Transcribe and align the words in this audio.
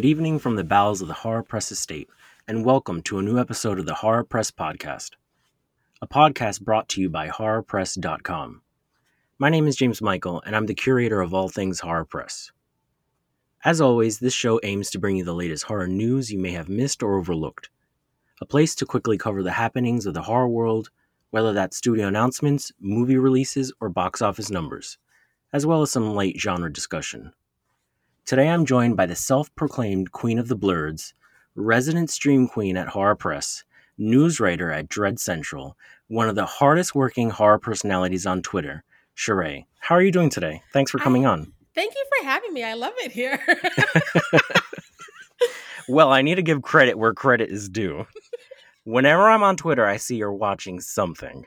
Good 0.00 0.08
evening 0.08 0.38
from 0.38 0.56
the 0.56 0.64
bowels 0.64 1.02
of 1.02 1.08
the 1.08 1.12
Horror 1.12 1.42
Press 1.42 1.70
estate, 1.70 2.08
and 2.48 2.64
welcome 2.64 3.02
to 3.02 3.18
a 3.18 3.22
new 3.22 3.38
episode 3.38 3.78
of 3.78 3.84
the 3.84 3.96
Horror 3.96 4.24
Press 4.24 4.50
Podcast, 4.50 5.10
a 6.00 6.08
podcast 6.08 6.62
brought 6.62 6.88
to 6.88 7.02
you 7.02 7.10
by 7.10 7.28
HorrorPress.com. 7.28 8.62
My 9.38 9.50
name 9.50 9.66
is 9.66 9.76
James 9.76 10.00
Michael, 10.00 10.42
and 10.46 10.56
I'm 10.56 10.64
the 10.64 10.74
curator 10.74 11.20
of 11.20 11.34
all 11.34 11.50
things 11.50 11.80
Horror 11.80 12.06
Press. 12.06 12.50
As 13.62 13.82
always, 13.82 14.20
this 14.20 14.32
show 14.32 14.58
aims 14.62 14.88
to 14.88 14.98
bring 14.98 15.18
you 15.18 15.24
the 15.24 15.34
latest 15.34 15.64
horror 15.64 15.86
news 15.86 16.32
you 16.32 16.38
may 16.38 16.52
have 16.52 16.70
missed 16.70 17.02
or 17.02 17.18
overlooked, 17.18 17.68
a 18.40 18.46
place 18.46 18.74
to 18.76 18.86
quickly 18.86 19.18
cover 19.18 19.42
the 19.42 19.52
happenings 19.52 20.06
of 20.06 20.14
the 20.14 20.22
horror 20.22 20.48
world, 20.48 20.88
whether 21.28 21.52
that's 21.52 21.76
studio 21.76 22.08
announcements, 22.08 22.72
movie 22.80 23.18
releases, 23.18 23.70
or 23.82 23.90
box 23.90 24.22
office 24.22 24.50
numbers, 24.50 24.96
as 25.52 25.66
well 25.66 25.82
as 25.82 25.90
some 25.90 26.14
light 26.14 26.40
genre 26.40 26.72
discussion. 26.72 27.34
Today 28.26 28.48
I'm 28.48 28.64
joined 28.64 28.96
by 28.96 29.06
the 29.06 29.16
self 29.16 29.54
proclaimed 29.56 30.12
Queen 30.12 30.38
of 30.38 30.48
the 30.48 30.56
Blurs, 30.56 31.14
resident 31.54 32.10
stream 32.10 32.46
queen 32.46 32.76
at 32.76 32.88
Horror 32.88 33.16
Press, 33.16 33.64
news 33.98 34.38
writer 34.38 34.70
at 34.70 34.88
Dread 34.88 35.18
Central, 35.18 35.76
one 36.08 36.28
of 36.28 36.36
the 36.36 36.46
hardest 36.46 36.94
working 36.94 37.30
horror 37.30 37.58
personalities 37.58 38.26
on 38.26 38.42
Twitter, 38.42 38.84
Sharai. 39.16 39.66
How 39.80 39.96
are 39.96 40.02
you 40.02 40.12
doing 40.12 40.30
today? 40.30 40.62
Thanks 40.72 40.90
for 40.90 40.98
coming 40.98 41.26
I, 41.26 41.30
on. 41.30 41.52
Thank 41.74 41.94
you 41.94 42.04
for 42.18 42.26
having 42.26 42.52
me. 42.52 42.62
I 42.62 42.74
love 42.74 42.94
it 42.98 43.10
here. 43.10 43.40
well, 45.88 46.12
I 46.12 46.22
need 46.22 46.36
to 46.36 46.42
give 46.42 46.62
credit 46.62 46.98
where 46.98 47.14
credit 47.14 47.50
is 47.50 47.68
due. 47.68 48.06
Whenever 48.84 49.28
I'm 49.28 49.42
on 49.42 49.56
Twitter, 49.56 49.86
I 49.86 49.96
see 49.96 50.16
you're 50.16 50.32
watching 50.32 50.80
something. 50.80 51.46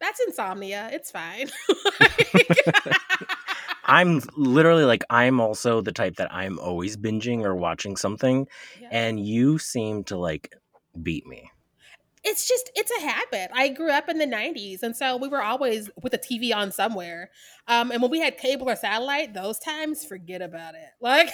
That's 0.00 0.20
insomnia. 0.20 0.90
It's 0.92 1.10
fine. 1.10 1.48
I'm 3.84 4.20
literally 4.36 4.84
like 4.84 5.04
I'm 5.10 5.40
also 5.40 5.80
the 5.80 5.92
type 5.92 6.16
that 6.16 6.32
I'm 6.32 6.58
always 6.58 6.96
binging 6.96 7.44
or 7.44 7.54
watching 7.54 7.96
something 7.96 8.46
Yeah. 8.80 8.88
and 8.90 9.20
you 9.24 9.58
seem 9.58 10.04
to 10.04 10.16
like 10.16 10.54
beat 11.02 11.26
me. 11.26 11.50
It's 12.26 12.48
just 12.48 12.70
it's 12.74 12.90
a 12.98 13.00
habit. 13.06 13.50
I 13.54 13.68
grew 13.68 13.90
up 13.90 14.08
in 14.08 14.16
the 14.18 14.26
90s 14.26 14.82
and 14.82 14.96
so 14.96 15.16
we 15.18 15.28
were 15.28 15.42
always 15.42 15.90
with 16.02 16.12
the 16.12 16.18
TV 16.18 16.54
on 16.54 16.72
somewhere. 16.72 17.30
Um 17.68 17.90
and 17.90 18.00
when 18.00 18.10
we 18.10 18.20
had 18.20 18.38
cable 18.38 18.68
or 18.70 18.76
satellite, 18.76 19.34
those 19.34 19.58
times 19.58 20.04
forget 20.04 20.40
about 20.40 20.74
it. 20.74 20.88
Like 21.00 21.30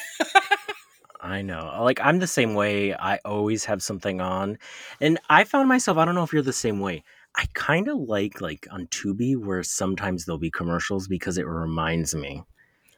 I 1.21 1.43
know. 1.43 1.81
Like 1.83 2.01
I'm 2.03 2.19
the 2.19 2.27
same 2.27 2.55
way. 2.55 2.95
I 2.95 3.19
always 3.25 3.67
have 3.67 3.83
something 3.83 4.21
on. 4.21 4.59
And 5.01 5.19
I 5.29 5.45
found 5.45 5.69
myself, 5.69 5.99
I 5.99 6.05
don't 6.05 6.15
know 6.15 6.25
if 6.25 6.33
you're 6.33 6.43
the 6.43 6.53
same 6.53 6.81
way. 6.81 7.05
I 7.37 7.47
kind 7.55 7.89
of 7.89 7.99
like 7.99 8.41
like 8.41 8.67
on 8.71 8.87
Tubi 8.89 9.37
where 9.37 9.63
sometimes 9.63 10.25
there'll 10.25 10.39
be 10.39 10.51
commercials 10.51 11.09
because 11.09 11.39
it 11.39 11.47
reminds 11.47 12.15
me 12.15 12.43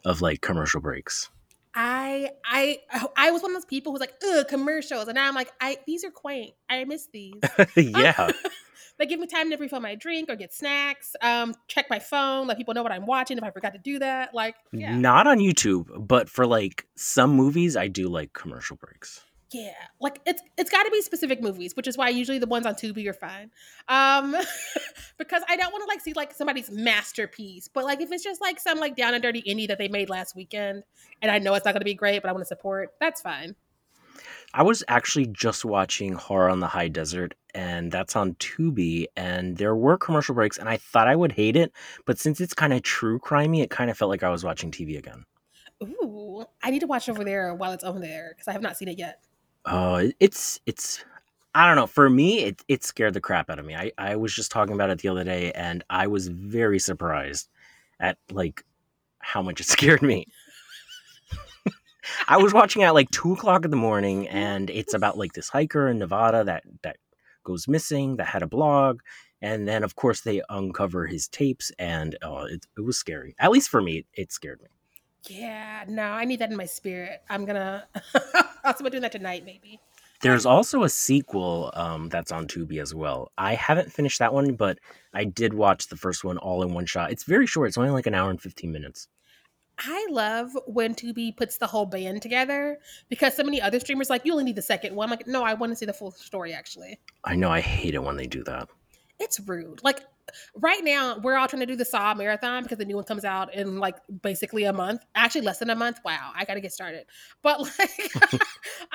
of 0.04 0.20
like 0.20 0.40
commercial 0.40 0.80
breaks. 0.80 1.30
I 1.74 2.30
I 2.44 2.80
I 3.16 3.30
was 3.30 3.42
one 3.42 3.52
of 3.52 3.56
those 3.56 3.64
people 3.66 3.92
who's 3.92 4.00
like, 4.00 4.14
ugh, 4.30 4.46
commercials. 4.48 5.08
And 5.08 5.14
now 5.14 5.28
I'm 5.28 5.34
like, 5.34 5.50
I 5.60 5.78
these 5.86 6.04
are 6.04 6.10
quaint. 6.10 6.54
I 6.68 6.84
miss 6.84 7.08
these. 7.12 7.34
yeah. 7.76 8.30
they 8.98 9.06
give 9.06 9.20
me 9.20 9.26
time 9.26 9.50
to 9.50 9.56
refill 9.56 9.80
my 9.80 9.94
drink 9.94 10.28
or 10.28 10.36
get 10.36 10.52
snacks, 10.52 11.16
um, 11.22 11.54
check 11.68 11.86
my 11.88 11.98
phone, 11.98 12.46
let 12.46 12.56
people 12.56 12.74
know 12.74 12.82
what 12.82 12.92
I'm 12.92 13.06
watching 13.06 13.38
if 13.38 13.44
I 13.44 13.50
forgot 13.50 13.72
to 13.72 13.78
do 13.78 13.98
that. 14.00 14.34
Like, 14.34 14.54
yeah. 14.72 14.94
Not 14.96 15.26
on 15.26 15.38
YouTube, 15.38 16.06
but 16.06 16.28
for 16.28 16.46
like 16.46 16.86
some 16.94 17.30
movies 17.30 17.76
I 17.76 17.88
do 17.88 18.08
like 18.08 18.32
commercial 18.32 18.76
breaks. 18.76 19.24
Yeah, 19.52 19.72
like 20.00 20.20
it's 20.24 20.42
it's 20.56 20.70
got 20.70 20.84
to 20.84 20.90
be 20.90 21.02
specific 21.02 21.42
movies, 21.42 21.76
which 21.76 21.86
is 21.86 21.98
why 21.98 22.08
usually 22.08 22.38
the 22.38 22.46
ones 22.46 22.64
on 22.64 22.74
Tubi 22.74 23.06
are 23.08 23.12
fine. 23.12 23.50
Um, 23.88 24.34
because 25.18 25.42
I 25.48 25.56
don't 25.56 25.72
want 25.72 25.82
to 25.82 25.88
like 25.88 26.00
see 26.00 26.12
like 26.14 26.32
somebody's 26.32 26.70
masterpiece, 26.70 27.68
but 27.68 27.84
like 27.84 28.00
if 28.00 28.10
it's 28.12 28.24
just 28.24 28.40
like 28.40 28.58
some 28.58 28.78
like 28.78 28.96
down 28.96 29.14
and 29.14 29.22
dirty 29.22 29.42
indie 29.42 29.68
that 29.68 29.78
they 29.78 29.88
made 29.88 30.08
last 30.08 30.34
weekend, 30.34 30.84
and 31.20 31.30
I 31.30 31.38
know 31.38 31.54
it's 31.54 31.64
not 31.64 31.72
going 31.72 31.80
to 31.80 31.84
be 31.84 31.94
great, 31.94 32.22
but 32.22 32.28
I 32.28 32.32
want 32.32 32.42
to 32.42 32.48
support, 32.48 32.94
that's 33.00 33.20
fine. 33.20 33.54
I 34.54 34.62
was 34.62 34.84
actually 34.88 35.26
just 35.26 35.64
watching 35.64 36.12
Horror 36.12 36.50
on 36.50 36.60
the 36.60 36.66
High 36.66 36.88
Desert, 36.88 37.34
and 37.54 37.90
that's 37.90 38.16
on 38.16 38.34
Tubi. 38.34 39.06
And 39.16 39.56
there 39.56 39.74
were 39.74 39.96
commercial 39.96 40.34
breaks, 40.34 40.58
and 40.58 40.68
I 40.68 40.76
thought 40.76 41.08
I 41.08 41.16
would 41.16 41.32
hate 41.32 41.56
it, 41.56 41.72
but 42.04 42.18
since 42.18 42.40
it's 42.40 42.54
kind 42.54 42.72
of 42.72 42.82
true 42.82 43.18
crimey, 43.18 43.62
it 43.62 43.70
kind 43.70 43.90
of 43.90 43.96
felt 43.96 44.10
like 44.10 44.22
I 44.22 44.28
was 44.28 44.44
watching 44.44 44.70
TV 44.70 44.98
again. 44.98 45.24
Ooh, 45.82 46.44
I 46.62 46.70
need 46.70 46.80
to 46.80 46.86
watch 46.86 47.08
over 47.08 47.24
there 47.24 47.54
while 47.54 47.72
it's 47.72 47.82
over 47.82 47.98
there 47.98 48.32
because 48.34 48.46
I 48.46 48.52
have 48.52 48.62
not 48.62 48.76
seen 48.76 48.88
it 48.88 48.98
yet. 48.98 49.20
Uh, 49.64 50.02
it- 50.04 50.16
it's 50.20 50.60
it's 50.66 51.04
I 51.54 51.66
don't 51.66 51.76
know. 51.76 51.86
For 51.86 52.08
me, 52.08 52.40
it 52.44 52.62
it 52.68 52.82
scared 52.84 53.14
the 53.14 53.20
crap 53.20 53.50
out 53.50 53.58
of 53.58 53.64
me. 53.66 53.74
I 53.76 53.92
I 53.98 54.16
was 54.16 54.34
just 54.34 54.50
talking 54.50 54.74
about 54.74 54.90
it 54.90 54.98
the 55.00 55.08
other 55.08 55.24
day, 55.24 55.52
and 55.52 55.84
I 55.90 56.06
was 56.06 56.28
very 56.28 56.78
surprised 56.78 57.48
at 58.00 58.18
like 58.30 58.64
how 59.20 59.42
much 59.42 59.60
it 59.60 59.66
scared 59.68 60.02
me. 60.02 60.26
I 62.28 62.36
was 62.36 62.52
watching 62.52 62.82
at 62.82 62.94
like 62.94 63.10
two 63.10 63.32
o'clock 63.32 63.64
in 63.64 63.70
the 63.70 63.76
morning, 63.76 64.28
and 64.28 64.70
it's 64.70 64.94
about 64.94 65.16
like 65.18 65.32
this 65.32 65.48
hiker 65.48 65.88
in 65.88 65.98
Nevada 65.98 66.44
that 66.44 66.64
that 66.82 66.96
goes 67.44 67.68
missing, 67.68 68.16
that 68.16 68.26
had 68.26 68.42
a 68.42 68.46
blog, 68.46 69.00
and 69.40 69.66
then 69.68 69.84
of 69.84 69.94
course 69.96 70.20
they 70.22 70.42
uncover 70.48 71.06
his 71.06 71.28
tapes, 71.28 71.70
and 71.78 72.16
oh, 72.22 72.44
it, 72.46 72.66
it 72.76 72.80
was 72.82 72.96
scary. 72.96 73.34
At 73.38 73.50
least 73.52 73.68
for 73.68 73.80
me, 73.82 73.98
it, 73.98 74.06
it 74.14 74.32
scared 74.32 74.60
me. 74.62 74.68
Yeah, 75.28 75.84
no, 75.88 76.02
I 76.02 76.24
need 76.24 76.40
that 76.40 76.50
in 76.50 76.56
my 76.56 76.66
spirit. 76.66 77.22
I'm 77.30 77.44
gonna. 77.44 77.86
I'll 78.64 78.74
start 78.74 78.90
doing 78.90 79.02
that 79.02 79.12
tonight, 79.12 79.44
maybe. 79.44 79.80
There's 80.20 80.46
also 80.46 80.84
a 80.84 80.88
sequel 80.88 81.72
um, 81.74 82.08
that's 82.08 82.30
on 82.30 82.46
Tubi 82.46 82.80
as 82.80 82.94
well. 82.94 83.32
I 83.36 83.54
haven't 83.54 83.92
finished 83.92 84.20
that 84.20 84.32
one, 84.32 84.54
but 84.54 84.78
I 85.12 85.24
did 85.24 85.52
watch 85.52 85.88
the 85.88 85.96
first 85.96 86.22
one 86.22 86.38
all 86.38 86.62
in 86.62 86.72
one 86.74 86.86
shot. 86.86 87.10
It's 87.10 87.24
very 87.24 87.46
short. 87.46 87.68
It's 87.68 87.78
only 87.78 87.90
like 87.90 88.06
an 88.06 88.14
hour 88.14 88.30
and 88.30 88.40
15 88.40 88.70
minutes. 88.70 89.08
I 89.78 90.06
love 90.10 90.50
when 90.66 90.94
Tubi 90.94 91.36
puts 91.36 91.58
the 91.58 91.66
whole 91.66 91.86
band 91.86 92.22
together 92.22 92.78
because 93.08 93.34
so 93.34 93.42
many 93.42 93.60
other 93.60 93.80
streamers 93.80 94.10
like 94.10 94.24
you 94.24 94.30
only 94.32 94.44
need 94.44 94.54
the 94.54 94.62
second 94.62 94.94
one. 94.94 95.06
I'm 95.06 95.10
like, 95.10 95.26
no, 95.26 95.42
I 95.42 95.54
want 95.54 95.72
to 95.72 95.76
see 95.76 95.86
the 95.86 95.92
full 95.92 96.12
story. 96.12 96.52
Actually, 96.52 97.00
I 97.24 97.34
know 97.34 97.50
I 97.50 97.60
hate 97.60 97.94
it 97.94 98.02
when 98.02 98.16
they 98.16 98.26
do 98.26 98.44
that. 98.44 98.68
it's 99.18 99.40
rude. 99.40 99.80
Like 99.82 100.02
right 100.54 100.82
now, 100.82 101.18
we're 101.18 101.36
all 101.36 101.48
trying 101.48 101.60
to 101.60 101.66
do 101.66 101.76
the 101.76 101.84
Saw 101.84 102.14
marathon 102.14 102.62
because 102.62 102.78
the 102.78 102.84
new 102.84 102.96
one 102.96 103.04
comes 103.04 103.24
out 103.24 103.54
in 103.54 103.78
like 103.78 103.96
basically 104.22 104.64
a 104.64 104.72
month. 104.72 105.04
Actually, 105.14 105.42
less 105.42 105.58
than 105.58 105.70
a 105.70 105.74
month. 105.74 105.98
Wow, 106.04 106.32
I 106.34 106.44
got 106.44 106.54
to 106.54 106.60
get 106.60 106.72
started. 106.72 107.06
But 107.42 107.60
like, 107.78 108.36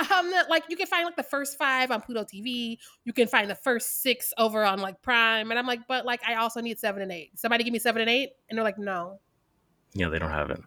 um, 0.12 0.32
like 0.50 0.64
you 0.70 0.78
can 0.78 0.88
find 0.88 1.06
like 1.06 1.16
the 1.16 1.24
first 1.24 1.58
five 1.58 1.92
on 1.92 2.02
Pluto 2.02 2.24
TV. 2.24 2.78
You 3.06 3.14
can 3.14 3.28
find 3.28 3.50
the 3.50 3.56
first 3.56 4.02
six 4.02 4.34
over 4.38 4.64
on 4.64 4.80
like 4.80 5.02
Prime, 5.02 5.52
and 5.52 5.60
I'm 5.60 5.68
like, 5.68 5.82
but 5.88 6.06
like 6.06 6.22
I 6.28 6.36
also 6.36 6.62
need 6.62 6.80
seven 6.80 7.02
and 7.02 7.12
eight. 7.12 7.38
Somebody 7.38 7.64
give 7.64 7.74
me 7.74 7.80
seven 7.80 8.02
and 8.02 8.10
eight, 8.10 8.32
and 8.50 8.58
they're 8.58 8.66
like, 8.66 8.80
no. 8.80 9.20
Yeah, 9.94 10.10
they 10.10 10.20
don't 10.20 10.32
have 10.32 10.52
it. 10.52 10.62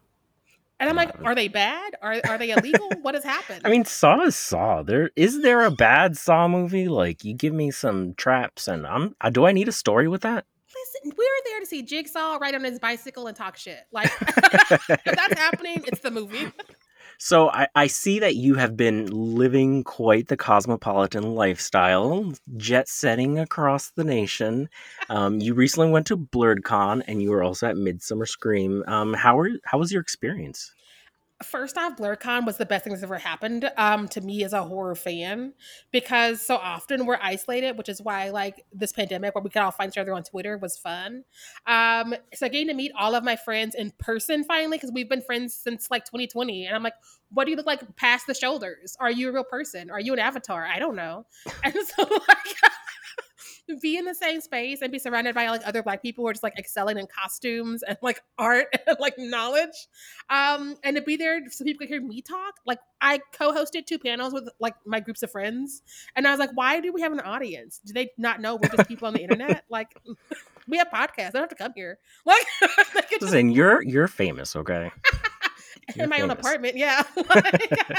And 0.81 0.89
I'm 0.89 0.97
like, 0.97 1.15
are 1.23 1.35
they 1.35 1.49
bad? 1.49 1.95
Are 2.03 2.21
are 2.27 2.39
they 2.39 2.51
illegal? 2.51 2.91
what 3.03 3.15
has 3.15 3.23
happened? 3.23 3.61
I 3.65 3.71
mean, 3.71 3.85
Saw 3.85 4.23
is 4.23 4.35
Saw. 4.35 4.83
There 4.83 5.11
is 5.15 5.43
there 5.43 5.65
a 5.65 5.71
bad 5.71 6.17
Saw 6.17 6.49
movie? 6.49 6.89
Like 6.89 7.23
you 7.23 7.35
give 7.35 7.53
me 7.53 7.71
some 7.71 8.15
traps, 8.15 8.67
and 8.67 8.87
I'm. 8.87 9.15
Uh, 9.21 9.31
do 9.31 9.47
I 9.47 9.53
need 9.53 9.69
a 9.69 9.73
story 9.73 10.09
with 10.09 10.23
that? 10.23 10.47
listen, 10.81 11.17
we 11.17 11.25
were 11.25 11.43
there 11.45 11.61
to 11.61 11.67
see 11.67 11.83
Jigsaw 11.83 12.39
ride 12.41 12.55
on 12.55 12.65
his 12.65 12.79
bicycle 12.79 13.27
and 13.27 13.37
talk 13.37 13.57
shit. 13.57 13.81
Like 13.93 14.11
if 14.21 15.05
that's 15.05 15.39
happening, 15.39 15.85
it's 15.87 16.01
the 16.01 16.11
movie. 16.11 16.51
So 17.23 17.51
I, 17.51 17.69
I 17.75 17.87
see 17.87 18.19
that 18.21 18.37
you 18.37 18.55
have 18.55 18.77
been 18.79 19.07
living 19.07 19.85
quite 19.85 20.29
the 20.29 20.39
cosmopolitan 20.39 21.35
lifestyle, 21.35 22.33
jet 22.57 22.89
setting 22.89 23.39
across 23.39 23.91
the 23.91 24.05
nation. 24.05 24.71
Um, 25.11 25.39
you 25.39 25.53
recently 25.53 25.91
went 25.91 26.07
to 26.07 26.17
Blerdcon, 26.17 27.03
and 27.07 27.23
you 27.23 27.31
were 27.31 27.43
also 27.43 27.69
at 27.69 27.77
Midsummer 27.77 28.25
Scream. 28.25 28.83
Um, 28.87 29.13
how 29.13 29.37
were 29.37 29.51
how 29.65 29.79
was 29.79 29.93
your 29.93 30.01
experience? 30.01 30.73
First 31.43 31.79
off, 31.79 31.97
Blerdcon 31.97 32.45
was 32.45 32.59
the 32.59 32.67
best 32.67 32.85
thing 32.85 32.93
that's 32.93 33.03
ever 33.03 33.17
happened 33.19 33.71
um, 33.79 34.09
to 34.09 34.21
me 34.21 34.45
as 34.45 34.53
a 34.53 34.63
horror 34.63 34.95
fan 34.95 35.55
because 35.91 36.43
so 36.43 36.57
often 36.57 37.07
we're 37.07 37.19
isolated, 37.23 37.79
which 37.79 37.89
is 37.89 38.03
why 38.03 38.29
like 38.29 38.67
this 38.75 38.93
pandemic 38.93 39.35
where 39.35 39.43
we 39.43 39.49
could 39.49 39.63
all 39.63 39.71
find 39.71 39.91
each 39.91 39.97
other 39.97 40.13
on 40.13 40.23
Twitter 40.23 40.59
was 40.59 40.77
fun. 40.77 41.25
Um, 41.67 42.15
so 42.35 42.47
getting 42.49 42.69
to 42.69 42.75
meet 42.75 42.93
all 42.99 43.15
of 43.15 43.25
my 43.25 43.37
friends 43.37 43.75
in 43.75 43.91
person 43.99 44.45
finally 44.45 44.77
because 44.77 44.93
we've 44.93 45.09
been 45.09 45.23
friends 45.23 45.55
since 45.55 45.91
like 45.91 46.05
2020, 46.05 46.67
and 46.67 46.77
I'm 46.77 46.83
like, 46.83 46.95
what 47.31 47.47
do 47.47 47.53
you 47.53 47.57
look 47.57 47.67
like 47.67 47.97
past 47.97 48.27
the 48.27 48.35
shoulders? 48.35 48.97
Are 49.01 49.11
you 49.11 49.31
a 49.31 49.33
real 49.33 49.45
person? 49.45 49.91
Are 49.91 50.01
you 50.01 50.13
an 50.13 50.19
avatar? 50.19 50.67
I 50.67 50.79
don't 50.79 50.97
know. 50.97 51.27
And 51.65 51.75
so 51.75 52.03
like. 52.03 52.70
Be 53.91 53.99
in 53.99 54.05
the 54.05 54.15
same 54.15 54.41
space 54.41 54.83
and 54.83 54.93
be 54.93 54.99
surrounded 54.99 55.35
by 55.35 55.49
like 55.49 55.63
other 55.67 55.83
black 55.83 56.03
people 56.03 56.23
who 56.25 56.29
are 56.29 56.33
just 56.33 56.43
like 56.43 56.59
excelling 56.59 56.99
in 56.99 57.07
costumes 57.07 57.83
and 57.83 57.97
like 58.03 58.23
art 58.39 58.67
and 58.87 58.97
like 59.01 59.15
knowledge. 59.19 59.89
Um 60.29 60.77
and 60.85 60.97
to 60.97 61.03
be 61.03 61.17
there 61.17 61.41
so 61.51 61.65
people 61.65 61.79
could 61.81 61.89
hear 61.89 62.01
me 62.01 62.23
talk 62.23 62.55
like 62.67 62.79
i 63.01 63.19
co-hosted 63.33 63.87
two 63.87 63.99
panels 63.99 64.33
with 64.33 64.49
like 64.61 64.75
my 64.87 65.01
groups 65.01 65.23
of 65.23 65.31
friends 65.31 65.83
and 66.15 66.27
i 66.27 66.31
was 66.31 66.39
like 66.39 66.51
why 66.55 66.81
do 66.81 66.93
we 66.93 67.01
have 67.01 67.13
an 67.13 67.21
audience? 67.21 67.81
Do 67.85 67.93
they 67.93 68.11
not 68.19 68.41
know 68.41 68.57
we're 68.57 68.69
just 68.77 68.89
people 68.89 69.09
on 69.09 69.15
the 69.15 69.23
internet? 69.23 69.65
Like 69.71 69.97
we 70.69 70.79
have 70.79 70.89
podcasts. 70.89 71.33
They 71.33 71.39
don't 71.41 71.43
have 71.43 71.49
to 71.51 71.55
come 71.57 71.73
here. 71.75 71.99
Like 72.27 72.45
could 72.61 73.09
just- 73.11 73.23
Listen, 73.23 73.51
you're 73.51 73.83
you're 73.83 74.09
famous, 74.09 74.55
okay? 74.57 74.91
you're 75.95 76.05
in 76.05 76.11
my 76.11 76.21
own 76.21 76.31
apartment 76.31 76.77
yeah. 76.77 77.03
Like- 77.17 77.99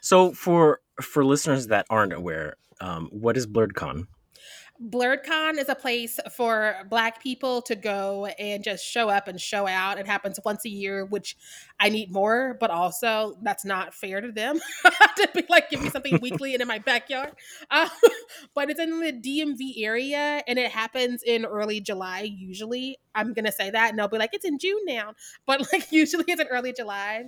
So 0.00 0.32
for 0.32 0.80
for 1.00 1.24
listeners 1.24 1.68
that 1.68 1.86
aren't 1.88 2.12
aware, 2.12 2.56
um, 2.82 3.08
what 3.10 3.36
is 3.36 3.46
Blerdcon? 3.46 4.06
Blerdcon 4.80 5.58
is 5.58 5.68
a 5.68 5.76
place 5.76 6.18
for 6.34 6.74
Black 6.90 7.22
people 7.22 7.62
to 7.62 7.76
go 7.76 8.26
and 8.26 8.64
just 8.64 8.84
show 8.84 9.08
up 9.08 9.28
and 9.28 9.40
show 9.40 9.68
out. 9.68 9.98
It 9.98 10.06
happens 10.06 10.40
once 10.44 10.64
a 10.64 10.68
year, 10.68 11.04
which 11.04 11.36
I 11.78 11.88
need 11.88 12.10
more, 12.10 12.56
but 12.58 12.70
also 12.70 13.36
that's 13.42 13.64
not 13.64 13.94
fair 13.94 14.20
to 14.20 14.32
them 14.32 14.58
to 15.16 15.28
be 15.34 15.44
like, 15.48 15.70
give 15.70 15.82
me 15.82 15.90
something 15.90 16.18
weekly 16.22 16.54
and 16.54 16.62
in 16.62 16.68
my 16.68 16.78
backyard. 16.78 17.32
Uh, 17.70 17.88
but 18.54 18.70
it's 18.70 18.80
in 18.80 18.98
the 18.98 19.12
DMV 19.12 19.84
area 19.84 20.42
and 20.48 20.58
it 20.58 20.72
happens 20.72 21.22
in 21.22 21.44
early 21.44 21.80
July, 21.80 22.22
usually. 22.22 22.98
I'm 23.14 23.34
going 23.34 23.44
to 23.44 23.52
say 23.52 23.70
that 23.70 23.90
and 23.90 23.98
they'll 23.98 24.08
be 24.08 24.18
like, 24.18 24.30
it's 24.32 24.44
in 24.44 24.58
June 24.58 24.82
now. 24.86 25.14
But 25.46 25.72
like, 25.72 25.92
usually 25.92 26.24
it's 26.26 26.40
in 26.40 26.48
early 26.48 26.72
July 26.72 27.26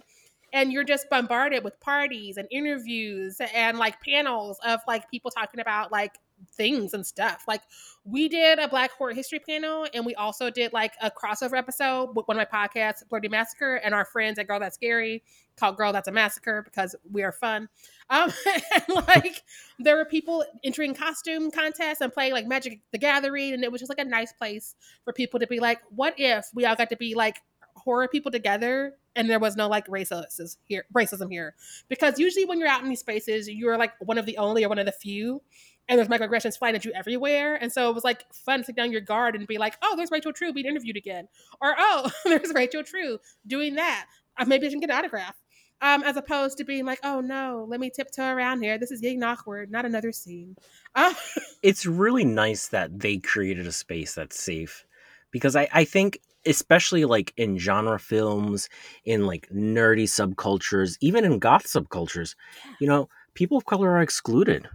and 0.54 0.72
you're 0.72 0.84
just 0.84 1.10
bombarded 1.10 1.64
with 1.64 1.78
parties 1.80 2.36
and 2.36 2.46
interviews 2.50 3.40
and 3.52 3.76
like 3.76 4.00
panels 4.00 4.56
of 4.64 4.80
like 4.86 5.10
people 5.10 5.30
talking 5.30 5.58
about 5.58 5.90
like 5.90 6.14
things 6.52 6.94
and 6.94 7.04
stuff. 7.04 7.42
Like 7.48 7.62
we 8.04 8.28
did 8.28 8.60
a 8.60 8.68
Black 8.68 8.92
Horror 8.92 9.14
History 9.14 9.40
panel, 9.40 9.86
and 9.92 10.06
we 10.06 10.14
also 10.14 10.50
did 10.50 10.72
like 10.72 10.92
a 11.02 11.10
crossover 11.10 11.58
episode 11.58 12.14
with 12.14 12.28
one 12.28 12.38
of 12.38 12.46
my 12.50 12.66
podcasts, 12.66 13.06
Bloody 13.08 13.28
Massacre, 13.28 13.76
and 13.76 13.94
our 13.94 14.04
friends 14.04 14.38
at 14.38 14.46
Girl 14.46 14.60
That's 14.60 14.76
Scary 14.76 15.24
called 15.56 15.76
Girl 15.76 15.92
That's 15.92 16.08
a 16.08 16.12
Massacre 16.12 16.62
because 16.62 16.94
we 17.10 17.22
are 17.22 17.32
fun. 17.32 17.68
Um, 18.10 18.30
and 18.72 19.06
like 19.08 19.42
there 19.80 19.96
were 19.96 20.04
people 20.04 20.44
entering 20.62 20.94
costume 20.94 21.50
contests 21.50 22.00
and 22.00 22.12
playing 22.12 22.32
like 22.32 22.46
Magic 22.46 22.80
the 22.92 22.98
Gathering, 22.98 23.54
and 23.54 23.64
it 23.64 23.72
was 23.72 23.80
just 23.80 23.90
like 23.90 23.98
a 23.98 24.08
nice 24.08 24.32
place 24.32 24.76
for 25.04 25.12
people 25.12 25.40
to 25.40 25.48
be 25.48 25.58
like, 25.58 25.80
what 25.90 26.14
if 26.16 26.46
we 26.54 26.64
all 26.64 26.76
got 26.76 26.90
to 26.90 26.96
be 26.96 27.14
like 27.16 27.38
horror 27.76 28.08
people 28.08 28.30
together 28.30 28.94
and 29.16 29.28
there 29.28 29.38
was 29.38 29.56
no 29.56 29.68
like 29.68 29.86
racism 29.86 30.56
here 30.64 30.84
racism 30.94 31.30
here 31.30 31.54
because 31.88 32.18
usually 32.18 32.44
when 32.44 32.58
you're 32.58 32.68
out 32.68 32.82
in 32.82 32.88
these 32.88 33.00
spaces 33.00 33.48
you're 33.48 33.76
like 33.76 33.92
one 34.00 34.18
of 34.18 34.26
the 34.26 34.38
only 34.38 34.64
or 34.64 34.68
one 34.68 34.78
of 34.78 34.86
the 34.86 34.92
few 34.92 35.40
and 35.88 35.98
there's 35.98 36.08
microaggressions 36.08 36.58
flying 36.58 36.74
at 36.74 36.84
you 36.84 36.92
everywhere. 36.94 37.56
And 37.56 37.72
so 37.72 37.90
it 37.90 37.94
was 37.94 38.04
like 38.04 38.24
fun 38.32 38.60
to 38.60 38.64
sit 38.66 38.76
down 38.76 38.92
your 38.92 39.00
guard 39.00 39.34
and 39.34 39.46
be 39.46 39.58
like, 39.58 39.76
oh, 39.82 39.96
there's 39.96 40.10
Rachel 40.10 40.32
True 40.32 40.52
being 40.52 40.66
interviewed 40.66 40.96
again. 40.96 41.28
Or, 41.60 41.74
oh, 41.78 42.10
there's 42.24 42.52
Rachel 42.54 42.82
True 42.82 43.18
doing 43.46 43.74
that. 43.74 44.06
Uh, 44.36 44.44
maybe 44.46 44.66
I 44.66 44.70
can 44.70 44.80
get 44.80 44.90
an 44.90 44.96
autograph. 44.96 45.36
Um, 45.82 46.02
as 46.02 46.16
opposed 46.16 46.56
to 46.58 46.64
being 46.64 46.86
like, 46.86 47.00
oh 47.02 47.20
no, 47.20 47.66
let 47.68 47.78
me 47.78 47.90
tiptoe 47.90 48.32
around 48.32 48.62
here. 48.62 48.78
This 48.78 48.90
is 48.90 49.00
getting 49.00 49.22
awkward. 49.22 49.70
Not 49.70 49.84
another 49.84 50.12
scene. 50.12 50.56
Uh- 50.96 51.12
it's 51.60 51.86
really 51.86 52.24
nice 52.24 52.68
that 52.68 53.00
they 53.00 53.18
created 53.18 53.66
a 53.66 53.72
space 53.72 54.14
that's 54.14 54.38
safe 54.38 54.86
because 55.32 55.56
I, 55.56 55.68
I 55.72 55.84
think 55.84 56.20
especially 56.46 57.04
like 57.04 57.32
in 57.36 57.58
genre 57.58 57.98
films 57.98 58.68
in 59.04 59.26
like 59.26 59.48
nerdy 59.48 60.04
subcultures 60.04 60.96
even 61.00 61.24
in 61.24 61.38
goth 61.38 61.66
subcultures 61.66 62.34
yeah. 62.64 62.72
you 62.80 62.86
know 62.86 63.08
people 63.34 63.56
of 63.56 63.64
color 63.64 63.90
are 63.90 64.02
excluded 64.02 64.68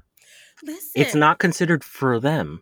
Listen, 0.64 0.92
it's 0.96 1.16
not 1.16 1.40
considered 1.40 1.84
for 1.84 2.20
them 2.20 2.62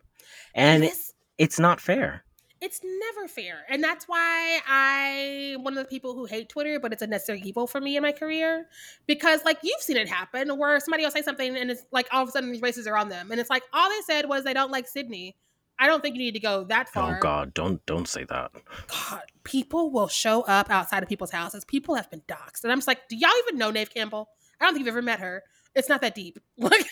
and 0.54 0.83
Listen. 0.83 1.15
it's 1.38 1.59
not 1.59 1.80
fair 1.80 2.24
it's 2.59 2.81
never 2.83 3.27
fair 3.27 3.65
and 3.69 3.83
that's 3.83 4.06
why 4.07 4.59
i 4.68 5.56
one 5.62 5.77
of 5.77 5.83
the 5.83 5.89
people 5.89 6.13
who 6.13 6.25
hate 6.25 6.50
twitter 6.50 6.80
but 6.80 6.92
it's 6.92 7.01
a 7.01 7.07
necessary 7.07 7.42
evil 7.45 7.68
for 7.68 7.80
me 7.80 7.95
in 7.95 8.04
my 8.04 8.12
career 8.12 8.65
because 9.06 9.44
like 9.45 9.57
you've 9.62 9.81
seen 9.81 9.98
it 9.98 10.07
happen 10.07 10.50
where 10.57 10.80
somebody 10.80 11.04
will 11.04 11.12
say 11.12 11.21
something 11.21 11.56
and 11.56 11.69
it's 11.69 11.83
like 11.92 12.07
all 12.12 12.24
of 12.24 12.30
a 12.30 12.31
sudden 12.31 12.51
these 12.51 12.62
races 12.62 12.88
are 12.88 12.98
on 12.98 13.09
them 13.09 13.31
and 13.31 13.39
it's 13.39 13.50
like 13.50 13.63
all 13.74 13.89
they 13.89 14.01
said 14.12 14.27
was 14.27 14.44
they 14.44 14.54
don't 14.54 14.71
like 14.71 14.88
sydney 14.88 15.36
i 15.80 15.88
don't 15.88 16.02
think 16.02 16.16
you 16.16 16.22
need 16.22 16.34
to 16.34 16.40
go 16.40 16.64
that 16.64 16.90
far 16.90 17.18
oh 17.18 17.22
god 17.22 17.54
don't 17.54 17.86
don't 17.86 18.08
say 18.08 18.24
that 18.26 18.52
god 18.88 19.24
people 19.44 19.92
will 19.92 20.08
show 20.08 20.42
up 20.44 20.70
outside 20.70 21.04
of 21.04 21.10
people's 21.10 21.32
houses 21.32 21.66
people 21.66 21.96
have 21.96 22.10
been 22.10 22.22
doxxed 22.28 22.64
and 22.64 22.72
i'm 22.72 22.78
just 22.78 22.88
like 22.88 23.08
do 23.08 23.16
y'all 23.16 23.30
even 23.46 23.58
know 23.58 23.72
neve 23.72 23.90
campbell 23.90 24.30
i 24.60 24.66
don't 24.66 24.74
think 24.74 24.86
you've 24.86 24.94
ever 24.94 25.02
met 25.02 25.20
her 25.20 25.44
it's 25.76 25.90
not 25.90 26.02
that 26.02 26.16
deep 26.16 26.40
like 26.58 26.86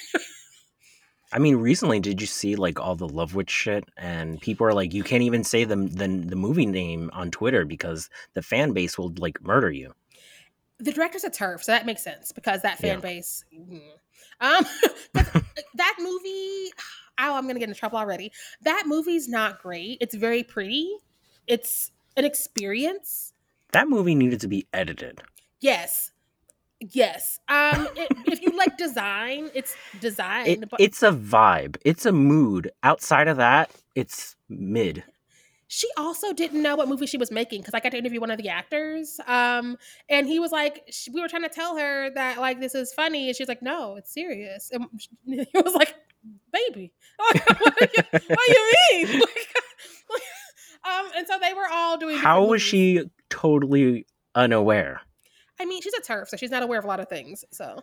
I 1.32 1.40
mean, 1.40 1.58
recently, 1.58 2.00
did 2.00 2.22
you 2.22 2.28
see 2.28 2.56
like 2.56 2.80
all 2.80 2.96
the 2.96 3.10
Love 3.10 3.36
Witch 3.36 3.50
shit? 3.50 3.84
And 3.98 4.40
people 4.40 4.68
are 4.68 4.74
like, 4.74 4.94
you 4.94 5.04
can't 5.04 5.24
even 5.24 5.44
say 5.44 5.66
the, 5.66 5.76
the 5.76 6.08
the 6.08 6.36
movie 6.36 6.66
name 6.66 7.10
on 7.14 7.32
Twitter 7.32 7.66
because 7.66 8.10
the 8.36 8.42
fan 8.42 8.72
base 8.72 8.98
will 8.98 9.14
like 9.18 9.42
murder 9.44 9.72
you. 9.72 9.94
The 10.80 10.92
director's 10.92 11.24
a 11.24 11.30
turf, 11.30 11.64
so 11.64 11.72
that 11.72 11.86
makes 11.86 12.04
sense 12.04 12.32
because 12.32 12.62
that 12.62 12.78
fan 12.78 12.98
yeah. 12.98 13.02
base. 13.02 13.44
Mm. 13.54 13.82
Um, 14.42 14.66
that 15.14 15.96
movie. 16.00 16.72
Oh, 17.18 17.34
I'm 17.38 17.48
gonna 17.48 17.60
get 17.60 17.70
in 17.70 17.76
trouble 17.76 17.98
already. 17.98 18.34
That 18.64 18.84
movie's 18.88 19.30
not 19.30 19.62
great. 19.62 20.00
It's 20.02 20.14
very 20.16 20.44
pretty. 20.44 20.98
It's 21.48 21.92
an 22.18 22.26
experience. 22.26 23.32
That 23.72 23.88
movie 23.88 24.16
needed 24.16 24.42
to 24.42 24.50
be 24.50 24.68
edited. 24.74 25.22
Yes, 25.62 26.12
Yes. 26.80 27.40
Um 27.48 27.88
it, 27.96 28.08
if 28.26 28.42
you 28.42 28.50
like 28.58 28.78
design, 28.78 29.50
it's 29.54 29.76
design. 30.00 30.48
It, 30.48 30.70
but 30.70 30.80
it's 30.80 31.04
a 31.04 31.12
vibe. 31.12 31.78
It's 31.86 32.06
a 32.06 32.12
mood. 32.12 32.72
Outside 32.84 33.28
of 33.28 33.38
that, 33.38 33.72
it's 33.96 34.36
mid. 34.50 35.04
She 35.75 35.89
also 35.98 36.31
didn't 36.31 36.62
know 36.62 36.77
what 36.77 36.88
movie 36.88 37.06
she 37.06 37.18
was 37.18 37.31
making 37.31 37.60
because 37.60 37.74
I 37.74 37.81
got 37.81 37.89
to 37.89 37.98
interview 37.98 38.22
one 38.22 38.31
of 38.31 38.38
the 38.38 38.48
actors. 38.48 39.19
Um, 39.27 39.77
and 40.07 40.25
he 40.25 40.39
was 40.39 40.54
like, 40.54 40.86
she, 40.89 41.12
we 41.12 41.19
were 41.19 41.27
trying 41.27 41.42
to 41.42 41.50
tell 41.50 41.75
her 41.75 42.10
that 42.12 42.39
like 42.39 42.62
this 42.62 42.74
is 42.75 42.94
funny, 42.94 43.27
and 43.27 43.36
she's 43.36 43.50
like, 43.50 43.62
no, 43.62 43.98
it's 43.98 44.13
serious. 44.13 44.72
And 44.72 44.86
he 45.25 45.45
was 45.54 45.74
like, 45.74 45.94
baby, 46.54 46.94
what, 47.18 47.33
do 47.33 47.88
you, 47.94 48.04
what 48.12 48.39
do 48.48 48.54
you 48.54 48.74
mean? 48.92 49.22
Like, 50.07 50.94
um, 50.94 51.12
and 51.18 51.27
so 51.27 51.39
they 51.42 51.54
were 51.54 51.68
all 51.69 51.98
doing. 51.98 52.16
How 52.16 52.42
was 52.42 52.50
movies. 52.51 52.62
she 52.62 53.04
totally 53.30 54.06
unaware? 54.33 55.01
I 55.60 55.66
mean, 55.66 55.81
she's 55.81 55.95
a 55.95 56.01
turf, 56.01 56.30
so 56.30 56.38
she's 56.38 56.51
not 56.51 56.63
aware 56.63 56.80
of 56.80 56.86
a 56.86 56.88
lot 56.88 57.00
of 57.00 57.10
things. 57.10 57.44
So, 57.51 57.80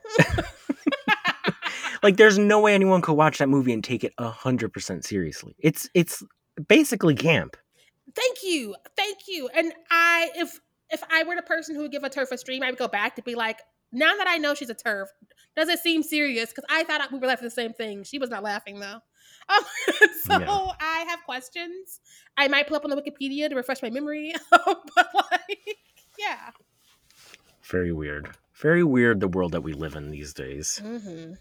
like, 2.02 2.16
there's 2.16 2.38
no 2.38 2.60
way 2.60 2.74
anyone 2.74 3.02
could 3.02 3.14
watch 3.14 3.38
that 3.38 3.48
movie 3.48 3.72
and 3.72 3.82
take 3.82 4.04
it 4.04 4.14
hundred 4.18 4.72
percent 4.72 5.04
seriously. 5.04 5.56
It's 5.58 5.90
it's 5.94 6.22
basically 6.68 7.16
camp. 7.16 7.56
Thank 8.14 8.38
you, 8.42 8.74
thank 8.96 9.18
you. 9.28 9.48
And 9.54 9.72
I, 9.90 10.30
if 10.36 10.60
if 10.90 11.02
I 11.10 11.24
were 11.24 11.36
the 11.36 11.42
person 11.42 11.74
who 11.74 11.82
would 11.82 11.92
give 11.92 12.04
a 12.04 12.10
turf 12.10 12.30
a 12.32 12.38
stream, 12.38 12.62
I 12.62 12.70
would 12.70 12.78
go 12.78 12.88
back 12.88 13.16
to 13.16 13.22
be 13.22 13.34
like, 13.34 13.60
now 13.92 14.14
that 14.16 14.26
I 14.28 14.36
know 14.36 14.54
she's 14.54 14.68
a 14.68 14.74
turf, 14.74 15.08
does 15.56 15.68
it 15.68 15.78
seem 15.78 16.02
serious? 16.02 16.50
Because 16.50 16.64
I 16.68 16.84
thought 16.84 17.10
we 17.10 17.18
were 17.18 17.26
laughing 17.26 17.44
the 17.46 17.50
same 17.50 17.72
thing. 17.72 18.04
She 18.04 18.18
was 18.18 18.30
not 18.30 18.42
laughing 18.42 18.80
though. 18.80 18.98
Um, 19.48 19.64
so 20.22 20.38
yeah. 20.38 20.68
I 20.80 21.04
have 21.08 21.24
questions. 21.24 22.00
I 22.36 22.46
might 22.46 22.68
pull 22.68 22.76
up 22.76 22.84
on 22.84 22.90
the 22.90 22.96
Wikipedia 22.96 23.48
to 23.48 23.56
refresh 23.56 23.82
my 23.82 23.90
memory, 23.90 24.32
but 24.50 25.08
like, 25.32 25.78
yeah 26.16 26.52
very 27.72 27.92
weird. 27.92 28.28
Very 28.54 28.84
weird 28.84 29.18
the 29.18 29.28
world 29.28 29.52
that 29.52 29.62
we 29.62 29.72
live 29.72 29.96
in 29.96 30.10
these 30.10 30.34
days. 30.34 30.80
Mm-hmm. 30.84 31.32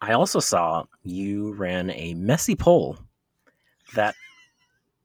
I 0.00 0.12
also 0.12 0.38
saw 0.38 0.84
you 1.02 1.52
ran 1.54 1.90
a 1.90 2.14
messy 2.14 2.54
poll 2.54 2.98
that 3.94 4.14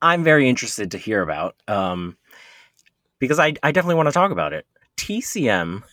I'm 0.01 0.23
very 0.23 0.47
interested 0.47 0.91
to 0.91 0.97
hear 0.97 1.21
about 1.21 1.55
um, 1.67 2.17
because 3.19 3.39
I, 3.39 3.53
I 3.63 3.71
definitely 3.71 3.95
want 3.95 4.07
to 4.07 4.13
talk 4.13 4.31
about 4.31 4.53
it. 4.53 4.65
TCM, 4.97 5.83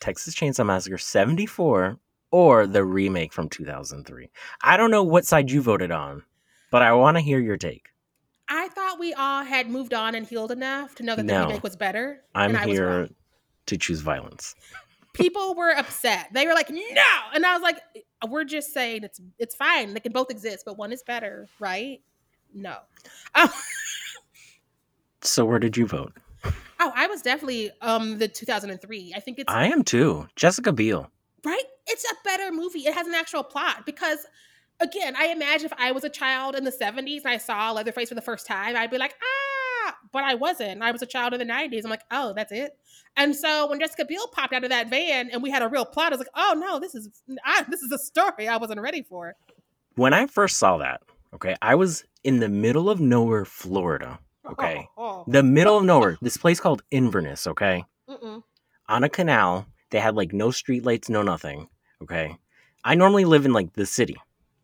Texas 0.00 0.34
Chainsaw 0.34 0.66
Massacre 0.66 0.98
74, 0.98 1.98
or 2.30 2.66
the 2.66 2.84
remake 2.84 3.32
from 3.32 3.48
2003. 3.48 4.28
I 4.62 4.76
don't 4.76 4.90
know 4.90 5.04
what 5.04 5.24
side 5.24 5.50
you 5.50 5.62
voted 5.62 5.90
on, 5.90 6.24
but 6.70 6.82
I 6.82 6.92
want 6.92 7.16
to 7.16 7.22
hear 7.22 7.38
your 7.38 7.56
take. 7.56 7.90
I 8.48 8.68
thought 8.68 8.98
we 8.98 9.14
all 9.14 9.44
had 9.44 9.70
moved 9.70 9.94
on 9.94 10.14
and 10.14 10.26
healed 10.26 10.50
enough 10.50 10.94
to 10.96 11.02
know 11.02 11.16
that 11.16 11.26
the 11.26 11.32
no, 11.32 11.46
remake 11.46 11.62
was 11.62 11.76
better. 11.76 12.22
I'm 12.34 12.54
here 12.56 13.08
to 13.66 13.78
choose 13.78 14.00
violence. 14.00 14.54
People 15.14 15.54
were 15.54 15.70
upset. 15.70 16.28
They 16.32 16.46
were 16.46 16.54
like, 16.54 16.70
"No," 16.70 17.02
and 17.32 17.46
I 17.46 17.54
was 17.54 17.62
like, 17.62 17.80
"We're 18.28 18.44
just 18.44 18.74
saying 18.74 19.04
it's 19.04 19.20
it's 19.38 19.54
fine. 19.54 19.94
They 19.94 20.00
can 20.00 20.12
both 20.12 20.30
exist, 20.30 20.64
but 20.66 20.76
one 20.76 20.92
is 20.92 21.02
better, 21.02 21.48
right?" 21.60 22.00
No. 22.54 22.76
Um, 23.34 23.48
so 25.22 25.44
where 25.44 25.58
did 25.58 25.76
you 25.76 25.86
vote? 25.86 26.12
Oh, 26.80 26.92
I 26.94 27.06
was 27.06 27.22
definitely 27.22 27.70
um 27.80 28.18
the 28.18 28.28
2003. 28.28 29.12
I 29.14 29.20
think 29.20 29.38
it's 29.38 29.52
I 29.52 29.66
am 29.66 29.82
too. 29.84 30.28
Jessica 30.36 30.72
Biel. 30.72 31.10
Right? 31.44 31.64
It's 31.86 32.04
a 32.04 32.14
better 32.24 32.52
movie. 32.52 32.80
It 32.80 32.94
has 32.94 33.06
an 33.06 33.14
actual 33.14 33.42
plot 33.42 33.84
because 33.86 34.18
again, 34.80 35.14
I 35.16 35.26
imagine 35.26 35.66
if 35.66 35.72
I 35.78 35.92
was 35.92 36.04
a 36.04 36.08
child 36.08 36.54
in 36.54 36.64
the 36.64 36.72
70s 36.72 37.18
and 37.24 37.28
I 37.28 37.38
saw 37.38 37.72
Leatherface 37.72 38.08
for 38.08 38.14
the 38.14 38.22
first 38.22 38.46
time, 38.46 38.76
I'd 38.76 38.90
be 38.90 38.98
like, 38.98 39.14
"Ah," 39.22 39.96
but 40.12 40.24
I 40.24 40.34
wasn't. 40.34 40.82
I 40.82 40.90
was 40.90 41.02
a 41.02 41.06
child 41.06 41.32
in 41.32 41.38
the 41.38 41.52
90s. 41.52 41.84
I'm 41.84 41.90
like, 41.90 42.04
"Oh, 42.10 42.32
that's 42.34 42.52
it." 42.52 42.76
And 43.16 43.36
so 43.36 43.68
when 43.68 43.78
Jessica 43.78 44.04
Biel 44.04 44.26
popped 44.28 44.52
out 44.52 44.64
of 44.64 44.70
that 44.70 44.90
van 44.90 45.30
and 45.30 45.42
we 45.42 45.50
had 45.50 45.62
a 45.62 45.68
real 45.68 45.84
plot, 45.84 46.12
I 46.12 46.16
was 46.16 46.18
like, 46.18 46.28
oh 46.34 46.54
no, 46.58 46.80
this 46.80 46.94
is 46.94 47.08
I, 47.44 47.64
this 47.68 47.80
is 47.80 47.92
a 47.92 47.98
story 47.98 48.48
I 48.48 48.56
wasn't 48.56 48.80
ready 48.80 49.02
for. 49.02 49.36
When 49.94 50.12
I 50.12 50.26
first 50.26 50.56
saw 50.56 50.78
that, 50.78 51.02
okay, 51.34 51.56
I 51.62 51.74
was 51.74 52.04
in 52.22 52.40
the 52.40 52.48
middle 52.48 52.88
of 52.88 53.00
nowhere, 53.00 53.44
Florida. 53.44 54.18
Okay, 54.46 54.88
oh, 54.96 55.24
oh. 55.26 55.30
the 55.30 55.42
middle 55.42 55.76
of 55.78 55.84
nowhere. 55.84 56.16
This 56.22 56.36
place 56.36 56.60
called 56.60 56.82
Inverness. 56.90 57.46
Okay, 57.46 57.84
Mm-mm. 58.08 58.42
on 58.88 59.04
a 59.04 59.08
canal. 59.08 59.66
They 59.90 60.00
had 60.00 60.16
like 60.16 60.32
no 60.32 60.48
streetlights, 60.48 61.08
no 61.08 61.22
nothing. 61.22 61.68
Okay, 62.02 62.36
I 62.84 62.94
normally 62.94 63.24
live 63.24 63.44
in 63.44 63.52
like 63.52 63.72
the 63.74 63.86
city. 63.86 64.16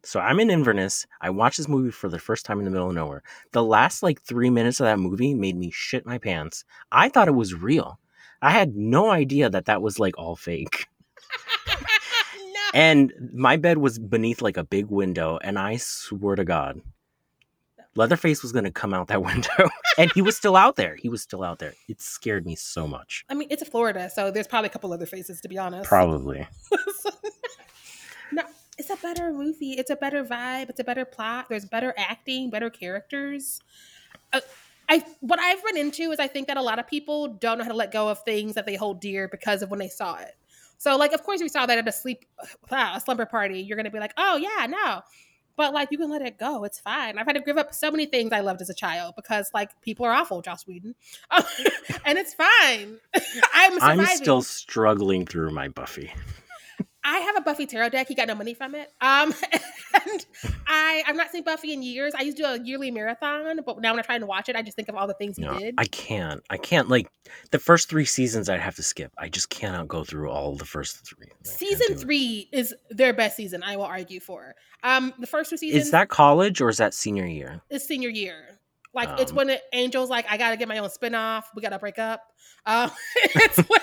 So 0.02 0.18
I'm 0.18 0.40
in 0.40 0.50
Inverness. 0.50 1.06
I 1.20 1.28
watched 1.30 1.58
this 1.58 1.68
movie 1.68 1.90
for 1.90 2.08
the 2.08 2.18
first 2.18 2.46
time 2.46 2.58
in 2.58 2.64
the 2.64 2.70
middle 2.70 2.88
of 2.88 2.94
nowhere. 2.94 3.22
The 3.52 3.62
last 3.62 4.02
like 4.02 4.22
three 4.22 4.48
minutes 4.48 4.80
of 4.80 4.84
that 4.84 4.98
movie 4.98 5.34
made 5.34 5.56
me 5.56 5.70
shit 5.70 6.06
my 6.06 6.16
pants. 6.18 6.64
I 6.90 7.10
thought 7.10 7.28
it 7.28 7.32
was 7.32 7.54
real. 7.54 7.98
I 8.40 8.50
had 8.50 8.74
no 8.74 9.10
idea 9.10 9.50
that 9.50 9.66
that 9.66 9.82
was 9.82 9.98
like 9.98 10.16
all 10.16 10.36
fake. 10.36 10.86
And 12.72 13.12
my 13.32 13.56
bed 13.56 13.78
was 13.78 13.98
beneath 13.98 14.42
like 14.42 14.56
a 14.56 14.64
big 14.64 14.86
window, 14.86 15.38
and 15.42 15.58
I 15.58 15.76
swear 15.76 16.36
to 16.36 16.44
God, 16.44 16.80
Leatherface 17.96 18.42
was 18.42 18.52
going 18.52 18.64
to 18.64 18.70
come 18.70 18.94
out 18.94 19.08
that 19.08 19.22
window, 19.24 19.68
and 19.98 20.10
he 20.12 20.22
was 20.22 20.36
still 20.36 20.56
out 20.56 20.76
there. 20.76 20.96
He 20.96 21.08
was 21.08 21.22
still 21.22 21.42
out 21.42 21.58
there. 21.58 21.74
It 21.88 22.00
scared 22.00 22.46
me 22.46 22.54
so 22.54 22.86
much. 22.86 23.24
I 23.28 23.34
mean, 23.34 23.48
it's 23.50 23.66
Florida, 23.68 24.10
so 24.10 24.30
there's 24.30 24.46
probably 24.46 24.68
a 24.68 24.72
couple 24.72 24.92
other 24.92 25.06
faces 25.06 25.40
to 25.40 25.48
be 25.48 25.58
honest. 25.58 25.88
Probably. 25.88 26.46
no, 28.32 28.42
it's 28.78 28.90
a 28.90 28.96
better 28.96 29.32
movie. 29.32 29.72
It's 29.72 29.90
a 29.90 29.96
better 29.96 30.24
vibe. 30.24 30.70
It's 30.70 30.80
a 30.80 30.84
better 30.84 31.04
plot. 31.04 31.46
There's 31.48 31.64
better 31.64 31.92
acting, 31.96 32.50
better 32.50 32.70
characters. 32.70 33.60
Uh, 34.32 34.40
I 34.88 35.04
what 35.20 35.38
I've 35.38 35.62
run 35.62 35.76
into 35.76 36.10
is 36.10 36.18
I 36.18 36.26
think 36.26 36.48
that 36.48 36.56
a 36.56 36.62
lot 36.62 36.78
of 36.78 36.86
people 36.86 37.28
don't 37.28 37.58
know 37.58 37.64
how 37.64 37.70
to 37.70 37.76
let 37.76 37.92
go 37.92 38.08
of 38.08 38.22
things 38.24 38.54
that 38.54 38.66
they 38.66 38.76
hold 38.76 39.00
dear 39.00 39.28
because 39.28 39.62
of 39.62 39.70
when 39.70 39.78
they 39.78 39.88
saw 39.88 40.16
it. 40.16 40.36
So, 40.80 40.96
like, 40.96 41.12
of 41.12 41.22
course, 41.22 41.42
we 41.42 41.50
saw 41.50 41.66
that 41.66 41.76
at 41.76 41.86
a 41.86 41.92
sleep, 41.92 42.24
wow, 42.70 42.94
a 42.96 43.00
slumber 43.02 43.26
party. 43.26 43.60
You're 43.60 43.76
gonna 43.76 43.90
be 43.90 44.00
like, 44.00 44.14
oh 44.16 44.38
yeah, 44.38 44.66
no, 44.66 45.02
but 45.54 45.74
like 45.74 45.88
you 45.90 45.98
can 45.98 46.08
let 46.08 46.22
it 46.22 46.38
go. 46.38 46.64
It's 46.64 46.80
fine. 46.80 47.18
I've 47.18 47.26
had 47.26 47.34
to 47.34 47.42
give 47.42 47.58
up 47.58 47.74
so 47.74 47.90
many 47.90 48.06
things 48.06 48.32
I 48.32 48.40
loved 48.40 48.62
as 48.62 48.70
a 48.70 48.74
child 48.74 49.12
because 49.14 49.50
like 49.52 49.78
people 49.82 50.06
are 50.06 50.12
awful, 50.12 50.40
Joss 50.40 50.66
Whedon, 50.66 50.94
and 52.06 52.18
it's 52.18 52.32
fine. 52.32 52.96
I'm 53.52 53.74
surviving. 53.74 54.00
I'm 54.00 54.16
still 54.16 54.40
struggling 54.40 55.26
through 55.26 55.50
my 55.50 55.68
Buffy. 55.68 56.10
I 57.02 57.18
have 57.18 57.36
a 57.36 57.40
Buffy 57.40 57.66
tarot 57.66 57.88
deck. 57.90 58.08
He 58.08 58.14
got 58.14 58.28
no 58.28 58.34
money 58.34 58.52
from 58.54 58.74
it. 58.74 58.92
Um, 59.00 59.32
and 60.06 60.26
I 60.66 61.02
I've 61.06 61.16
not 61.16 61.30
seen 61.30 61.42
Buffy 61.44 61.72
in 61.72 61.82
years. 61.82 62.12
I 62.16 62.22
used 62.22 62.36
to 62.36 62.42
do 62.42 62.48
a 62.48 62.60
yearly 62.62 62.90
marathon, 62.90 63.60
but 63.64 63.80
now 63.80 63.92
when 63.92 63.98
I 64.00 64.02
try 64.02 64.16
and 64.16 64.28
watch 64.28 64.48
it, 64.48 64.56
I 64.56 64.62
just 64.62 64.76
think 64.76 64.88
of 64.88 64.94
all 64.94 65.06
the 65.06 65.14
things 65.14 65.36
he 65.36 65.42
No, 65.42 65.58
did. 65.58 65.74
I 65.78 65.86
can't. 65.86 66.42
I 66.50 66.58
can't. 66.58 66.88
Like 66.88 67.08
the 67.50 67.58
first 67.58 67.88
three 67.88 68.04
seasons, 68.04 68.48
I'd 68.48 68.60
have 68.60 68.76
to 68.76 68.82
skip. 68.82 69.12
I 69.16 69.28
just 69.28 69.48
cannot 69.48 69.88
go 69.88 70.04
through 70.04 70.30
all 70.30 70.56
the 70.56 70.66
first 70.66 71.06
three. 71.06 71.28
I 71.30 71.48
season 71.48 71.96
three 71.96 72.48
is 72.52 72.74
their 72.90 73.12
best 73.14 73.36
season. 73.36 73.62
I 73.62 73.76
will 73.76 73.84
argue 73.84 74.20
for. 74.20 74.54
Um, 74.82 75.14
the 75.18 75.26
first 75.26 75.50
two 75.50 75.56
seasons 75.56 75.84
Is 75.84 75.90
that 75.92 76.08
college 76.08 76.60
or 76.60 76.68
is 76.68 76.78
that 76.78 76.94
senior 76.94 77.26
year? 77.26 77.60
It's 77.70 77.86
senior 77.86 78.08
year. 78.08 78.58
Like 78.92 79.20
it's 79.20 79.30
Um, 79.30 79.36
when 79.36 79.46
the 79.46 79.74
Angel's 79.74 80.10
like, 80.10 80.26
I 80.28 80.36
gotta 80.36 80.56
get 80.56 80.68
my 80.68 80.78
own 80.78 80.88
spinoff. 80.88 81.44
We 81.54 81.62
gotta 81.62 81.78
break 81.78 81.98
up. 81.98 82.22
Um, 82.66 82.90
it's 83.24 83.56
when 83.68 83.80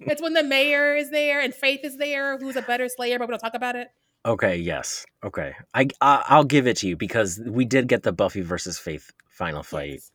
it's 0.00 0.20
when 0.22 0.32
the 0.34 0.42
mayor 0.42 0.94
is 0.96 1.10
there 1.10 1.40
and 1.40 1.54
Faith 1.54 1.80
is 1.84 1.96
there, 1.96 2.38
who's 2.38 2.56
a 2.56 2.62
better 2.62 2.88
Slayer, 2.88 3.18
but 3.18 3.28
we 3.28 3.32
don't 3.32 3.38
talk 3.40 3.54
about 3.54 3.76
it. 3.76 3.88
Okay. 4.26 4.56
Yes. 4.56 5.06
Okay. 5.24 5.54
I, 5.74 5.88
I 6.00 6.24
I'll 6.28 6.44
give 6.44 6.66
it 6.66 6.76
to 6.78 6.88
you 6.88 6.96
because 6.96 7.40
we 7.46 7.64
did 7.64 7.88
get 7.88 8.02
the 8.02 8.12
Buffy 8.12 8.42
versus 8.42 8.78
Faith 8.78 9.10
final 9.28 9.62
fight. 9.62 9.90
Yes. 9.92 10.10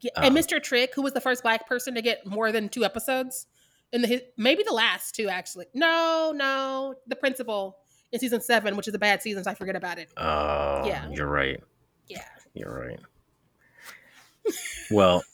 Yeah, 0.00 0.10
and 0.16 0.26
Um, 0.26 0.34
Mr. 0.36 0.62
Trick, 0.62 0.92
who 0.94 1.02
was 1.02 1.12
the 1.12 1.20
first 1.20 1.42
black 1.42 1.66
person 1.66 1.94
to 1.94 2.02
get 2.02 2.24
more 2.26 2.52
than 2.52 2.68
two 2.68 2.84
episodes 2.84 3.46
in 3.92 4.02
the 4.02 4.22
maybe 4.36 4.62
the 4.62 4.74
last 4.74 5.14
two 5.14 5.28
actually. 5.28 5.66
No, 5.74 6.32
no, 6.36 6.94
the 7.06 7.16
principal 7.16 7.78
in 8.12 8.20
season 8.20 8.40
seven, 8.40 8.76
which 8.76 8.86
is 8.86 8.94
a 8.94 8.98
bad 8.98 9.22
season, 9.22 9.42
so 9.44 9.50
I 9.50 9.54
forget 9.54 9.76
about 9.76 9.98
it. 9.98 10.08
Oh, 10.16 10.84
Yeah. 10.86 11.08
You're 11.10 11.26
right. 11.26 11.60
Yeah. 12.06 12.24
You're 12.54 12.72
right. 12.72 13.00
well, 14.90 15.24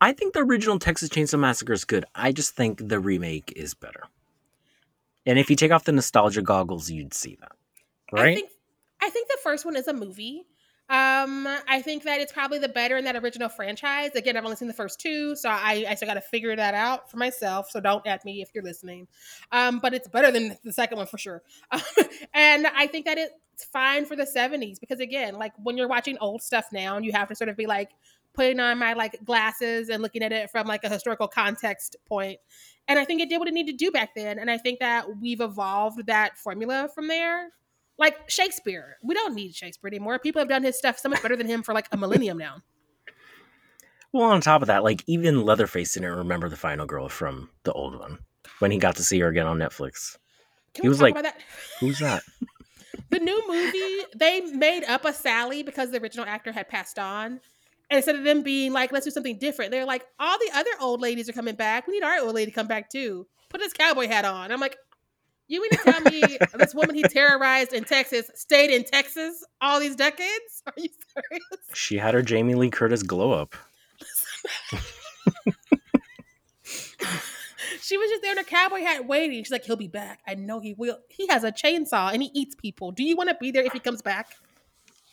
I 0.00 0.12
think 0.12 0.34
the 0.34 0.40
original 0.40 0.78
Texas 0.78 1.08
Chainsaw 1.08 1.38
Massacre 1.38 1.72
is 1.72 1.84
good. 1.84 2.04
I 2.14 2.32
just 2.32 2.54
think 2.54 2.88
the 2.88 3.00
remake 3.00 3.52
is 3.56 3.74
better. 3.74 4.02
And 5.24 5.38
if 5.38 5.50
you 5.50 5.56
take 5.56 5.72
off 5.72 5.84
the 5.84 5.92
nostalgia 5.92 6.42
goggles, 6.42 6.90
you'd 6.90 7.14
see 7.14 7.36
that. 7.40 7.52
Right? 8.12 8.32
I 8.32 8.34
think 8.34 8.50
I 9.00 9.10
think 9.10 9.28
the 9.28 9.38
first 9.42 9.64
one 9.64 9.76
is 9.76 9.88
a 9.88 9.92
movie. 9.92 10.44
Um, 10.88 11.48
I 11.68 11.82
think 11.82 12.04
that 12.04 12.20
it's 12.20 12.32
probably 12.32 12.58
the 12.58 12.68
better 12.68 12.96
in 12.96 13.04
that 13.06 13.16
original 13.16 13.48
franchise. 13.48 14.10
Again, 14.14 14.36
I've 14.36 14.44
only 14.44 14.56
seen 14.56 14.68
the 14.68 14.74
first 14.74 15.00
two, 15.00 15.34
so 15.34 15.48
I, 15.48 15.84
I 15.88 15.94
still 15.96 16.06
got 16.06 16.14
to 16.14 16.20
figure 16.20 16.54
that 16.54 16.74
out 16.74 17.10
for 17.10 17.16
myself. 17.16 17.68
So 17.70 17.80
don't 17.80 18.06
at 18.06 18.24
me 18.24 18.40
if 18.40 18.50
you're 18.54 18.62
listening. 18.62 19.08
Um, 19.50 19.80
but 19.80 19.94
it's 19.94 20.06
better 20.06 20.30
than 20.30 20.56
the 20.62 20.72
second 20.72 20.98
one 20.98 21.08
for 21.08 21.18
sure. 21.18 21.42
and 22.34 22.68
I 22.68 22.86
think 22.86 23.06
that 23.06 23.18
it's 23.18 23.64
fine 23.64 24.04
for 24.04 24.14
the 24.14 24.26
70s 24.26 24.78
because 24.78 25.00
again, 25.00 25.34
like 25.34 25.52
when 25.60 25.76
you're 25.76 25.88
watching 25.88 26.18
old 26.20 26.40
stuff 26.40 26.66
now, 26.72 26.96
and 26.96 27.04
you 27.04 27.10
have 27.12 27.28
to 27.28 27.34
sort 27.34 27.48
of 27.48 27.56
be 27.56 27.66
like 27.66 27.90
putting 28.36 28.60
on 28.60 28.78
my 28.78 28.92
like 28.92 29.24
glasses 29.24 29.88
and 29.88 30.02
looking 30.02 30.22
at 30.22 30.30
it 30.32 30.50
from 30.50 30.66
like 30.66 30.84
a 30.84 30.88
historical 30.88 31.26
context 31.26 31.96
point. 32.08 32.38
And 32.88 32.98
I 32.98 33.04
think 33.04 33.20
it 33.20 33.28
did 33.28 33.38
what 33.38 33.48
it 33.48 33.54
needed 33.54 33.78
to 33.78 33.84
do 33.84 33.90
back 33.90 34.14
then. 34.14 34.38
And 34.38 34.50
I 34.50 34.58
think 34.58 34.78
that 34.78 35.06
we've 35.20 35.40
evolved 35.40 36.06
that 36.06 36.38
formula 36.38 36.88
from 36.94 37.08
there 37.08 37.48
like 37.98 38.28
Shakespeare. 38.28 38.98
We 39.02 39.14
don't 39.14 39.34
need 39.34 39.54
Shakespeare 39.54 39.88
anymore. 39.88 40.18
People 40.18 40.40
have 40.40 40.48
done 40.48 40.62
his 40.62 40.76
stuff 40.78 40.98
so 40.98 41.08
much 41.08 41.22
better 41.22 41.34
than 41.36 41.46
him 41.46 41.62
for 41.62 41.72
like 41.74 41.88
a 41.90 41.96
millennium 41.96 42.36
now. 42.38 42.58
well, 44.12 44.30
on 44.30 44.40
top 44.40 44.62
of 44.62 44.68
that, 44.68 44.84
like 44.84 45.02
even 45.06 45.44
Leatherface 45.44 45.94
didn't 45.94 46.14
remember 46.14 46.48
the 46.48 46.56
final 46.56 46.86
girl 46.86 47.08
from 47.08 47.50
the 47.64 47.72
old 47.72 47.98
one 47.98 48.18
when 48.58 48.70
he 48.70 48.78
got 48.78 48.96
to 48.96 49.02
see 49.02 49.18
her 49.20 49.28
again 49.28 49.46
on 49.46 49.58
Netflix. 49.58 50.16
Can 50.74 50.82
He 50.84 50.88
was 50.88 51.00
like- 51.00 51.14
that? 51.14 51.40
Who's 51.80 51.98
that? 52.00 52.22
The 53.10 53.18
new 53.20 53.40
movie, 53.46 54.04
they 54.16 54.40
made 54.40 54.82
up 54.84 55.04
a 55.04 55.12
Sally 55.12 55.62
because 55.62 55.90
the 55.92 56.00
original 56.02 56.26
actor 56.26 56.50
had 56.50 56.68
passed 56.68 56.98
on. 56.98 57.40
And 57.90 57.96
instead 57.96 58.16
of 58.16 58.24
them 58.24 58.42
being 58.42 58.72
like, 58.72 58.92
let's 58.92 59.04
do 59.04 59.10
something 59.10 59.38
different, 59.38 59.70
they're 59.70 59.84
like, 59.84 60.04
all 60.18 60.36
the 60.38 60.50
other 60.54 60.70
old 60.80 61.00
ladies 61.00 61.28
are 61.28 61.32
coming 61.32 61.54
back. 61.54 61.86
We 61.86 61.94
need 61.94 62.02
our 62.02 62.18
old 62.18 62.34
lady 62.34 62.50
to 62.50 62.54
come 62.54 62.66
back 62.66 62.90
too. 62.90 63.26
Put 63.48 63.60
this 63.60 63.72
cowboy 63.72 64.08
hat 64.08 64.24
on. 64.24 64.50
I'm 64.50 64.60
like, 64.60 64.76
you 65.48 65.62
mean 65.62 65.70
to 65.70 65.76
tell 65.76 66.00
me 66.00 66.38
this 66.54 66.74
woman 66.74 66.96
he 66.96 67.02
terrorized 67.04 67.72
in 67.72 67.84
Texas 67.84 68.28
stayed 68.34 68.70
in 68.70 68.84
Texas 68.84 69.44
all 69.60 69.78
these 69.78 69.94
decades? 69.94 70.62
Are 70.66 70.72
you 70.76 70.88
serious? 71.14 71.44
she 71.74 71.96
had 71.96 72.14
her 72.14 72.22
Jamie 72.22 72.54
Lee 72.54 72.70
Curtis 72.70 73.02
glow 73.02 73.32
up. 73.32 73.54
She 77.86 77.96
was 77.96 78.10
just 78.10 78.22
there 78.22 78.32
in 78.32 78.38
her 78.38 78.42
cowboy 78.44 78.80
hat 78.80 79.06
waiting. 79.06 79.44
She's 79.44 79.52
like, 79.52 79.64
he'll 79.64 79.76
be 79.76 79.86
back. 79.86 80.18
I 80.26 80.34
know 80.34 80.58
he 80.58 80.74
will. 80.74 80.98
He 81.08 81.28
has 81.28 81.44
a 81.44 81.52
chainsaw 81.52 82.12
and 82.12 82.20
he 82.20 82.30
eats 82.34 82.56
people. 82.56 82.90
Do 82.90 83.04
you 83.04 83.14
want 83.14 83.28
to 83.28 83.36
be 83.40 83.52
there 83.52 83.64
if 83.64 83.72
he 83.72 83.78
comes 83.78 84.02
back? 84.02 84.34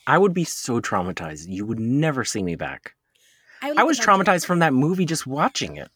I 0.07 0.17
would 0.17 0.33
be 0.33 0.43
so 0.43 0.81
traumatized. 0.81 1.47
You 1.47 1.65
would 1.65 1.79
never 1.79 2.23
see 2.23 2.43
me 2.43 2.55
back. 2.55 2.95
would 3.69 3.77
I 3.77 3.83
was 3.83 3.99
traumatized 3.99 4.45
from 4.45 4.59
that 4.59 4.73
movie 4.73 5.05
just 5.05 5.25
watching 5.25 5.77
it. 5.77 5.89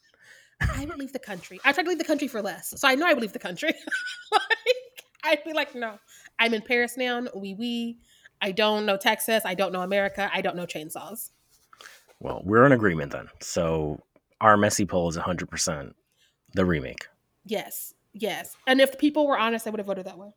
I 0.61 0.85
would 0.85 0.97
leave 0.97 1.13
the 1.13 1.19
country. 1.19 1.59
I 1.63 1.71
tried 1.71 1.83
to 1.83 1.89
leave 1.89 1.97
the 1.97 2.03
country 2.03 2.27
for 2.27 2.41
less. 2.41 2.73
So 2.77 2.87
I 2.87 2.95
know 2.95 3.05
I 3.05 3.13
would 3.13 3.21
leave 3.21 3.33
the 3.33 3.39
country. 3.39 3.73
like, 4.31 5.03
I'd 5.23 5.43
be 5.43 5.53
like, 5.53 5.75
no, 5.75 5.99
I'm 6.39 6.53
in 6.53 6.61
Paris 6.61 6.97
now. 6.97 7.27
We, 7.35 7.53
we. 7.53 7.97
I 8.41 8.51
don't 8.51 8.85
know 8.85 8.97
Texas. 8.97 9.43
I 9.45 9.55
don't 9.55 9.71
know 9.71 9.81
America. 9.81 10.29
I 10.33 10.41
don't 10.41 10.55
know 10.55 10.65
chainsaws. 10.65 11.31
Well, 12.19 12.41
we're 12.43 12.65
in 12.65 12.71
agreement 12.71 13.11
then. 13.11 13.27
So 13.39 14.01
our 14.41 14.57
messy 14.57 14.85
poll 14.85 15.09
is 15.09 15.17
100% 15.17 15.93
the 16.53 16.65
remake. 16.65 17.07
Yes. 17.45 17.93
Yes. 18.13 18.55
And 18.65 18.81
if 18.81 18.97
people 18.97 19.27
were 19.27 19.37
honest, 19.37 19.67
I 19.67 19.69
would 19.69 19.79
have 19.79 19.87
voted 19.87 20.05
that 20.05 20.17
way. 20.17 20.33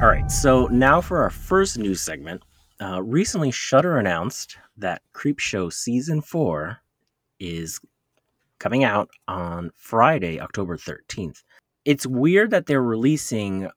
All 0.00 0.08
right, 0.08 0.30
so 0.30 0.66
now 0.68 1.02
for 1.02 1.22
our 1.22 1.28
first 1.28 1.76
news 1.78 2.00
segment. 2.00 2.42
Uh, 2.80 3.02
recently, 3.02 3.50
Shudder 3.50 3.98
announced 3.98 4.56
that 4.78 5.02
Creepshow 5.12 5.70
season 5.70 6.22
four 6.22 6.78
is 7.38 7.78
coming 8.58 8.82
out 8.82 9.10
on 9.28 9.70
Friday, 9.76 10.40
October 10.40 10.78
13th. 10.78 11.42
It's 11.84 12.06
weird 12.06 12.50
that 12.50 12.64
they're 12.64 12.82
releasing 12.82 13.68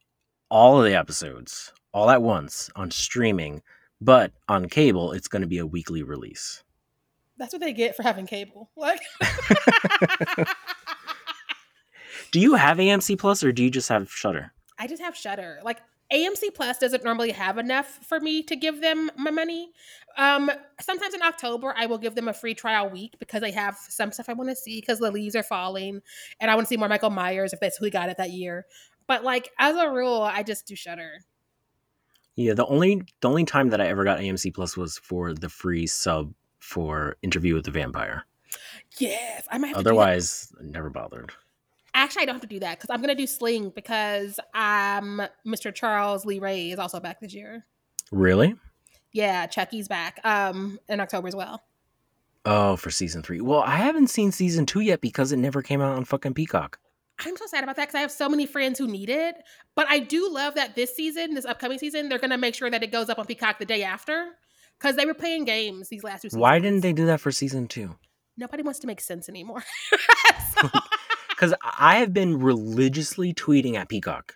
all 0.50 0.80
of 0.80 0.86
the 0.86 0.96
episodes 0.96 1.74
all 1.94 2.10
at 2.10 2.22
once 2.22 2.70
on 2.78 2.90
streaming, 2.90 3.62
but 4.00 4.32
on 4.48 4.70
cable, 4.70 5.12
it's 5.12 5.28
going 5.28 5.42
to 5.42 5.48
be 5.48 5.58
a 5.58 5.66
weekly 5.66 6.04
release. 6.04 6.64
That's 7.38 7.52
what 7.52 7.62
they 7.62 7.74
get 7.74 7.98
for 7.98 8.04
having 8.04 8.28
cable. 8.28 8.72
Like, 8.78 9.02
Do 12.32 12.40
you 12.40 12.56
have 12.56 12.78
AMC 12.78 13.20
Plus 13.20 13.44
or 13.44 13.52
do 13.52 13.62
you 13.64 13.70
just 13.70 13.90
have 13.90 14.10
Shudder? 14.10 14.54
I 14.80 14.88
just 14.88 15.02
have 15.02 15.16
Shudder. 15.16 15.60
Like 15.64 15.82
AMC 16.14 16.54
Plus 16.54 16.78
doesn't 16.78 17.04
normally 17.04 17.32
have 17.32 17.58
enough 17.58 18.00
for 18.08 18.20
me 18.20 18.44
to 18.44 18.56
give 18.56 18.82
them 18.82 19.10
my 19.18 19.32
money. 19.32 19.72
Um, 20.18 20.52
sometimes 20.80 21.16
in 21.16 21.24
October 21.24 21.74
I 21.76 21.88
will 21.88 21.98
give 21.98 22.14
them 22.14 22.28
a 22.28 22.34
free 22.34 22.54
trial 22.54 22.90
week 22.90 23.16
because 23.20 23.42
I 23.42 23.50
have 23.50 23.78
some 23.90 24.12
stuff 24.12 24.30
I 24.30 24.34
want 24.34 24.50
to 24.52 24.56
see 24.56 24.80
because 24.80 25.00
the 25.00 25.12
leaves 25.12 25.36
are 25.36 25.44
falling, 25.44 26.02
and 26.40 26.52
I 26.52 26.56
want 26.56 26.68
to 26.68 26.70
see 26.70 26.78
more 26.78 26.88
Michael 26.88 27.10
Myers 27.10 27.52
if 27.52 27.60
that's 27.60 27.78
who 27.78 27.86
he 27.86 27.92
got 27.92 28.10
it 28.10 28.18
that 28.18 28.30
year. 28.30 28.66
But 29.08 29.24
like 29.24 29.50
as 29.58 29.76
a 29.76 29.90
rule, 29.90 30.22
I 30.22 30.44
just 30.44 30.68
do 30.68 30.76
Shudder. 30.76 31.22
Yeah, 32.36 32.54
the 32.54 32.66
only 32.66 33.04
the 33.22 33.30
only 33.30 33.46
time 33.46 33.70
that 33.70 33.82
I 33.82 33.88
ever 33.88 34.04
got 34.04 34.20
AMC 34.20 34.54
Plus 34.54 34.78
was 34.78 34.98
for 34.98 35.34
the 35.34 35.50
free 35.50 35.88
sub 35.88 36.34
for 36.60 37.18
Interview 37.22 37.56
with 37.56 37.66
the 37.66 37.72
Vampire. 37.72 38.26
Yes, 39.00 39.48
I 39.52 39.58
might 39.58 39.68
have 39.70 39.78
to 39.78 39.80
do 39.80 39.84
that. 39.84 39.90
Otherwise, 39.90 40.54
never 40.62 40.90
bothered. 40.90 41.32
Actually, 41.96 42.24
I 42.24 42.26
don't 42.26 42.36
have 42.36 42.42
to 42.42 42.48
do 42.48 42.60
that 42.60 42.78
because 42.80 42.90
I'm 42.90 43.02
gonna 43.02 43.16
do 43.16 43.28
Sling 43.28 43.70
because 43.70 44.40
um 44.54 45.22
Mr. 45.46 45.74
Charles 45.74 46.26
Lee 46.26 46.40
Ray 46.40 46.72
is 46.72 46.80
also 46.80 47.00
back 47.00 47.20
this 47.20 47.34
year. 47.34 47.64
Really? 48.12 48.56
Yeah, 49.12 49.46
Chucky's 49.48 49.88
back 49.88 50.20
um 50.24 50.80
in 50.90 51.00
October 51.00 51.28
as 51.28 51.36
well. 51.36 51.62
Oh, 52.46 52.76
for 52.76 52.92
season 52.92 53.22
three. 53.24 53.40
Well, 53.42 53.62
I 53.62 53.78
haven't 53.78 54.08
seen 54.10 54.32
season 54.32 54.66
two 54.66 54.82
yet 54.82 55.02
because 55.02 55.32
it 55.32 55.38
never 55.38 55.62
came 55.62 55.82
out 55.82 55.96
on 55.96 56.04
fucking 56.06 56.34
Peacock. 56.34 56.80
I'm 57.26 57.38
so 57.38 57.46
sad 57.46 57.64
about 57.64 57.76
that 57.78 57.84
because 57.84 57.96
I 57.96 58.02
have 58.02 58.12
so 58.12 58.28
many 58.28 58.46
friends 58.46 58.80
who 58.80 58.88
need 58.88 59.10
it. 59.10 59.36
But 59.76 59.88
I 59.88 60.00
do 60.00 60.30
love 60.30 60.56
that 60.56 60.76
this 60.76 60.94
season, 60.96 61.36
this 61.36 61.46
upcoming 61.46 61.78
season, 61.78 62.10
they're 62.10 62.18
gonna 62.20 62.38
make 62.40 62.56
sure 62.56 62.70
that 62.70 62.84
it 62.84 62.92
goes 62.92 63.08
up 63.10 63.20
on 63.20 63.26
Peacock 63.28 63.60
the 63.60 63.66
day 63.66 63.84
after. 63.84 64.32
because 64.80 64.96
they 64.98 65.06
were 65.06 65.14
playing 65.14 65.46
games 65.46 65.88
these 65.90 66.04
last 66.04 66.24
two 66.24 66.30
seasons. 66.30 66.42
Why 66.42 66.60
didn't 66.60 66.82
they 66.82 66.92
do 66.92 67.06
that 67.06 67.22
for 67.22 67.32
season 67.32 67.68
two? 67.68 67.96
Nobody 68.36 68.64
wants 68.64 68.80
to 68.80 68.88
make 68.88 69.00
sense 69.00 69.30
anymore. 69.30 69.64
So- 70.62 70.70
Because 71.44 71.60
I 71.78 71.98
have 71.98 72.14
been 72.14 72.40
religiously 72.40 73.34
tweeting 73.34 73.76
at 73.76 73.90
Peacock 73.90 74.36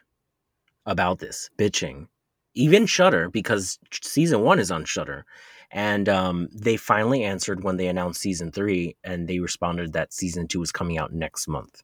about 0.86 1.20
this, 1.20 1.50
bitching, 1.58 2.08
even 2.54 2.86
Shudder 2.86 3.30
because 3.30 3.80
season 4.02 4.42
one 4.42 4.60
is 4.60 4.72
on 4.72 4.84
Shudder, 4.84 5.26
and 5.72 6.10
um, 6.10 6.50
they 6.54 6.76
finally 6.76 7.24
answered 7.24 7.64
when 7.64 7.78
they 7.78 7.88
announced 7.88 8.20
season 8.20 8.52
three, 8.52 8.98
and 9.06 9.26
they 9.26 9.40
responded 9.40 9.94
that 9.94 10.12
season 10.12 10.50
two 10.50 10.60
was 10.60 10.74
coming 10.74 10.98
out 10.98 11.14
next 11.14 11.48
month. 11.48 11.82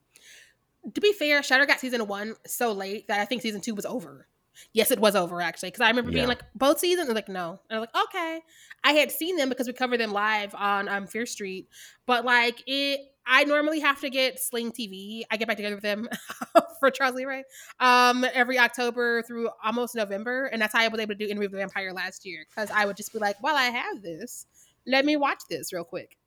to 0.92 1.00
be 1.00 1.14
fair, 1.14 1.42
Shudder 1.42 1.64
got 1.64 1.80
season 1.80 2.06
one 2.06 2.34
so 2.44 2.72
late 2.72 3.08
that 3.08 3.20
I 3.20 3.24
think 3.24 3.40
season 3.40 3.62
two 3.62 3.74
was 3.74 3.86
over. 3.86 4.26
Yes, 4.72 4.90
it 4.90 4.98
was 4.98 5.16
over 5.16 5.40
actually, 5.40 5.70
because 5.70 5.80
I 5.80 5.88
remember 5.88 6.12
being 6.12 6.28
like 6.28 6.42
both 6.54 6.78
seasons. 6.78 7.08
and 7.08 7.14
like 7.14 7.28
no, 7.28 7.60
and 7.68 7.76
I'm 7.76 7.80
like 7.80 7.96
okay. 8.08 8.40
I 8.82 8.92
had 8.92 9.10
seen 9.10 9.36
them 9.36 9.48
because 9.48 9.66
we 9.66 9.72
covered 9.72 9.98
them 9.98 10.12
live 10.12 10.54
on 10.54 10.88
um, 10.88 11.06
Fear 11.06 11.26
Street, 11.26 11.68
but 12.06 12.24
like 12.24 12.62
it, 12.66 13.00
I 13.26 13.44
normally 13.44 13.80
have 13.80 14.00
to 14.00 14.10
get 14.10 14.38
Sling 14.38 14.72
TV. 14.72 15.22
I 15.30 15.36
get 15.36 15.48
back 15.48 15.56
together 15.56 15.76
with 15.76 15.82
them 15.82 16.08
for 16.80 16.90
Charles 16.90 17.14
Lee 17.14 17.24
Ray 17.24 17.44
um, 17.80 18.24
every 18.34 18.58
October 18.58 19.22
through 19.22 19.48
almost 19.62 19.94
November, 19.94 20.46
and 20.46 20.60
that's 20.60 20.74
how 20.74 20.80
I 20.80 20.88
was 20.88 21.00
able 21.00 21.14
to 21.14 21.18
do 21.18 21.24
Interview 21.24 21.46
with 21.46 21.52
the 21.52 21.58
Vampire 21.58 21.92
last 21.92 22.26
year 22.26 22.44
because 22.48 22.70
I 22.70 22.84
would 22.86 22.96
just 22.96 23.12
be 23.12 23.18
like, 23.18 23.42
well, 23.42 23.56
I 23.56 23.64
have 23.64 24.02
this. 24.02 24.46
Let 24.86 25.04
me 25.04 25.16
watch 25.16 25.40
this 25.48 25.72
real 25.72 25.84
quick. 25.84 26.18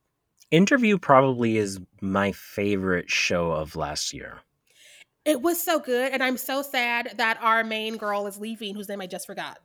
Interview 0.50 0.98
probably 0.98 1.58
is 1.58 1.78
my 2.00 2.32
favorite 2.32 3.10
show 3.10 3.52
of 3.52 3.76
last 3.76 4.12
year. 4.14 4.38
It 5.28 5.42
was 5.42 5.62
so 5.62 5.78
good, 5.78 6.12
and 6.12 6.22
I'm 6.22 6.38
so 6.38 6.62
sad 6.62 7.12
that 7.18 7.38
our 7.42 7.62
main 7.62 7.98
girl 7.98 8.26
is 8.26 8.38
leaving, 8.38 8.74
whose 8.74 8.88
name 8.88 9.02
I 9.02 9.06
just 9.06 9.26
forgot. 9.26 9.58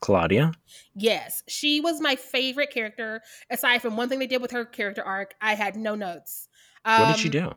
Claudia, 0.00 0.52
Yes, 0.94 1.42
she 1.46 1.78
was 1.82 2.00
my 2.00 2.16
favorite 2.16 2.70
character. 2.70 3.20
Aside 3.50 3.82
from 3.82 3.98
one 3.98 4.08
thing 4.08 4.18
they 4.18 4.26
did 4.26 4.40
with 4.40 4.50
her 4.52 4.64
character 4.64 5.02
arc, 5.02 5.34
I 5.42 5.54
had 5.54 5.76
no 5.76 5.94
notes. 5.94 6.48
what 6.84 7.08
did 7.16 7.18
she 7.20 7.28
Um, 7.38 7.50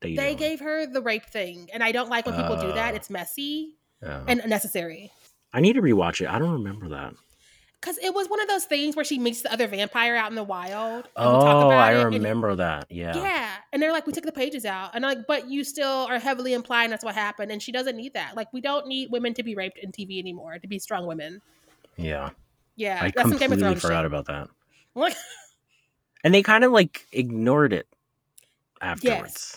do? 0.00 0.14
They 0.14 0.36
gave 0.36 0.60
her 0.60 0.86
the 0.86 1.02
rape 1.02 1.26
thing, 1.26 1.68
and 1.72 1.82
I 1.82 1.90
don't 1.90 2.08
like 2.08 2.24
when 2.24 2.36
people 2.36 2.54
do 2.60 2.72
that. 2.72 2.94
Uh, 2.94 2.96
It's 2.96 3.10
messy 3.10 3.74
Oh. 4.00 4.22
and 4.28 4.38
unnecessary. 4.38 5.10
I 5.52 5.60
need 5.60 5.72
to 5.72 5.82
rewatch 5.82 6.20
it. 6.20 6.28
I 6.28 6.38
don't 6.38 6.52
remember 6.52 6.88
that. 6.90 7.14
Because 7.80 7.96
it 7.98 8.12
was 8.12 8.28
one 8.28 8.40
of 8.40 8.48
those 8.48 8.64
things 8.64 8.96
where 8.96 9.04
she 9.04 9.20
meets 9.20 9.42
the 9.42 9.52
other 9.52 9.68
vampire 9.68 10.16
out 10.16 10.30
in 10.30 10.34
the 10.34 10.42
wild. 10.42 11.08
Oh, 11.16 11.40
talk 11.40 11.66
about 11.66 11.78
I 11.78 11.92
it, 11.94 12.00
and- 12.02 12.14
remember 12.14 12.56
that. 12.56 12.86
Yeah. 12.90 13.16
Yeah. 13.16 13.50
And 13.72 13.80
they're 13.80 13.92
like, 13.92 14.04
we 14.06 14.12
took 14.12 14.24
the 14.24 14.32
pages 14.32 14.64
out. 14.64 14.90
And 14.94 15.06
I'm 15.06 15.16
like, 15.18 15.26
but 15.28 15.48
you 15.48 15.62
still 15.62 15.86
are 16.08 16.18
heavily 16.18 16.54
implying 16.54 16.90
that's 16.90 17.04
what 17.04 17.14
happened. 17.14 17.52
And 17.52 17.62
she 17.62 17.70
doesn't 17.70 17.96
need 17.96 18.14
that. 18.14 18.34
Like, 18.34 18.52
we 18.52 18.60
don't 18.60 18.88
need 18.88 19.12
women 19.12 19.32
to 19.34 19.44
be 19.44 19.54
raped 19.54 19.78
in 19.78 19.92
TV 19.92 20.18
anymore, 20.18 20.58
to 20.58 20.66
be 20.66 20.80
strong 20.80 21.06
women. 21.06 21.40
Yeah. 21.96 22.30
Yeah. 22.74 22.98
I 23.00 23.12
that's 23.14 23.28
some 23.28 23.38
Game 23.38 23.52
of 23.52 23.58
completely 23.58 23.80
forgot 23.80 23.98
shit. 24.00 24.06
about 24.06 24.26
that. 24.26 24.48
Like, 24.96 25.14
And 26.24 26.34
they 26.34 26.42
kind 26.42 26.64
of 26.64 26.72
like 26.72 27.06
ignored 27.12 27.72
it 27.72 27.86
afterwards. 28.80 29.56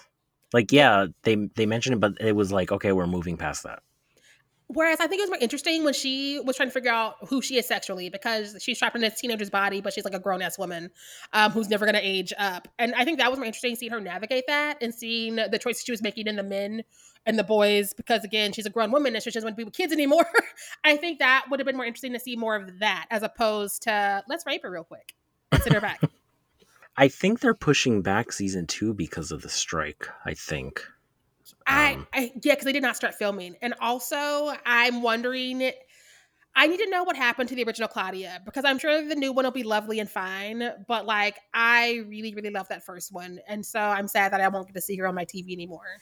Like, 0.54 0.72
yeah, 0.72 1.08
they 1.24 1.36
they 1.56 1.66
mentioned 1.66 1.96
it, 1.96 2.00
but 2.00 2.14
it 2.20 2.36
was 2.36 2.52
like, 2.52 2.72
okay, 2.72 2.92
we're 2.92 3.08
moving 3.08 3.36
past 3.38 3.64
that. 3.64 3.82
Whereas 4.74 5.00
I 5.02 5.08
think 5.08 5.20
it 5.20 5.24
was 5.24 5.30
more 5.30 5.40
interesting 5.42 5.84
when 5.84 5.94
she 5.94 6.40
was 6.40 6.56
trying 6.56 6.70
to 6.70 6.74
figure 6.74 6.92
out 6.92 7.16
who 7.28 7.42
she 7.42 7.58
is 7.58 7.68
sexually 7.68 8.10
because 8.10 8.56
she's 8.62 8.80
trapped 8.80 8.96
in 8.96 9.02
this 9.02 9.20
teenager's 9.20 9.50
body, 9.50 9.82
but 9.82 9.94
she's 9.94 10.06
like 10.06 10.14
a 10.14 10.20
grown 10.20 10.42
ass 10.42 10.58
woman 10.58 10.92
um, 11.34 11.52
who's 11.52 11.70
never 11.70 11.86
going 11.86 11.96
to 11.96 12.08
age 12.08 12.32
up. 12.38 12.70
And 12.80 12.96
I 12.96 13.04
think 13.04 13.20
that 13.20 13.30
was 13.30 13.38
more 13.38 13.46
interesting 13.46 13.76
seeing 13.76 13.92
her 13.92 14.00
navigate 14.00 14.46
that 14.48 14.78
and 14.82 14.94
seeing 14.94 15.36
the 15.36 15.60
choices 15.62 15.84
she 15.84 15.92
was 15.92 16.02
making 16.02 16.28
in 16.28 16.38
the 16.38 16.44
men 16.44 16.84
and 17.26 17.38
the 17.38 17.44
boys 17.44 17.94
because, 17.94 18.24
again, 18.24 18.54
she's 18.54 18.66
a 18.66 18.70
grown 18.70 18.92
woman 18.92 19.14
and 19.14 19.22
she 19.22 19.30
doesn't 19.30 19.46
want 19.46 19.56
to 19.56 19.58
be 19.58 19.66
with 19.66 19.74
kids 19.74 19.92
anymore. 19.92 20.26
I 20.86 20.96
think 20.96 21.20
that 21.20 21.46
would 21.52 21.60
have 21.60 21.68
been 21.68 21.76
more 21.76 21.86
interesting 21.86 22.14
to 22.14 22.20
see 22.20 22.38
more 22.38 22.56
of 22.56 22.80
that 22.80 23.08
as 23.12 23.24
opposed 23.24 23.84
to 23.84 24.24
let's 24.30 24.46
rape 24.46 24.64
her 24.64 24.72
real 24.72 24.86
quick 24.86 25.14
send 25.60 25.74
her 25.74 25.82
back. 25.82 26.02
I 26.98 27.08
think 27.08 27.40
they're 27.40 27.54
pushing 27.54 28.02
back 28.02 28.32
season 28.32 28.68
two 28.68 28.94
because 28.94 29.32
of 29.32 29.42
the 29.42 29.50
strike. 29.50 30.08
I 30.26 30.34
think. 30.34 30.86
I, 31.68 31.94
Um, 31.94 32.08
I 32.14 32.32
yeah, 32.44 32.54
because 32.54 32.66
they 32.66 32.74
did 32.74 32.84
not 32.84 32.96
start 32.96 33.16
filming, 33.16 33.56
and 33.62 33.74
also 33.80 34.54
I'm 34.66 35.02
wondering. 35.02 35.72
I 36.54 36.68
need 36.68 36.80
to 36.80 36.90
know 36.90 37.04
what 37.06 37.16
happened 37.16 37.48
to 37.48 37.56
the 37.56 37.64
original 37.64 37.88
Claudia 37.88 38.42
because 38.44 38.66
I'm 38.66 38.78
sure 38.78 39.08
the 39.08 39.16
new 39.16 39.32
one 39.32 39.46
will 39.46 39.54
be 39.54 39.64
lovely 39.64 40.02
and 40.02 40.10
fine, 40.10 40.70
but 40.86 41.06
like 41.06 41.40
I 41.54 42.04
really, 42.10 42.36
really 42.36 42.50
love 42.50 42.68
that 42.68 42.84
first 42.86 43.14
one, 43.14 43.40
and 43.48 43.66
so 43.66 43.80
I'm 43.80 44.08
sad 44.08 44.34
that 44.34 44.42
I 44.42 44.50
won't 44.50 44.68
get 44.68 44.74
to 44.74 44.82
see 44.82 44.98
her 44.98 45.08
on 45.08 45.16
my 45.16 45.24
TV 45.24 45.54
anymore. 45.54 46.02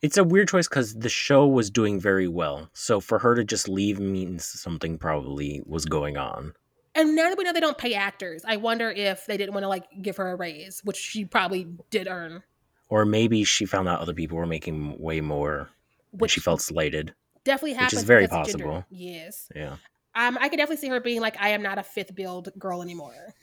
It's 0.00 0.16
a 0.16 0.22
weird 0.22 0.48
choice 0.48 0.68
because 0.68 0.94
the 0.94 1.08
show 1.08 1.46
was 1.46 1.70
doing 1.70 1.98
very 1.98 2.28
well. 2.28 2.70
So 2.72 3.00
for 3.00 3.18
her 3.18 3.34
to 3.34 3.42
just 3.42 3.68
leave 3.68 3.98
means 3.98 4.44
something 4.44 4.96
probably 4.96 5.60
was 5.66 5.86
going 5.86 6.16
on. 6.16 6.52
And 6.94 7.16
now 7.16 7.28
that 7.28 7.38
we 7.38 7.44
know 7.44 7.52
they 7.52 7.60
don't 7.60 7.78
pay 7.78 7.94
actors, 7.94 8.42
I 8.46 8.56
wonder 8.56 8.90
if 8.90 9.26
they 9.26 9.36
didn't 9.36 9.54
want 9.54 9.64
to 9.64 9.68
like 9.68 9.86
give 10.00 10.16
her 10.16 10.30
a 10.30 10.36
raise, 10.36 10.80
which 10.84 10.96
she 10.96 11.24
probably 11.24 11.66
did 11.90 12.06
earn. 12.08 12.42
Or 12.88 13.04
maybe 13.04 13.44
she 13.44 13.64
found 13.66 13.88
out 13.88 14.00
other 14.00 14.14
people 14.14 14.38
were 14.38 14.46
making 14.46 14.98
way 14.98 15.20
more 15.20 15.68
Which 16.12 16.30
she 16.32 16.40
felt 16.40 16.60
slighted. 16.62 17.14
definitely 17.44 17.74
happens. 17.74 17.92
which 17.92 17.98
is 17.98 18.04
very 18.04 18.24
because 18.26 18.48
of 18.54 18.60
gender. 18.60 18.64
possible. 18.72 18.86
Yes, 18.90 19.48
Yeah. 19.54 19.76
um, 20.14 20.38
I 20.40 20.48
could 20.48 20.56
definitely 20.56 20.76
see 20.80 20.88
her 20.88 21.00
being 21.00 21.20
like, 21.20 21.36
"I 21.40 21.50
am 21.50 21.62
not 21.62 21.78
a 21.78 21.82
fifth 21.82 22.14
build 22.14 22.48
girl 22.58 22.82
anymore." 22.82 23.34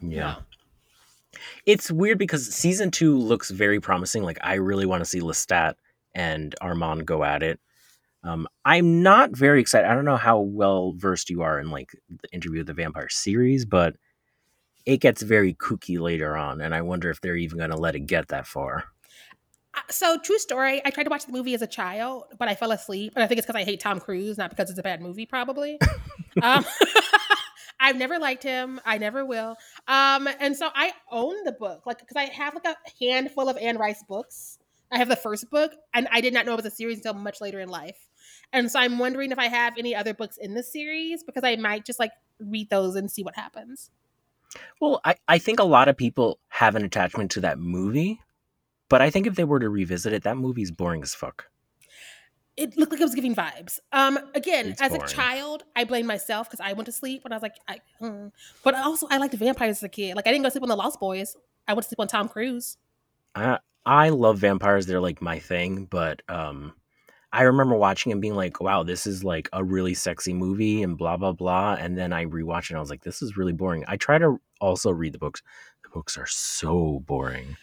Yeah. 0.00 0.34
No. 0.34 0.36
It's 1.66 1.90
weird 1.90 2.18
because 2.18 2.48
season 2.54 2.90
two 2.90 3.16
looks 3.16 3.50
very 3.50 3.80
promising. 3.80 4.22
Like 4.22 4.38
I 4.42 4.54
really 4.54 4.86
want 4.86 5.00
to 5.00 5.04
see 5.04 5.20
Lestat 5.20 5.74
and 6.14 6.54
Armand 6.60 7.06
go 7.06 7.24
at 7.24 7.42
it. 7.42 7.58
Um, 8.22 8.46
I'm 8.64 9.02
not 9.02 9.36
very 9.36 9.60
excited. 9.60 9.88
I 9.90 9.94
don't 9.94 10.04
know 10.04 10.16
how 10.16 10.40
well 10.40 10.92
versed 10.96 11.28
you 11.30 11.42
are 11.42 11.58
in 11.60 11.70
like 11.70 11.90
the 12.08 12.28
interview 12.32 12.58
with 12.60 12.68
the 12.68 12.74
vampire 12.74 13.08
series, 13.08 13.64
but 13.64 13.96
it 14.86 14.98
gets 14.98 15.22
very 15.22 15.54
kooky 15.54 15.98
later 15.98 16.36
on, 16.36 16.60
and 16.60 16.74
I 16.74 16.82
wonder 16.82 17.10
if 17.10 17.20
they're 17.20 17.36
even 17.36 17.58
going 17.58 17.70
to 17.70 17.76
let 17.76 17.94
it 17.94 18.00
get 18.00 18.28
that 18.28 18.46
far. 18.46 18.84
Uh, 19.74 19.80
So, 19.90 20.18
true 20.18 20.38
story. 20.38 20.82
I 20.84 20.90
tried 20.90 21.04
to 21.04 21.10
watch 21.10 21.26
the 21.26 21.32
movie 21.32 21.54
as 21.54 21.62
a 21.62 21.66
child, 21.66 22.24
but 22.38 22.48
I 22.48 22.54
fell 22.54 22.72
asleep. 22.72 23.12
And 23.16 23.24
I 23.24 23.26
think 23.26 23.38
it's 23.38 23.46
because 23.46 23.60
I 23.60 23.64
hate 23.64 23.80
Tom 23.80 24.00
Cruise, 24.00 24.38
not 24.38 24.50
because 24.50 24.70
it's 24.70 24.78
a 24.78 24.82
bad 24.82 25.00
movie, 25.00 25.26
probably. 25.26 25.78
um, 26.42 26.64
I've 27.80 27.96
never 27.96 28.18
liked 28.18 28.42
him. 28.42 28.80
I 28.84 28.98
never 28.98 29.24
will. 29.24 29.56
Um, 29.88 30.28
and 30.40 30.56
so 30.56 30.70
I 30.74 30.92
own 31.10 31.44
the 31.44 31.52
book, 31.52 31.86
like, 31.86 31.98
because 31.98 32.16
I 32.16 32.24
have 32.26 32.54
like 32.54 32.64
a 32.66 32.76
handful 33.04 33.48
of 33.48 33.56
Anne 33.56 33.78
Rice 33.78 34.02
books. 34.08 34.58
I 34.92 34.98
have 34.98 35.08
the 35.08 35.16
first 35.16 35.50
book, 35.50 35.72
and 35.92 36.06
I 36.12 36.20
did 36.20 36.32
not 36.32 36.46
know 36.46 36.52
it 36.52 36.56
was 36.56 36.66
a 36.66 36.70
series 36.70 36.98
until 36.98 37.14
much 37.14 37.40
later 37.40 37.58
in 37.58 37.68
life. 37.68 38.08
And 38.52 38.70
so 38.70 38.78
I'm 38.78 38.98
wondering 38.98 39.32
if 39.32 39.38
I 39.38 39.48
have 39.48 39.74
any 39.76 39.94
other 39.94 40.14
books 40.14 40.36
in 40.36 40.54
the 40.54 40.62
series 40.62 41.24
because 41.24 41.42
I 41.42 41.56
might 41.56 41.84
just 41.84 41.98
like 41.98 42.12
read 42.38 42.70
those 42.70 42.94
and 42.94 43.10
see 43.10 43.24
what 43.24 43.34
happens. 43.34 43.90
Well, 44.80 45.00
I, 45.04 45.16
I 45.28 45.38
think 45.38 45.58
a 45.60 45.64
lot 45.64 45.88
of 45.88 45.96
people 45.96 46.38
have 46.48 46.76
an 46.76 46.84
attachment 46.84 47.30
to 47.32 47.40
that 47.42 47.58
movie, 47.58 48.20
but 48.88 49.02
I 49.02 49.10
think 49.10 49.26
if 49.26 49.34
they 49.34 49.44
were 49.44 49.60
to 49.60 49.68
revisit 49.68 50.12
it, 50.12 50.22
that 50.24 50.36
movie's 50.36 50.70
boring 50.70 51.02
as 51.02 51.14
fuck. 51.14 51.46
it 52.56 52.76
looked 52.76 52.92
like 52.92 53.00
it 53.00 53.04
was 53.04 53.14
giving 53.16 53.34
vibes. 53.34 53.80
Um, 53.92 54.18
again, 54.34 54.68
It's 54.68 54.80
as 54.80 54.90
boring. 54.90 55.02
a 55.04 55.06
child, 55.08 55.64
I 55.74 55.84
blame 55.84 56.06
myself 56.06 56.48
because 56.48 56.60
I 56.64 56.72
went 56.72 56.86
to 56.86 56.92
sleep 56.92 57.24
when 57.24 57.32
I 57.32 57.36
was 57.36 57.42
like, 57.42 57.56
I, 57.66 57.80
hmm. 57.98 58.28
but 58.62 58.74
also 58.76 59.08
I 59.10 59.18
liked 59.18 59.34
vampires 59.34 59.78
as 59.78 59.82
a 59.82 59.88
kid. 59.88 60.14
Like 60.16 60.26
I 60.26 60.30
didn't 60.30 60.44
go 60.44 60.50
sleep 60.50 60.62
on 60.62 60.68
the 60.68 60.76
Lost 60.76 61.00
Boys. 61.00 61.36
I 61.66 61.72
went 61.74 61.82
to 61.84 61.88
sleep 61.88 62.00
on 62.00 62.06
Tom 62.08 62.28
Cruise. 62.28 62.76
I 63.34 63.58
I 63.84 64.10
love 64.10 64.38
vampires; 64.38 64.86
they're 64.86 65.00
like 65.00 65.20
my 65.20 65.38
thing. 65.40 65.86
But 65.86 66.22
um, 66.28 66.74
I 67.34 67.42
remember 67.42 67.74
watching 67.74 68.12
and 68.12 68.20
being 68.20 68.36
like, 68.36 68.60
"Wow, 68.60 68.84
this 68.84 69.06
is 69.06 69.24
like 69.24 69.48
a 69.52 69.64
really 69.64 69.94
sexy 69.94 70.32
movie," 70.32 70.82
and 70.82 70.96
blah 70.96 71.16
blah 71.16 71.32
blah. 71.32 71.76
And 71.78 71.98
then 71.98 72.12
I 72.12 72.26
rewatched 72.26 72.64
it, 72.64 72.70
and 72.70 72.76
I 72.78 72.80
was 72.80 72.90
like, 72.90 73.02
"This 73.02 73.22
is 73.22 73.36
really 73.36 73.52
boring." 73.52 73.84
I 73.88 73.96
try 73.96 74.18
to 74.18 74.40
also 74.60 74.90
read 74.90 75.12
the 75.12 75.18
books. 75.18 75.42
The 75.82 75.90
books 75.90 76.16
are 76.16 76.26
so 76.26 77.02
boring. 77.06 77.56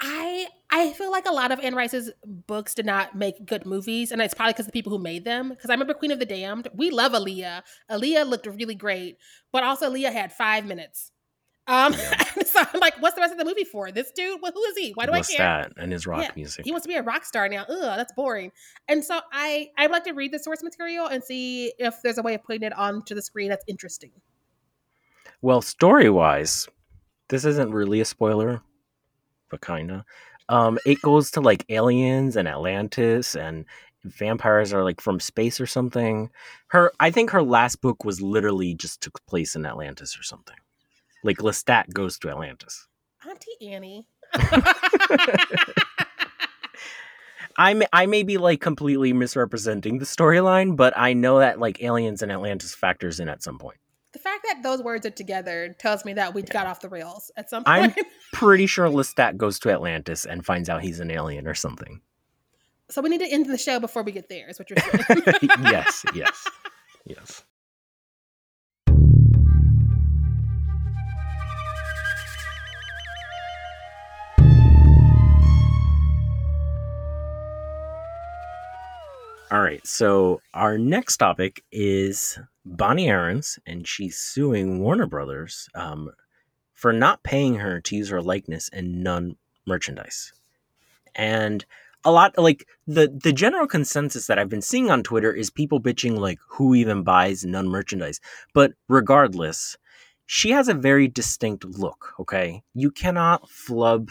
I 0.00 0.48
I 0.70 0.92
feel 0.92 1.10
like 1.10 1.26
a 1.26 1.32
lot 1.32 1.52
of 1.52 1.60
Anne 1.60 1.74
Rice's 1.74 2.10
books 2.24 2.74
did 2.74 2.84
not 2.84 3.14
make 3.14 3.46
good 3.46 3.64
movies, 3.64 4.12
and 4.12 4.20
it's 4.20 4.34
probably 4.34 4.52
because 4.52 4.66
the 4.66 4.72
people 4.72 4.92
who 4.92 5.02
made 5.02 5.24
them. 5.24 5.48
Because 5.48 5.70
I 5.70 5.72
remember 5.72 5.94
Queen 5.94 6.10
of 6.10 6.18
the 6.18 6.26
Damned. 6.26 6.68
We 6.74 6.90
love 6.90 7.12
Aaliyah. 7.12 7.62
Aaliyah 7.90 8.28
looked 8.28 8.46
really 8.46 8.74
great, 8.74 9.16
but 9.52 9.62
also 9.62 9.90
Aaliyah 9.90 10.12
had 10.12 10.32
five 10.32 10.66
minutes. 10.66 11.12
Um, 11.68 11.92
Yeah. 11.98 12.24
so 12.44 12.60
I'm 12.72 12.80
like, 12.80 13.00
what's 13.00 13.14
the 13.14 13.20
rest 13.20 13.32
of 13.32 13.38
the 13.38 13.44
movie 13.44 13.64
for? 13.64 13.90
This 13.90 14.10
dude? 14.12 14.40
Well, 14.40 14.52
who 14.52 14.62
is 14.64 14.76
he? 14.76 14.92
Why 14.92 15.06
do 15.06 15.12
I 15.12 15.20
care? 15.22 15.46
Lestat 15.46 15.72
and 15.76 15.92
his 15.92 16.06
rock 16.06 16.22
Yeah, 16.22 16.30
music. 16.36 16.64
he 16.64 16.70
wants 16.70 16.84
to 16.84 16.88
be 16.88 16.94
a 16.96 17.02
rock 17.02 17.24
star 17.24 17.48
now. 17.48 17.64
Ugh, 17.68 17.80
that's 17.80 18.12
boring. 18.12 18.52
And 18.88 19.04
so 19.04 19.20
I 19.32 19.68
I 19.76 19.86
would 19.86 19.92
like 19.92 20.04
to 20.04 20.12
read 20.12 20.32
the 20.32 20.38
source 20.38 20.62
material 20.62 21.06
and 21.06 21.22
see 21.24 21.72
if 21.78 21.96
there's 22.02 22.18
a 22.18 22.22
way 22.22 22.34
of 22.34 22.44
putting 22.44 22.62
it 22.62 22.72
onto 22.76 23.14
the 23.14 23.22
screen 23.22 23.48
that's 23.48 23.64
interesting. 23.66 24.12
Well, 25.42 25.60
story 25.62 26.10
wise, 26.10 26.68
this 27.28 27.44
isn't 27.44 27.72
really 27.72 28.00
a 28.00 28.04
spoiler, 28.04 28.62
but 29.50 29.60
kinda. 29.60 30.04
Um, 30.48 30.78
it 30.86 31.02
goes 31.02 31.30
to 31.32 31.40
like 31.40 31.64
aliens 31.68 32.36
and 32.36 32.46
Atlantis 32.46 33.34
and 33.34 33.64
vampires 34.04 34.72
are 34.72 34.84
like 34.84 35.00
from 35.00 35.18
space 35.18 35.60
or 35.60 35.66
something. 35.66 36.30
Her 36.68 36.92
I 37.00 37.10
think 37.10 37.30
her 37.30 37.42
last 37.42 37.80
book 37.80 38.04
was 38.04 38.20
literally 38.22 38.74
just 38.74 39.00
took 39.00 39.24
place 39.26 39.56
in 39.56 39.66
Atlantis 39.66 40.18
or 40.18 40.22
something. 40.22 40.56
Like 41.26 41.38
Lestat 41.38 41.92
goes 41.92 42.18
to 42.20 42.30
Atlantis. 42.30 42.86
Auntie 43.28 43.72
Annie. 43.72 44.06
I 47.58 47.72
may, 47.74 47.86
I 47.92 48.04
may 48.06 48.22
be 48.22 48.36
like 48.36 48.60
completely 48.60 49.12
misrepresenting 49.14 49.98
the 49.98 50.04
storyline, 50.04 50.76
but 50.76 50.92
I 50.96 51.14
know 51.14 51.38
that 51.38 51.58
like 51.58 51.82
aliens 51.82 52.20
and 52.22 52.30
Atlantis 52.30 52.74
factors 52.74 53.18
in 53.18 53.28
at 53.30 53.42
some 53.42 53.58
point. 53.58 53.78
the 54.12 54.18
fact 54.18 54.44
that 54.48 54.62
those 54.62 54.82
words 54.82 55.06
are 55.06 55.10
together 55.10 55.74
tells 55.78 56.04
me 56.04 56.12
that 56.14 56.34
we 56.34 56.42
got 56.42 56.66
off 56.66 56.80
the 56.80 56.88
rails 56.88 57.30
at 57.36 57.48
some 57.50 57.64
point. 57.64 57.96
I'm- 57.96 58.04
Pretty 58.32 58.66
sure 58.66 58.88
Lestat 58.88 59.36
goes 59.38 59.58
to 59.60 59.70
Atlantis 59.70 60.26
and 60.26 60.44
finds 60.44 60.68
out 60.68 60.82
he's 60.82 61.00
an 61.00 61.10
alien 61.10 61.46
or 61.48 61.54
something. 61.54 62.02
so 62.90 63.00
we 63.00 63.08
need 63.08 63.20
to 63.20 63.26
end 63.32 63.46
the 63.46 63.56
show 63.58 63.80
before 63.80 64.02
we 64.02 64.12
get 64.12 64.28
there. 64.28 64.48
Is 64.50 64.58
what 64.58 64.68
you're 64.68 64.78
saying? 65.08 65.22
yes, 65.62 66.04
yes, 66.14 66.46
yes. 67.06 67.42
All 79.48 79.62
right, 79.62 79.86
so 79.86 80.40
our 80.54 80.76
next 80.76 81.18
topic 81.18 81.62
is 81.70 82.36
Bonnie 82.64 83.08
Aarons, 83.08 83.60
and 83.64 83.86
she's 83.86 84.18
suing 84.18 84.80
Warner 84.80 85.06
Brothers 85.06 85.68
um, 85.76 86.10
for 86.74 86.92
not 86.92 87.22
paying 87.22 87.54
her 87.56 87.80
to 87.82 87.94
use 87.96 88.08
her 88.08 88.20
likeness 88.20 88.68
in 88.70 89.04
nun 89.04 89.36
merchandise. 89.64 90.32
And 91.14 91.64
a 92.04 92.10
lot 92.10 92.36
like 92.36 92.66
the 92.88 93.06
the 93.08 93.32
general 93.32 93.68
consensus 93.68 94.26
that 94.26 94.36
I've 94.36 94.48
been 94.48 94.62
seeing 94.62 94.90
on 94.90 95.04
Twitter 95.04 95.32
is 95.32 95.48
people 95.48 95.80
bitching 95.80 96.18
like 96.18 96.40
who 96.48 96.74
even 96.74 97.04
buys 97.04 97.44
nun 97.44 97.68
merchandise. 97.68 98.20
But 98.52 98.72
regardless, 98.88 99.78
she 100.26 100.50
has 100.50 100.66
a 100.66 100.74
very 100.74 101.06
distinct 101.06 101.64
look, 101.64 102.14
okay? 102.18 102.64
You 102.74 102.90
cannot 102.90 103.48
flub 103.48 104.10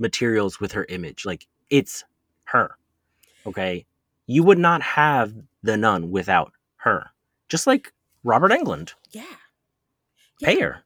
materials 0.00 0.58
with 0.58 0.72
her 0.72 0.84
image. 0.88 1.24
Like 1.24 1.46
it's 1.70 2.02
her. 2.46 2.76
Okay? 3.46 3.86
You 4.26 4.42
would 4.44 4.58
not 4.58 4.82
have 4.82 5.34
the 5.62 5.76
nun 5.76 6.10
without 6.10 6.52
her. 6.76 7.10
Just 7.48 7.66
like 7.66 7.92
Robert 8.24 8.50
Englund. 8.52 8.94
yeah. 9.10 9.24
Pay 10.42 10.58
her. 10.60 10.82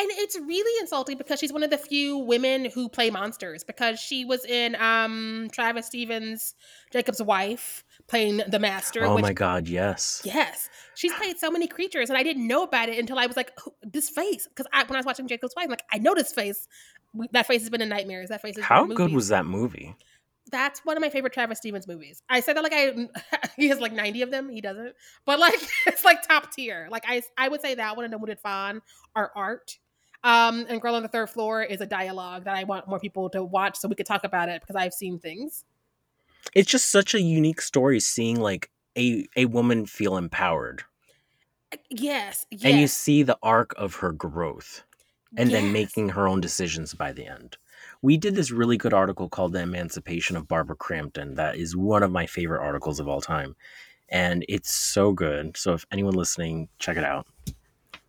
And 0.00 0.08
it's 0.12 0.36
really 0.38 0.80
insulting 0.80 1.18
because 1.18 1.40
she's 1.40 1.52
one 1.52 1.64
of 1.64 1.70
the 1.70 1.78
few 1.78 2.18
women 2.18 2.66
who 2.72 2.88
play 2.88 3.10
monsters 3.10 3.64
because 3.64 3.98
she 3.98 4.24
was 4.24 4.44
in 4.44 4.76
um 4.76 5.48
Travis 5.50 5.86
Stevens, 5.86 6.54
Jakob's 6.92 7.20
wife, 7.20 7.84
playing 8.06 8.42
the 8.48 8.60
master. 8.60 9.04
Oh 9.04 9.16
which, 9.16 9.22
my 9.22 9.32
god, 9.32 9.66
yes. 9.66 10.22
Yes. 10.24 10.68
She's 10.94 11.12
played 11.14 11.38
so 11.38 11.50
many 11.50 11.66
creatures 11.66 12.10
and 12.10 12.16
I 12.16 12.22
didn't 12.22 12.46
know 12.46 12.62
about 12.62 12.88
it 12.88 12.98
until 12.98 13.18
I 13.18 13.26
was 13.26 13.36
like, 13.36 13.52
"Who- 13.60 13.74
this 13.82 14.08
face. 14.08 14.46
Because 14.46 14.66
I, 14.72 14.84
when 14.84 14.94
I 14.94 14.98
was 14.98 15.06
watching 15.06 15.26
Jakob's 15.26 15.54
wife, 15.56 15.64
I'm 15.64 15.70
like, 15.70 15.84
I 15.92 15.98
know 15.98 16.14
this 16.14 16.32
face. 16.32 16.68
That 17.32 17.46
face 17.46 17.62
has 17.62 17.70
been 17.70 17.82
in 17.82 17.88
nightmares. 17.88 18.28
That 18.28 18.40
face 18.40 18.58
How 18.60 18.84
good 18.86 19.12
was 19.12 19.28
that 19.28 19.46
movie? 19.46 19.96
That's 20.50 20.84
one 20.84 20.96
of 20.96 21.00
my 21.00 21.10
favorite 21.10 21.32
Travis 21.32 21.58
Stevens 21.58 21.86
movies. 21.86 22.22
I 22.28 22.40
said 22.40 22.56
that 22.56 22.62
like 22.62 22.72
I 22.74 23.08
he 23.56 23.68
has 23.68 23.80
like 23.80 23.92
90 23.92 24.22
of 24.22 24.30
them. 24.30 24.48
He 24.48 24.60
doesn't. 24.60 24.94
But 25.24 25.38
like 25.38 25.60
it's 25.86 26.04
like 26.04 26.26
top 26.26 26.52
tier. 26.52 26.88
Like 26.90 27.04
I 27.06 27.22
I 27.36 27.48
would 27.48 27.60
say 27.60 27.74
that 27.74 27.96
one 27.96 28.04
and 28.04 28.14
A 28.14 28.18
Wounded 28.18 28.40
Fawn 28.40 28.82
are 29.14 29.32
art. 29.34 29.78
Um 30.24 30.66
and 30.68 30.80
Girl 30.80 30.94
on 30.94 31.02
the 31.02 31.08
Third 31.08 31.30
Floor 31.30 31.62
is 31.62 31.80
a 31.80 31.86
dialogue 31.86 32.44
that 32.44 32.56
I 32.56 32.64
want 32.64 32.88
more 32.88 32.98
people 32.98 33.30
to 33.30 33.42
watch 33.42 33.76
so 33.76 33.88
we 33.88 33.94
could 33.94 34.06
talk 34.06 34.24
about 34.24 34.48
it 34.48 34.60
because 34.60 34.76
I've 34.76 34.92
seen 34.92 35.18
things. 35.18 35.64
It's 36.54 36.70
just 36.70 36.90
such 36.90 37.14
a 37.14 37.20
unique 37.20 37.60
story 37.60 38.00
seeing 38.00 38.40
like 38.40 38.70
a 38.96 39.26
a 39.36 39.46
woman 39.46 39.86
feel 39.86 40.16
empowered. 40.16 40.82
Yes. 41.90 42.46
Yes. 42.50 42.64
And 42.64 42.80
you 42.80 42.86
see 42.86 43.22
the 43.22 43.38
arc 43.42 43.74
of 43.76 43.96
her 43.96 44.12
growth 44.12 44.84
and 45.36 45.50
then 45.50 45.72
making 45.72 46.10
her 46.10 46.26
own 46.26 46.40
decisions 46.40 46.94
by 46.94 47.12
the 47.12 47.26
end. 47.26 47.56
We 48.02 48.16
did 48.16 48.34
this 48.34 48.50
really 48.50 48.76
good 48.76 48.94
article 48.94 49.28
called 49.28 49.52
The 49.52 49.60
Emancipation 49.60 50.36
of 50.36 50.46
Barbara 50.46 50.76
Crampton. 50.76 51.34
That 51.34 51.56
is 51.56 51.76
one 51.76 52.02
of 52.02 52.12
my 52.12 52.26
favorite 52.26 52.62
articles 52.62 53.00
of 53.00 53.08
all 53.08 53.20
time. 53.20 53.56
And 54.08 54.44
it's 54.48 54.72
so 54.72 55.12
good. 55.12 55.56
So 55.56 55.74
if 55.74 55.84
anyone 55.90 56.14
listening, 56.14 56.68
check 56.78 56.96
it 56.96 57.04
out. 57.04 57.26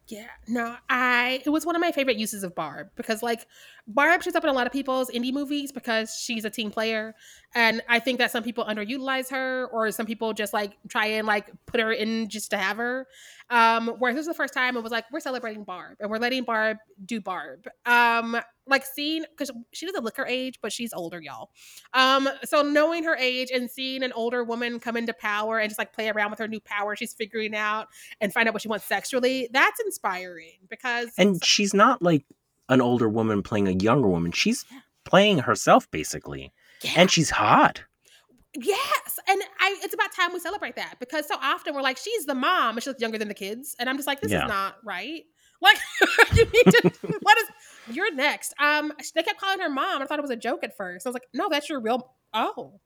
Yeah, 0.10 0.25
no, 0.47 0.75
I 0.89 1.43
it 1.45 1.52
was 1.52 1.67
one 1.67 1.75
of 1.75 1.82
my 1.82 1.91
favorite 1.91 2.17
uses 2.17 2.43
of 2.43 2.56
Barb 2.56 2.88
because 2.95 3.21
like 3.21 3.45
Barb 3.86 4.23
shows 4.23 4.34
up 4.34 4.43
in 4.43 4.49
a 4.49 4.54
lot 4.54 4.65
of 4.65 4.73
people's 4.73 5.12
indie 5.12 5.32
movies 5.32 5.71
because 5.71 6.15
she's 6.15 6.45
a 6.45 6.49
team 6.49 6.71
player, 6.71 7.13
and 7.54 7.84
I 7.88 7.99
think 7.99 8.17
that 8.17 8.32
some 8.32 8.41
people 8.41 8.65
underutilize 8.65 9.30
her 9.30 9.67
or 9.71 9.91
some 9.91 10.08
people 10.08 10.34
just 10.34 10.52
like 10.52 10.73
try 10.88 11.06
and 11.06 11.28
like 11.28 11.52
put 11.67 11.80
her 11.80 11.91
in 11.91 12.28
just 12.28 12.49
to 12.52 12.58
have 12.58 12.78
her. 12.78 13.06
Um, 13.51 13.95
whereas 13.97 14.15
this 14.15 14.27
was 14.27 14.35
the 14.35 14.38
first 14.41 14.53
time 14.53 14.77
it 14.77 14.83
was 14.83 14.91
like 14.91 15.05
we're 15.12 15.19
celebrating 15.19 15.63
Barb 15.63 15.97
and 15.99 16.09
we're 16.09 16.17
letting 16.19 16.43
Barb 16.43 16.77
do 17.05 17.19
Barb. 17.19 17.67
Um, 17.85 18.39
like 18.67 18.85
seeing 18.85 19.25
because 19.31 19.49
she 19.73 19.88
doesn't 19.88 20.03
look 20.03 20.17
her 20.17 20.27
age, 20.27 20.59
but 20.62 20.71
she's 20.71 20.93
older, 20.93 21.19
y'all. 21.19 21.49
Um, 21.95 22.29
so 22.45 22.62
knowing 22.62 23.03
her 23.05 23.15
age 23.15 23.49
and 23.51 23.69
seeing 23.69 24.03
an 24.03 24.12
older 24.13 24.43
woman 24.43 24.79
come 24.79 24.95
into 24.95 25.13
power 25.13 25.57
and 25.57 25.67
just 25.69 25.79
like 25.79 25.93
play 25.93 26.09
around 26.09 26.29
with 26.29 26.38
her 26.39 26.47
new 26.47 26.59
power 26.59 26.95
she's 26.95 27.13
figuring 27.13 27.55
out 27.55 27.88
and 28.21 28.31
find 28.31 28.47
out 28.47 28.53
what 28.53 28.62
she 28.62 28.67
wants 28.67 28.85
sexually, 28.85 29.49
that's 29.51 29.79
inspiring 29.79 30.59
because 30.69 31.09
And 31.17 31.43
she's 31.43 31.73
not 31.73 32.01
like 32.03 32.25
an 32.69 32.81
older 32.81 33.09
woman 33.09 33.41
playing 33.41 33.67
a 33.67 33.71
younger 33.71 34.07
woman. 34.07 34.31
She's 34.31 34.63
Yeah. 34.71 34.81
playing 35.05 35.39
herself 35.39 35.89
basically. 35.89 36.53
yeah, 36.83 36.91
And 36.97 37.09
she's 37.09 37.31
hot. 37.31 37.81
Yes, 38.55 39.19
and 39.27 39.41
I 39.59 39.79
it's 39.83 39.93
about 39.93 40.12
time 40.13 40.33
we 40.33 40.39
celebrate 40.39 40.75
that 40.75 40.95
because 40.99 41.27
so 41.27 41.35
often 41.41 41.73
we're 41.75 41.81
like 41.81 41.97
she's 41.97 42.25
the 42.25 42.35
mom 42.35 42.75
and 42.77 42.83
she 42.83 42.89
looks 42.89 43.01
younger 43.01 43.17
than 43.17 43.27
the 43.27 43.33
kids, 43.33 43.75
and 43.79 43.89
I'm 43.89 43.95
just 43.97 44.07
like 44.07 44.21
this 44.21 44.31
Yeah. 44.31 44.43
is 44.45 44.49
not 44.49 44.75
right. 44.83 45.23
Like 45.62 45.77
you 46.35 46.45
need 46.45 46.63
to 46.73 46.91
what 47.21 47.38
is 47.38 47.45
you're 47.95 48.13
next. 48.13 48.53
Um, 48.59 48.93
they 49.15 49.23
kept 49.23 49.39
calling 49.39 49.59
her 49.59 49.69
mom. 49.69 50.01
I 50.01 50.05
thought 50.05 50.19
it 50.19 50.21
was 50.21 50.31
a 50.31 50.35
joke 50.38 50.63
at 50.63 50.75
first. 50.77 51.05
I 51.05 51.09
was 51.09 51.13
like, 51.15 51.27
no, 51.33 51.49
that's 51.49 51.69
your 51.69 51.79
real. 51.81 52.13
Oh, 52.33 52.79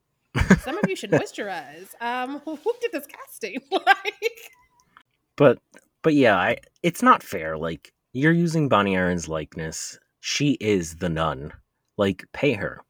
some 0.60 0.78
of 0.78 0.88
you 0.88 0.96
should 0.96 1.10
moisturize. 1.12 1.88
Um, 2.00 2.40
who 2.44 2.58
did 2.80 2.90
this 2.92 3.06
casting? 3.06 3.58
like, 3.70 4.14
But 5.36 5.58
but 6.02 6.14
yeah, 6.14 6.36
I 6.36 6.58
it's 6.82 7.02
not 7.02 7.22
fair. 7.22 7.56
Like 7.56 7.92
you're 8.12 8.32
using 8.32 8.68
Bonnie 8.68 8.96
Aaron's 8.96 9.28
likeness. 9.28 9.98
She 10.20 10.52
is 10.60 10.96
the 10.96 11.08
nun. 11.08 11.52
Like 11.96 12.24
pay 12.32 12.54
her. 12.54 12.80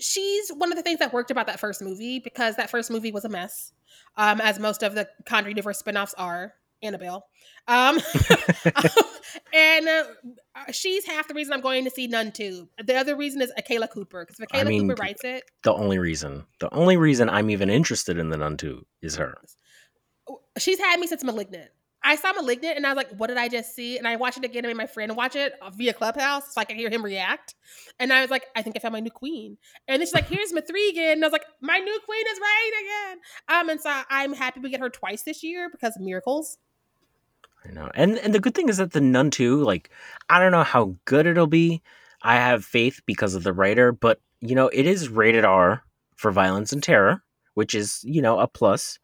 She's 0.00 0.50
one 0.50 0.70
of 0.72 0.76
the 0.76 0.82
things 0.82 0.98
that 0.98 1.12
worked 1.12 1.30
about 1.30 1.46
that 1.46 1.60
first 1.60 1.82
movie 1.82 2.18
because 2.18 2.56
that 2.56 2.70
first 2.70 2.90
movie 2.90 3.12
was 3.12 3.24
a 3.24 3.28
mess, 3.28 3.72
um, 4.16 4.40
as 4.40 4.58
most 4.58 4.82
of 4.82 4.94
the 4.94 5.08
Conjuring 5.26 5.56
universe 5.56 5.82
spinoffs 5.82 6.14
are. 6.16 6.54
Annabelle, 6.80 7.26
um, 7.66 7.98
and 9.52 9.88
uh, 9.88 10.04
she's 10.70 11.04
half 11.04 11.26
the 11.26 11.34
reason 11.34 11.52
I'm 11.52 11.60
going 11.60 11.82
to 11.84 11.90
see 11.90 12.06
Nun 12.06 12.30
too. 12.30 12.68
The 12.84 12.94
other 12.94 13.16
reason 13.16 13.42
is 13.42 13.52
Akela 13.56 13.88
Cooper 13.88 14.24
because 14.24 14.38
if 14.38 14.46
I 14.52 14.58
Akela 14.58 14.70
mean, 14.70 14.88
Cooper 14.88 15.02
writes 15.02 15.24
it, 15.24 15.42
The 15.64 15.72
only 15.74 15.98
reason. 15.98 16.46
The 16.60 16.72
only 16.72 16.96
reason 16.96 17.28
I'm 17.28 17.50
even 17.50 17.68
interested 17.68 18.16
in 18.16 18.30
the 18.30 18.36
nun 18.36 18.56
2 18.56 18.86
is 19.02 19.16
her. 19.16 19.38
she's 20.56 20.78
had 20.78 21.00
me 21.00 21.08
since 21.08 21.24
Malignant. 21.24 21.70
I 22.02 22.16
saw 22.16 22.32
Malignant 22.32 22.76
and 22.76 22.86
I 22.86 22.90
was 22.90 22.96
like, 22.96 23.10
what 23.16 23.26
did 23.26 23.36
I 23.36 23.48
just 23.48 23.74
see? 23.74 23.98
And 23.98 24.06
I 24.06 24.16
watched 24.16 24.38
it 24.38 24.44
again 24.44 24.64
and 24.64 24.68
made 24.68 24.76
my 24.76 24.86
friend 24.86 25.14
watch 25.16 25.36
it 25.36 25.54
via 25.74 25.92
Clubhouse 25.92 26.54
so 26.54 26.60
I 26.60 26.64
could 26.64 26.76
hear 26.76 26.90
him 26.90 27.04
react. 27.04 27.54
And 27.98 28.12
I 28.12 28.22
was 28.22 28.30
like, 28.30 28.46
I 28.54 28.62
think 28.62 28.76
I 28.76 28.78
found 28.78 28.92
my 28.92 29.00
new 29.00 29.10
queen. 29.10 29.58
And 29.88 30.00
then 30.00 30.06
she's 30.06 30.14
like, 30.14 30.28
here's 30.28 30.52
M3GAN. 30.52 31.12
And 31.12 31.24
I 31.24 31.26
was 31.26 31.32
like, 31.32 31.44
my 31.60 31.78
new 31.78 32.00
queen 32.04 32.24
is 32.32 32.38
right 32.40 32.72
again. 32.80 33.18
Um, 33.48 33.68
and 33.68 33.80
so 33.80 34.02
I'm 34.10 34.32
happy 34.32 34.60
we 34.60 34.70
get 34.70 34.80
her 34.80 34.90
twice 34.90 35.22
this 35.22 35.42
year 35.42 35.68
because 35.68 35.96
of 35.96 36.02
miracles. 36.02 36.58
I 37.68 37.72
know. 37.72 37.90
And 37.94 38.18
and 38.18 38.34
the 38.34 38.40
good 38.40 38.54
thing 38.54 38.68
is 38.68 38.76
that 38.76 38.92
the 38.92 39.00
Nun 39.00 39.30
2, 39.30 39.62
like, 39.62 39.90
I 40.30 40.38
don't 40.38 40.52
know 40.52 40.62
how 40.62 40.96
good 41.04 41.26
it'll 41.26 41.46
be. 41.46 41.82
I 42.22 42.36
have 42.36 42.64
faith 42.64 43.00
because 43.06 43.34
of 43.34 43.42
the 43.42 43.52
writer, 43.52 43.92
but 43.92 44.20
you 44.40 44.54
know, 44.54 44.68
it 44.68 44.86
is 44.86 45.08
rated 45.08 45.44
R 45.44 45.82
for 46.16 46.30
violence 46.30 46.72
and 46.72 46.82
terror, 46.82 47.22
which 47.54 47.74
is, 47.74 48.00
you 48.04 48.22
know, 48.22 48.38
a 48.38 48.46
plus. 48.46 48.98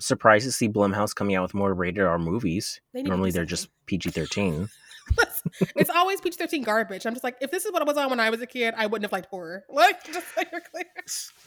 Surprised 0.00 0.44
to 0.46 0.52
see 0.52 0.68
Blumhouse 0.68 1.14
coming 1.14 1.34
out 1.36 1.42
with 1.42 1.54
more 1.54 1.74
rated 1.74 2.04
R 2.04 2.18
movies. 2.18 2.80
They 2.94 3.02
Normally 3.02 3.30
they're 3.30 3.44
just 3.44 3.68
PG 3.86 4.10
thirteen. 4.10 4.68
it's 5.76 5.90
always 5.90 6.20
PG 6.20 6.36
13 6.36 6.62
garbage. 6.62 7.06
I'm 7.06 7.14
just 7.14 7.24
like, 7.24 7.38
if 7.40 7.50
this 7.50 7.64
is 7.64 7.72
what 7.72 7.80
it 7.80 7.88
was 7.88 7.96
on 7.96 8.10
when 8.10 8.20
I 8.20 8.28
was 8.28 8.42
a 8.42 8.46
kid, 8.46 8.74
I 8.76 8.84
wouldn't 8.86 9.04
have 9.04 9.12
liked 9.12 9.28
horror. 9.30 9.64
Like, 9.72 10.04
just 10.04 10.26
so 10.34 10.42
you're 10.52 10.60
clear. 10.60 10.84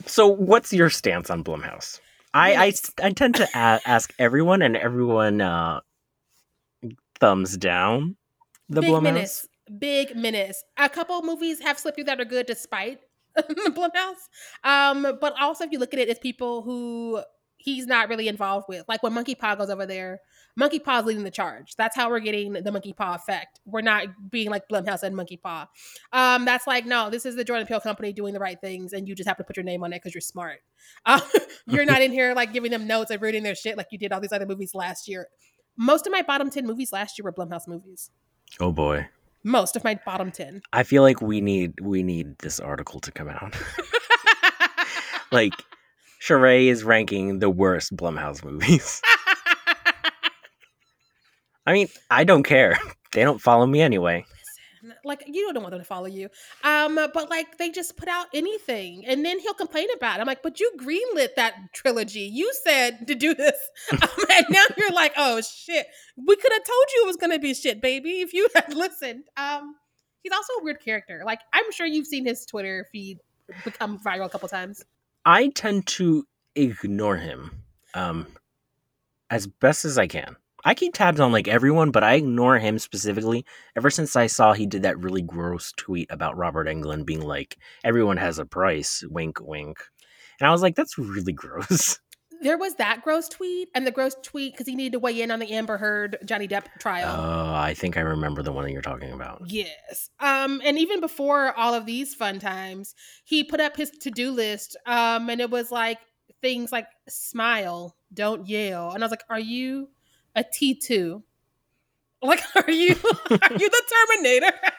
So 0.07 0.27
what's 0.27 0.73
your 0.73 0.89
stance 0.89 1.29
on 1.29 1.43
Blumhouse? 1.43 1.99
I 2.33 2.55
I, 2.55 2.73
I 3.03 3.11
tend 3.11 3.35
to 3.35 3.43
a- 3.43 3.81
ask 3.85 4.13
everyone, 4.17 4.61
and 4.63 4.75
everyone 4.75 5.41
uh, 5.41 5.81
thumbs 7.19 7.55
down 7.57 8.15
the 8.69 8.81
Big 8.81 8.89
Blumhouse. 8.89 9.03
menace. 9.03 9.47
Big 9.79 10.15
menace. 10.15 10.63
A 10.77 10.89
couple 10.89 11.21
movies 11.21 11.61
have 11.61 11.77
slipped 11.77 11.97
through 11.97 12.05
that 12.05 12.19
are 12.19 12.25
good 12.25 12.45
despite 12.47 12.99
Blumhouse. 13.37 14.27
Um, 14.63 15.17
but 15.21 15.33
also 15.39 15.63
if 15.65 15.71
you 15.71 15.79
look 15.79 15.93
at 15.93 15.99
it, 15.99 16.09
it's 16.09 16.19
people 16.19 16.61
who 16.63 17.21
he's 17.63 17.87
not 17.87 18.09
really 18.09 18.27
involved 18.27 18.67
with. 18.67 18.83
Like 18.87 19.03
when 19.03 19.13
Monkey 19.13 19.35
Paw 19.35 19.55
goes 19.55 19.69
over 19.69 19.85
there, 19.85 20.19
Monkey 20.55 20.79
Paw's 20.79 21.05
leading 21.05 21.23
the 21.23 21.31
charge. 21.31 21.75
That's 21.77 21.95
how 21.95 22.09
we're 22.09 22.19
getting 22.19 22.53
the 22.53 22.71
Monkey 22.71 22.93
Paw 22.93 23.15
effect. 23.15 23.59
We're 23.65 23.81
not 23.81 24.07
being 24.29 24.49
like 24.49 24.67
Blumhouse 24.67 25.03
and 25.03 25.15
Monkey 25.15 25.37
Paw. 25.37 25.67
Um, 26.11 26.43
that's 26.45 26.67
like, 26.67 26.85
no, 26.85 27.09
this 27.09 27.25
is 27.25 27.35
the 27.35 27.43
Jordan 27.43 27.67
Peele 27.67 27.79
company 27.79 28.11
doing 28.11 28.33
the 28.33 28.39
right 28.39 28.59
things, 28.59 28.93
and 28.93 29.07
you 29.07 29.15
just 29.15 29.27
have 29.27 29.37
to 29.37 29.43
put 29.43 29.55
your 29.55 29.63
name 29.63 29.83
on 29.83 29.93
it 29.93 29.97
because 29.97 30.13
you're 30.13 30.21
smart. 30.21 30.59
Um, 31.05 31.21
you're 31.67 31.85
not 31.85 32.01
in 32.01 32.11
here 32.11 32.33
like 32.33 32.51
giving 32.53 32.71
them 32.71 32.87
notes 32.87 33.11
and 33.11 33.21
reading 33.21 33.43
their 33.43 33.55
shit 33.55 33.77
like 33.77 33.87
you 33.91 33.97
did 33.97 34.11
all 34.11 34.19
these 34.19 34.33
other 34.33 34.45
movies 34.45 34.75
last 34.75 35.07
year. 35.07 35.27
Most 35.77 36.05
of 36.05 36.11
my 36.11 36.21
bottom 36.21 36.49
10 36.49 36.65
movies 36.65 36.91
last 36.91 37.17
year 37.17 37.23
were 37.23 37.31
Blumhouse 37.31 37.67
movies 37.67 38.11
Oh 38.59 38.73
boy. 38.73 39.07
most 39.43 39.77
of 39.77 39.83
my 39.85 39.97
bottom 40.05 40.29
10 40.31 40.61
I 40.73 40.83
feel 40.83 41.01
like 41.01 41.21
we 41.21 41.39
need 41.39 41.79
we 41.81 42.03
need 42.03 42.37
this 42.39 42.59
article 42.59 42.99
to 42.99 43.11
come 43.11 43.29
out. 43.29 43.55
like 45.31 45.53
Sharai 46.21 46.67
is 46.67 46.83
ranking 46.83 47.39
the 47.39 47.49
worst 47.49 47.95
Blumhouse 47.95 48.43
movies. 48.43 49.01
I 51.65 51.73
mean, 51.73 51.87
I 52.09 52.23
don't 52.23 52.43
care. 52.43 52.77
They 53.13 53.25
don't 53.25 53.41
follow 53.41 53.65
me 53.65 53.81
anyway. 53.81 54.23
Listen, 54.81 54.95
like 55.03 55.25
you 55.27 55.51
don't 55.51 55.61
want 55.61 55.71
them 55.71 55.81
to 55.81 55.85
follow 55.85 56.05
you. 56.05 56.29
Um, 56.63 56.95
but 56.95 57.29
like 57.29 57.57
they 57.57 57.69
just 57.69 57.97
put 57.97 58.07
out 58.07 58.27
anything, 58.33 59.05
and 59.05 59.25
then 59.25 59.37
he'll 59.39 59.53
complain 59.53 59.87
about. 59.93 60.17
it. 60.17 60.21
I'm 60.21 60.27
like, 60.27 60.41
but 60.41 60.61
you 60.61 60.71
greenlit 60.79 61.35
that 61.35 61.55
trilogy. 61.73 62.21
You 62.21 62.49
said 62.63 63.05
to 63.07 63.15
do 63.15 63.35
this, 63.35 63.57
um, 63.91 63.99
and 64.33 64.45
now 64.49 64.63
you're 64.77 64.93
like, 64.93 65.11
oh 65.17 65.41
shit. 65.41 65.87
We 66.15 66.37
could 66.37 66.53
have 66.53 66.63
told 66.63 66.85
you 66.95 67.03
it 67.03 67.07
was 67.07 67.17
gonna 67.17 67.37
be 67.37 67.53
shit, 67.53 67.81
baby, 67.81 68.21
if 68.21 68.33
you 68.33 68.47
had 68.55 68.73
listened. 68.73 69.25
Um, 69.35 69.75
he's 70.23 70.31
also 70.31 70.53
a 70.53 70.63
weird 70.63 70.79
character. 70.79 71.23
Like 71.25 71.41
I'm 71.51 71.69
sure 71.73 71.85
you've 71.85 72.07
seen 72.07 72.25
his 72.25 72.45
Twitter 72.45 72.87
feed 72.93 73.17
become 73.65 73.99
viral 73.99 74.27
a 74.27 74.29
couple 74.29 74.47
times. 74.47 74.85
I 75.25 75.49
tend 75.49 75.87
to 75.87 76.25
ignore 76.55 77.17
him 77.17 77.63
um, 77.93 78.27
as 79.29 79.47
best 79.47 79.85
as 79.85 79.97
I 79.97 80.07
can. 80.07 80.35
I 80.63 80.75
keep 80.75 80.93
tabs 80.93 81.19
on 81.19 81.31
like 81.31 81.47
everyone, 81.47 81.91
but 81.91 82.03
I 82.03 82.13
ignore 82.13 82.59
him 82.59 82.77
specifically 82.77 83.45
ever 83.75 83.89
since 83.89 84.15
I 84.15 84.27
saw 84.27 84.53
he 84.53 84.67
did 84.67 84.83
that 84.83 84.99
really 84.99 85.21
gross 85.21 85.73
tweet 85.75 86.11
about 86.11 86.37
Robert 86.37 86.67
Englund 86.67 87.05
being 87.05 87.21
like, 87.21 87.57
everyone 87.83 88.17
has 88.17 88.37
a 88.37 88.45
price, 88.45 89.03
wink, 89.09 89.39
wink. 89.41 89.77
And 90.39 90.47
I 90.47 90.51
was 90.51 90.61
like, 90.61 90.75
that's 90.75 90.97
really 90.97 91.33
gross. 91.33 91.99
There 92.41 92.57
was 92.57 92.75
that 92.75 93.03
gross 93.03 93.29
tweet 93.29 93.69
and 93.75 93.85
the 93.85 93.91
gross 93.91 94.15
tweet 94.23 94.53
because 94.53 94.67
he 94.67 94.75
needed 94.75 94.93
to 94.93 94.99
weigh 94.99 95.21
in 95.21 95.29
on 95.31 95.39
the 95.39 95.51
Amber 95.51 95.77
Heard 95.77 96.17
Johnny 96.25 96.47
Depp 96.47 96.65
trial. 96.79 97.15
Oh, 97.19 97.53
I 97.53 97.73
think 97.75 97.97
I 97.97 98.01
remember 98.01 98.41
the 98.41 98.51
one 98.51 98.65
that 98.65 98.71
you're 98.71 98.81
talking 98.81 99.11
about. 99.11 99.43
Yes. 99.45 100.09
Um, 100.19 100.61
and 100.63 100.77
even 100.77 101.01
before 101.01 101.53
all 101.53 101.73
of 101.73 101.85
these 101.85 102.15
fun 102.15 102.39
times, 102.39 102.95
he 103.23 103.43
put 103.43 103.59
up 103.59 103.77
his 103.77 103.91
to-do 103.91 104.31
list. 104.31 104.75
Um, 104.85 105.29
and 105.29 105.39
it 105.39 105.51
was 105.51 105.71
like 105.71 105.99
things 106.41 106.71
like 106.71 106.87
smile, 107.07 107.95
don't 108.13 108.47
yell. 108.47 108.91
And 108.91 109.03
I 109.03 109.05
was 109.05 109.11
like, 109.11 109.23
Are 109.29 109.39
you 109.39 109.89
a 110.35 110.43
T2? 110.43 111.21
Like, 112.21 112.41
are 112.55 112.71
you 112.71 112.95
are 113.29 113.53
you 113.53 113.69
the 113.69 113.83
Terminator? 114.09 114.53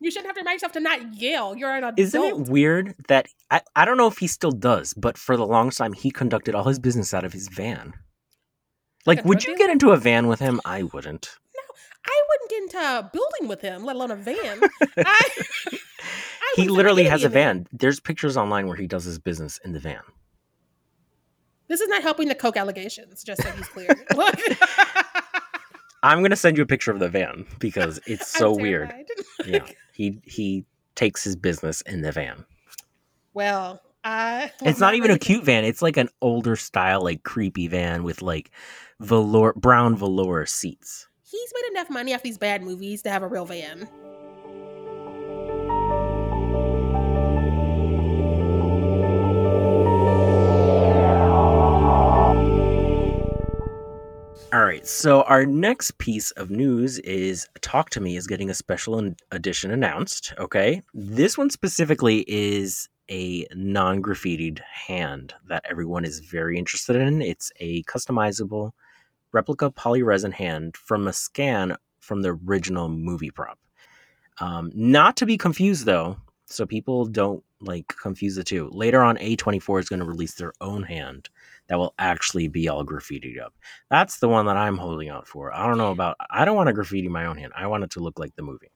you 0.00 0.10
shouldn't 0.10 0.26
have 0.26 0.34
to 0.36 0.40
remind 0.40 0.56
yourself 0.56 0.72
to 0.72 0.80
not 0.80 1.14
yell. 1.14 1.56
You're 1.56 1.70
an 1.72 1.78
adult. 1.84 1.98
Isn't 1.98 2.22
it 2.22 2.36
weird 2.48 2.94
that 3.08 3.26
I, 3.50 3.60
I 3.76 3.84
don't 3.84 3.96
know 3.96 4.06
if 4.08 4.18
he 4.18 4.26
still 4.26 4.52
does, 4.52 4.94
but 4.94 5.16
for 5.18 5.36
the 5.36 5.46
longest 5.46 5.78
time 5.78 5.92
he 5.92 6.10
conducted 6.10 6.54
all 6.54 6.64
his 6.64 6.78
business 6.78 7.12
out 7.14 7.24
of 7.24 7.32
his 7.32 7.48
van. 7.48 7.94
Like, 9.06 9.18
Like 9.18 9.24
would 9.26 9.44
you 9.44 9.52
van? 9.52 9.58
get 9.58 9.70
into 9.70 9.90
a 9.90 9.96
van 9.96 10.26
with 10.28 10.40
him? 10.40 10.60
I 10.64 10.82
wouldn't. 10.82 11.28
No, 11.54 11.62
I 12.06 12.22
wouldn't 12.28 12.50
get 12.50 12.62
into 12.62 12.78
a 12.78 13.10
building 13.12 13.48
with 13.48 13.60
him, 13.60 13.84
let 13.84 13.96
alone 13.96 14.10
a 14.10 14.16
van. 14.16 14.60
I, 14.98 15.28
I 15.68 16.52
He 16.56 16.68
literally 16.68 17.04
has 17.04 17.22
a 17.22 17.26
it. 17.26 17.32
van. 17.32 17.66
There's 17.72 18.00
pictures 18.00 18.36
online 18.36 18.66
where 18.66 18.76
he 18.76 18.86
does 18.86 19.04
his 19.04 19.18
business 19.18 19.58
in 19.64 19.72
the 19.72 19.80
van. 19.80 20.00
This 21.68 21.80
is 21.80 21.88
not 21.88 22.02
helping 22.02 22.28
the 22.28 22.34
coke 22.34 22.56
allegations, 22.58 23.24
just 23.24 23.42
so 23.42 23.50
he's 23.50 23.68
clear. 23.68 23.88
I'm 26.04 26.22
gonna 26.22 26.36
send 26.36 26.58
you 26.58 26.62
a 26.62 26.66
picture 26.66 26.90
of 26.90 26.98
the 26.98 27.08
van 27.08 27.46
because 27.58 27.98
it's 28.06 28.28
so 28.28 28.54
weird. 28.54 28.92
Yeah, 29.46 29.66
he 29.92 30.20
he 30.24 30.64
takes 30.94 31.24
his 31.24 31.34
business 31.34 31.80
in 31.82 32.02
the 32.02 32.12
van. 32.12 32.44
Well, 33.34 33.82
I 34.04 34.52
It's 34.62 34.80
not 34.80 34.94
even 34.94 35.10
a 35.10 35.18
cute 35.18 35.44
van. 35.44 35.64
It's 35.64 35.82
like 35.82 35.96
an 35.96 36.08
older 36.22 36.56
style, 36.56 37.02
like 37.02 37.24
creepy 37.24 37.66
van 37.68 38.04
with 38.04 38.22
like 38.22 38.50
velour, 39.00 39.54
brown 39.54 39.96
velour 39.96 40.46
seats. 40.46 41.08
He's 41.22 41.52
made 41.54 41.70
enough 41.72 41.90
money 41.90 42.14
off 42.14 42.22
these 42.22 42.38
bad 42.38 42.62
movies 42.62 43.02
to 43.02 43.10
have 43.10 43.22
a 43.22 43.28
real 43.28 43.44
van. 43.44 43.88
All 54.54 54.62
right, 54.64 54.86
so 54.86 55.22
our 55.22 55.44
next 55.44 55.98
piece 55.98 56.30
of 56.32 56.48
news 56.48 57.00
is 57.00 57.48
Talk 57.60 57.90
to 57.90 58.00
Me 58.00 58.16
is 58.16 58.28
getting 58.28 58.50
a 58.50 58.54
special 58.54 59.12
edition 59.32 59.72
announced. 59.72 60.32
Okay, 60.38 60.80
this 60.94 61.36
one 61.36 61.50
specifically 61.50 62.24
is 62.28 62.88
a 63.10 63.48
non 63.52 64.00
graffitied 64.00 64.60
hand 64.60 65.34
that 65.48 65.64
everyone 65.68 66.04
is 66.04 66.20
very 66.20 66.56
interested 66.56 66.94
in. 66.94 67.20
It's 67.20 67.50
a 67.58 67.82
customizable 67.82 68.70
replica 69.32 69.72
polyresin 69.72 70.32
hand 70.32 70.76
from 70.76 71.08
a 71.08 71.12
scan 71.12 71.76
from 71.98 72.22
the 72.22 72.38
original 72.46 72.88
movie 72.88 73.32
prop. 73.32 73.58
Um, 74.38 74.70
not 74.72 75.16
to 75.16 75.26
be 75.26 75.36
confused 75.36 75.84
though, 75.84 76.16
so 76.46 76.64
people 76.64 77.06
don't 77.06 77.42
like 77.60 77.88
confuse 78.00 78.36
the 78.36 78.44
two. 78.44 78.70
Later 78.70 79.02
on, 79.02 79.16
A24 79.16 79.80
is 79.80 79.88
going 79.88 79.98
to 79.98 80.06
release 80.06 80.34
their 80.34 80.52
own 80.60 80.84
hand 80.84 81.28
that 81.68 81.78
will 81.78 81.94
actually 81.98 82.48
be 82.48 82.68
all 82.68 82.84
graffitied 82.84 83.40
up. 83.40 83.54
That's 83.90 84.18
the 84.18 84.28
one 84.28 84.46
that 84.46 84.56
I'm 84.56 84.76
holding 84.76 85.08
out 85.08 85.26
for. 85.26 85.54
I 85.54 85.66
don't 85.66 85.78
know 85.78 85.90
about. 85.92 86.16
I 86.30 86.44
don't 86.44 86.56
want 86.56 86.66
to 86.68 86.72
graffiti 86.72 87.08
my 87.08 87.26
own 87.26 87.38
hand. 87.38 87.52
I 87.56 87.66
want 87.66 87.84
it 87.84 87.90
to 87.92 88.00
look 88.00 88.18
like 88.18 88.34
the 88.36 88.42
movie. 88.42 88.70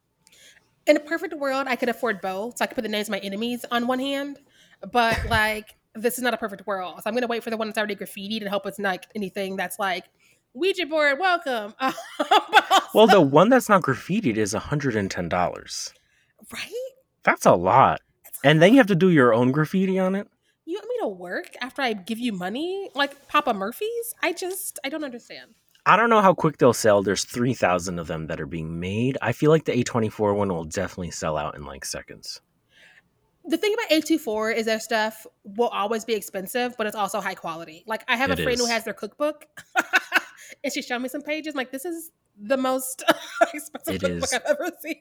In 0.87 0.96
a 0.96 1.01
perfect 1.01 1.35
world, 1.35 1.66
I 1.68 1.77
could 1.77 1.90
afford 1.90 2.20
both, 2.20 2.59
so 2.59 2.64
I 2.64 2.66
could 2.66 2.74
put 2.77 2.83
the 2.83 2.88
names 2.88 3.09
of 3.09 3.12
my 3.12 3.18
enemies 3.18 3.64
on 3.70 3.87
one 3.87 3.98
hand. 3.98 4.38
But 4.90 5.18
like, 5.29 5.77
this 5.94 6.16
is 6.16 6.22
not 6.22 6.33
a 6.33 6.38
perfect 6.38 6.66
world, 6.66 6.96
so 6.96 7.03
I'm 7.07 7.14
gonna 7.14 7.27
wait 7.27 7.42
for 7.42 7.51
the 7.51 7.57
one 7.57 7.68
that's 7.68 7.77
already 7.79 7.96
graffitied 7.96 8.40
and 8.40 8.48
hope 8.48 8.66
it's 8.66 8.79
not 8.79 9.07
anything 9.14 9.57
that's 9.57 9.79
like 9.79 10.05
Ouija 10.55 10.87
board, 10.87 11.18
welcome. 11.18 11.74
Well, 12.94 13.07
the 13.07 13.20
one 13.20 13.51
that's 13.51 13.68
not 13.68 13.83
graffitied 13.83 14.37
is 14.38 14.55
$110. 14.55 15.92
right? 16.53 16.72
That's 17.22 17.44
a 17.46 17.53
lot. 17.55 18.01
And 18.42 18.62
then 18.62 18.72
you 18.72 18.79
have 18.79 18.87
to 18.87 18.94
do 18.94 19.11
your 19.11 19.35
own 19.35 19.53
graffiti 19.53 19.98
on 19.98 20.14
it. 20.14 20.27
You 20.68 20.74
want 20.74 20.88
me 20.90 20.96
to 21.00 21.09
work 21.09 21.57
after 21.62 21.81
I 21.81 21.94
give 21.94 22.18
you 22.18 22.31
money, 22.31 22.90
like 22.94 23.26
Papa 23.26 23.54
Murphy's? 23.54 24.14
I 24.22 24.35
just, 24.35 24.78
I 24.85 24.90
don't 24.90 25.02
understand. 25.02 25.54
I 25.87 25.96
don't 25.96 26.11
know 26.11 26.20
how 26.20 26.35
quick 26.35 26.59
they'll 26.59 26.74
sell. 26.74 27.02
There's 27.02 27.24
3,000 27.24 27.98
of 27.98 28.07
them 28.07 28.26
that 28.26 28.38
are 28.38 28.44
being 28.44 28.78
made. 28.78 29.16
I 29.22 29.33
feel 29.33 29.50
like 29.50 29.64
the 29.64 29.72
A24 29.83 30.37
one 30.37 30.52
will 30.52 30.66
definitely 30.66 31.11
sell 31.11 31.38
out 31.38 31.54
in 31.57 31.64
like 31.64 31.87
seconds. 31.87 32.42
The 33.46 33.57
thing 33.57 33.72
about 33.72 33.88
A24 33.88 34.57
is 34.57 34.66
their 34.66 34.78
stuff 34.78 35.26
will 35.42 35.68
always 35.68 36.04
be 36.04 36.12
expensive, 36.12 36.74
but 36.76 36.87
it's 36.87 36.96
also 36.96 37.22
high 37.22 37.35
quality. 37.35 37.83
Like 37.87 38.04
I 38.07 38.16
have 38.16 38.31
It 38.31 38.38
a 38.38 38.42
friend 38.42 38.59
who 38.59 38.66
has 38.66 38.85
their 38.85 38.92
cookbook, 38.92 39.46
and 40.64 40.70
she 40.70 40.83
showed 40.83 40.98
me 40.98 41.09
some 41.09 41.22
pages. 41.22 41.54
like 41.54 41.72
this 41.72 41.87
is 41.87 42.11
the 42.38 42.59
most 42.59 43.04
expensive 43.54 43.94
It 43.94 44.00
cookbook 44.02 44.22
is. 44.24 44.33
I've 44.35 44.42
ever 44.44 44.70
seen. 44.83 44.96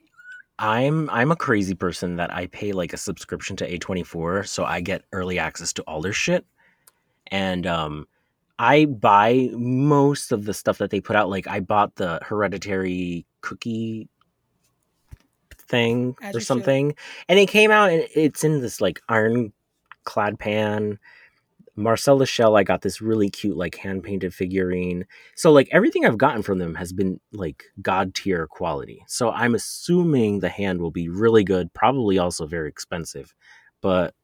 I'm 0.60 1.10
I'm 1.10 1.32
a 1.32 1.36
crazy 1.36 1.76
person 1.76 2.15
that 2.15 2.34
I 2.34 2.48
pay 2.48 2.72
like 2.72 2.93
a 2.93 2.98
subscription 2.98 3.56
to 3.58 3.78
A24 3.80 4.48
so 4.48 4.65
I 4.65 4.82
get 4.82 5.04
early 5.12 5.38
access 5.39 5.72
to 5.74 5.84
all 5.84 6.02
their 6.02 6.13
shit. 6.13 6.46
And 7.28 7.67
um 7.67 8.08
I 8.60 8.86
buy 8.86 9.50
most 9.54 10.32
of 10.32 10.46
the 10.46 10.54
stuff 10.54 10.80
that 10.80 10.89
they 10.89 11.00
put 11.00 11.15
out 11.15 11.30
like 11.30 11.48
I 11.48 11.60
bought 11.60 11.96
the 11.96 12.20
hereditary 12.24 13.26
cookie 13.41 14.10
thing 15.56 16.15
As 16.22 16.36
or 16.36 16.39
you 16.39 16.41
should. 16.41 16.48
something 16.48 16.96
and 17.30 17.38
it 17.38 17.50
came 17.50 17.72
out 17.72 17.91
and 17.91 18.08
it's 18.15 18.43
in 18.43 18.62
this 18.62 18.82
like 18.82 19.02
iron 19.10 19.54
clad 20.06 20.39
pan 20.39 20.98
Marcel 21.78 22.18
the 22.18 22.26
Shell, 22.26 22.58
I 22.58 22.63
got 22.63 22.82
this 22.82 23.02
really 23.02 23.30
cute, 23.30 23.56
like 23.56 23.76
hand 23.76 24.04
painted 24.04 24.34
figurine. 24.34 25.06
So, 25.36 25.52
like, 25.52 25.70
everything 25.72 26.06
I've 26.06 26.18
gotten 26.18 26.42
from 26.42 26.58
them 26.58 26.74
has 26.76 26.92
been 26.92 27.20
like 27.32 27.66
god 27.82 28.16
tier 28.16 28.48
quality. 28.48 29.04
So, 29.08 29.30
I'm 29.30 29.54
assuming 29.54 30.40
the 30.40 30.50
hand 30.50 30.82
will 30.82 30.92
be 30.92 31.08
really 31.08 31.44
good, 31.44 31.72
probably 31.74 32.18
also 32.18 32.48
very 32.48 32.68
expensive, 32.68 33.34
but 33.82 34.16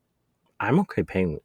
I'm 0.60 0.80
okay 0.82 1.04
paying. 1.04 1.39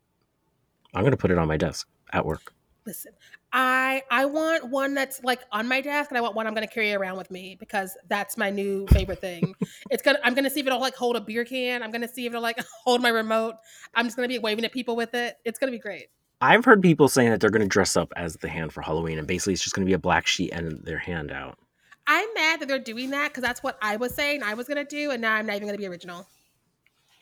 I'm 0.95 1.03
going 1.03 1.13
to 1.13 1.19
put 1.19 1.31
it 1.31 1.39
on 1.39 1.47
my 1.47 1.59
desk 1.59 1.87
at 2.13 2.25
work. 2.25 2.55
Listen, 2.87 3.13
I 3.53 4.03
I 4.11 4.27
want 4.27 4.69
one 4.69 4.95
that's 4.95 5.23
like 5.23 5.41
on 5.53 5.69
my 5.69 5.81
desk, 5.81 6.11
and 6.11 6.19
I 6.19 6.21
want 6.21 6.35
one 6.35 6.47
I'm 6.47 6.55
going 6.55 6.67
to 6.67 6.73
carry 6.73 6.93
around 6.93 7.17
with 7.17 7.31
me 7.31 7.57
because 7.59 7.97
that's 8.09 8.37
my 8.37 8.51
new 8.51 8.87
favorite 8.89 9.21
thing. 9.21 9.55
it's 9.91 10.03
gonna 10.03 10.19
I'm 10.23 10.35
gonna 10.35 10.51
see 10.51 10.61
if 10.61 10.67
it'll 10.67 10.81
like 10.81 10.95
hold 10.95 11.17
a 11.17 11.21
beer 11.21 11.45
can. 11.45 11.83
I'm 11.83 11.91
gonna 11.91 12.09
see 12.09 12.27
if 12.27 12.33
it'll 12.33 12.43
like 12.43 12.59
hold 12.85 13.01
my 13.01 13.09
remote. 13.09 13.55
I'm 13.95 14.07
just 14.07 14.17
gonna 14.17 14.29
be 14.29 14.39
waving 14.39 14.65
at 14.65 14.73
people 14.73 14.97
with 14.97 15.15
it. 15.15 15.39
It's 15.45 15.59
gonna 15.59 15.73
be 15.73 15.79
great. 15.79 16.09
I've 16.41 16.65
heard 16.65 16.83
people 16.83 17.09
saying 17.09 17.31
that 17.31 17.41
they're 17.41 17.51
going 17.51 17.63
to 17.63 17.69
dress 17.69 17.97
up 17.97 18.13
as 18.15 18.37
the 18.37 18.49
hand 18.49 18.73
for 18.73 18.81
Halloween, 18.81 19.19
and 19.19 19.27
basically 19.27 19.55
it's 19.55 19.63
just 19.63 19.75
going 19.75 19.85
to 19.85 19.91
be 19.91 19.95
a 19.95 19.99
black 19.99 20.29
sheet 20.29 20.53
and 20.53 20.85
their 20.85 20.99
hand 20.99 21.33
out. 21.33 21.59
I'm 22.07 22.29
mad 22.35 22.61
that 22.61 22.69
they're 22.69 22.79
doing 22.79 23.11
that 23.11 23.31
because 23.31 23.43
that's 23.43 23.61
what 23.61 23.77
I 23.83 23.97
was 23.97 24.15
saying 24.15 24.45
I 24.45 24.55
was 24.55 24.69
gonna 24.69 24.85
do, 24.85 25.11
and 25.11 25.21
now 25.21 25.35
I'm 25.35 25.47
not 25.47 25.57
even 25.57 25.67
gonna 25.67 25.79
be 25.79 25.87
original. 25.87 26.29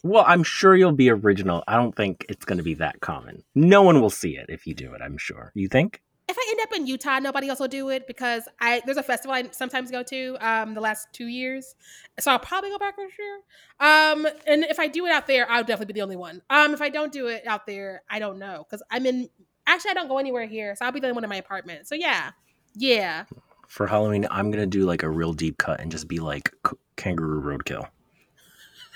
Well, 0.02 0.24
I'm 0.26 0.42
sure 0.42 0.76
you'll 0.76 0.92
be 0.92 1.10
original. 1.10 1.64
I 1.66 1.76
don't 1.76 1.96
think 1.96 2.26
it's 2.28 2.44
going 2.44 2.58
to 2.58 2.64
be 2.64 2.74
that 2.74 3.00
common. 3.00 3.42
No 3.56 3.82
one 3.82 4.00
will 4.00 4.10
see 4.10 4.36
it 4.36 4.46
if 4.48 4.64
you 4.66 4.74
do 4.74 4.92
it, 4.92 5.00
I'm 5.02 5.18
sure. 5.18 5.50
You 5.54 5.66
think? 5.66 6.00
If 6.28 6.36
I 6.36 6.46
end 6.50 6.60
up 6.62 6.76
in 6.76 6.86
Utah, 6.88 7.20
nobody 7.20 7.48
else 7.48 7.60
will 7.60 7.68
do 7.68 7.88
it 7.90 8.06
because 8.08 8.48
I 8.60 8.82
there's 8.84 8.96
a 8.96 9.02
festival 9.02 9.34
I 9.34 9.44
sometimes 9.52 9.90
go 9.92 10.02
to 10.02 10.36
um 10.40 10.74
the 10.74 10.80
last 10.80 11.08
two 11.12 11.26
years, 11.26 11.76
so 12.18 12.32
I'll 12.32 12.38
probably 12.38 12.70
go 12.70 12.78
back 12.78 12.96
this 12.96 13.12
year. 13.18 13.36
Um, 13.78 14.26
and 14.46 14.64
if 14.64 14.80
I 14.80 14.88
do 14.88 15.06
it 15.06 15.12
out 15.12 15.26
there, 15.28 15.48
I'll 15.50 15.62
definitely 15.62 15.92
be 15.92 16.00
the 16.00 16.02
only 16.02 16.16
one. 16.16 16.42
Um, 16.50 16.74
if 16.74 16.82
I 16.82 16.88
don't 16.88 17.12
do 17.12 17.28
it 17.28 17.46
out 17.46 17.66
there, 17.66 18.02
I 18.10 18.18
don't 18.18 18.38
know 18.38 18.66
because 18.68 18.82
I'm 18.90 19.06
in. 19.06 19.28
Actually, 19.68 19.92
I 19.92 19.94
don't 19.94 20.08
go 20.08 20.18
anywhere 20.18 20.46
here, 20.46 20.74
so 20.76 20.84
I'll 20.84 20.92
be 20.92 21.00
the 21.00 21.06
only 21.06 21.14
one 21.14 21.24
in 21.24 21.30
my 21.30 21.36
apartment. 21.36 21.86
So 21.86 21.94
yeah, 21.94 22.32
yeah. 22.74 23.24
for 23.68 23.86
Halloween, 23.86 24.26
I'm 24.30 24.50
gonna 24.50 24.66
do 24.66 24.84
like 24.84 25.04
a 25.04 25.08
real 25.08 25.32
deep 25.32 25.58
cut 25.58 25.80
and 25.80 25.92
just 25.92 26.08
be 26.08 26.18
like 26.18 26.52
kangaroo 26.96 27.40
roadkill. 27.40 27.88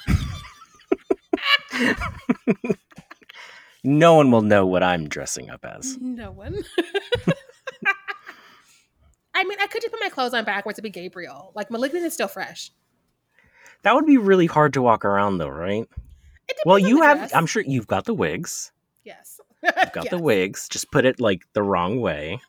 no 3.84 4.14
one 4.14 4.30
will 4.30 4.42
know 4.42 4.66
what 4.66 4.82
I'm 4.82 5.08
dressing 5.08 5.50
up 5.50 5.64
as. 5.64 5.96
No 6.00 6.30
one. 6.32 6.56
I 9.34 9.44
mean, 9.44 9.58
I 9.60 9.66
could 9.68 9.80
just 9.80 9.92
put 9.92 10.00
my 10.02 10.08
clothes 10.10 10.34
on 10.34 10.44
backwards 10.44 10.76
to 10.76 10.82
be 10.82 10.90
Gabriel. 10.90 11.52
Like 11.54 11.70
Malignant 11.70 12.04
is 12.04 12.12
still 12.12 12.28
fresh. 12.28 12.72
That 13.82 13.94
would 13.94 14.04
be 14.06 14.18
really 14.18 14.46
hard 14.46 14.74
to 14.74 14.82
walk 14.82 15.04
around 15.04 15.38
though, 15.38 15.48
right? 15.48 15.88
It 16.48 16.56
Well, 16.66 16.78
you 16.78 17.02
have. 17.02 17.18
dress. 17.18 17.34
I'm 17.34 17.46
sure 17.46 17.62
you've 17.66 17.86
got 17.86 18.04
the 18.04 18.14
wigs. 18.14 18.72
yes. 19.04 19.40
You've 19.62 19.92
got 19.92 20.10
the 20.10 20.18
wigs. 20.22 20.68
Just 20.68 20.90
put 20.90 21.04
it 21.06 21.20
like 21.20 21.42
the 21.52 21.62
wrong 21.62 22.00
way, 22.00 22.40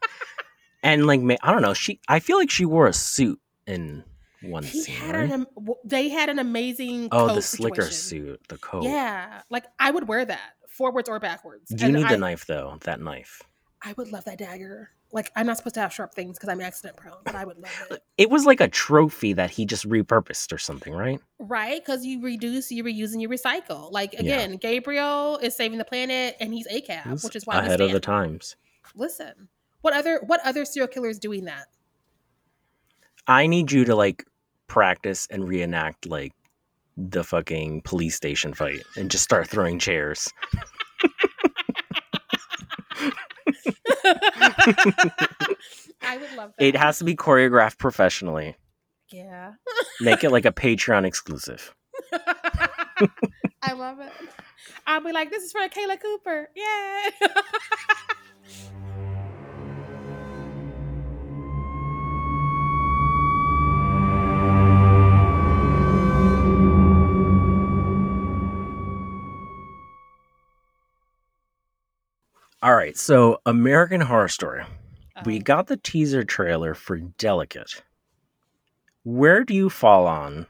and 0.81 1.05
like 1.07 1.19
I 1.43 1.51
don't 1.51 1.61
know. 1.61 1.73
She. 1.73 1.99
I 2.07 2.19
feel 2.19 2.37
like 2.37 2.49
she 2.49 2.65
wore 2.65 2.87
a 2.87 2.93
suit 2.93 3.39
in 3.67 4.03
one 4.41 4.63
He 4.63 4.81
scene. 4.81 4.95
had 4.95 5.15
an. 5.15 5.45
They 5.83 6.07
had 6.09 6.29
an 6.29 6.39
amazing. 6.39 7.09
oh, 7.11 7.35
the 7.35 7.41
slicker 7.41 7.83
situation. 7.83 8.27
suit, 8.37 8.41
the 8.47 8.57
coat. 8.57 8.83
Yeah, 8.83 9.41
like 9.49 9.65
I 9.77 9.91
would 9.91 10.07
wear 10.07 10.23
that 10.25 10.53
forwards 10.81 11.07
or 11.09 11.19
backwards. 11.19 11.69
Do 11.69 11.75
you 11.77 11.85
And 11.89 11.95
need 11.97 12.05
I, 12.05 12.13
the 12.13 12.17
knife 12.17 12.45
though. 12.45 12.77
That 12.81 12.99
knife. 12.99 13.41
I 13.83 13.93
would 13.97 14.11
love 14.11 14.25
that 14.25 14.37
dagger. 14.37 14.89
Like 15.11 15.31
I'm 15.35 15.45
not 15.45 15.57
supposed 15.57 15.75
to 15.75 15.81
have 15.81 15.93
sharp 15.93 16.13
things 16.13 16.37
because 16.37 16.49
I'm 16.49 16.61
accident 16.61 16.97
prone, 16.97 17.17
but 17.25 17.35
I 17.35 17.43
would 17.45 17.57
love 17.57 17.87
it. 17.91 18.03
It 18.17 18.29
was 18.29 18.45
like 18.45 18.61
a 18.61 18.67
trophy 18.67 19.33
that 19.33 19.49
he 19.51 19.65
just 19.65 19.87
repurposed 19.87 20.53
or 20.53 20.57
something, 20.57 20.93
right? 20.93 21.19
Right? 21.37 21.83
Because 21.83 22.05
you 22.05 22.21
reduce, 22.21 22.71
you 22.71 22.83
reuse, 22.83 23.11
and 23.11 23.21
you 23.21 23.27
recycle. 23.29 23.91
Like 23.91 24.13
Yeah. 24.13 24.19
again, 24.21 24.57
Gabriel 24.57 25.37
is 25.37 25.55
saving 25.55 25.77
the 25.79 25.85
planet, 25.85 26.37
and 26.39 26.53
he's 26.53 26.67
ACAB, 26.67 27.09
He's 27.09 27.23
which 27.23 27.35
is 27.35 27.45
why 27.45 27.57
ahead 27.57 27.81
of 27.81 27.91
the 27.91 27.99
times. 27.99 28.55
Listen, 28.95 29.49
what 29.81 29.93
other 29.93 30.21
what 30.25 30.39
other 30.45 30.63
serial 30.65 30.87
killers 30.87 31.19
doing 31.19 31.45
that? 31.45 31.67
I 33.27 33.47
need 33.47 33.71
you 33.71 33.85
to 33.85 33.95
like 33.95 34.25
practice 34.67 35.27
and 35.29 35.47
reenact 35.47 36.05
like 36.05 36.31
the 36.97 37.23
fucking 37.23 37.81
police 37.81 38.15
station 38.15 38.53
fight 38.53 38.81
and 38.95 39.09
just 39.09 39.23
start 39.23 39.47
throwing 39.47 39.79
chairs. 39.79 40.29
I 46.03 46.17
would 46.17 46.31
love 46.35 46.51
that. 46.57 46.65
It 46.65 46.75
has 46.75 46.99
to 46.99 47.03
be 47.03 47.15
choreographed 47.15 47.77
professionally. 47.77 48.55
Yeah. 49.09 49.53
Make 49.99 50.23
it 50.23 50.31
like 50.31 50.45
a 50.45 50.51
Patreon 50.51 51.05
exclusive. 51.05 51.73
I 53.63 53.73
love 53.73 53.99
it. 53.99 54.11
I'll 54.87 55.03
be 55.03 55.11
like, 55.11 55.29
this 55.29 55.43
is 55.43 55.51
for 55.51 55.61
Kayla 55.67 56.01
Cooper. 56.01 56.49
Yeah. 56.55 57.09
All 72.63 72.75
right, 72.75 72.95
so 72.95 73.41
American 73.45 74.01
Horror 74.01 74.27
Story. 74.27 74.63
We 75.25 75.37
Um, 75.37 75.43
got 75.43 75.67
the 75.67 75.77
teaser 75.77 76.23
trailer 76.23 76.73
for 76.73 76.97
Delicate. 76.97 77.83
Where 79.03 79.43
do 79.43 79.53
you 79.55 79.69
fall 79.69 80.05
on 80.05 80.45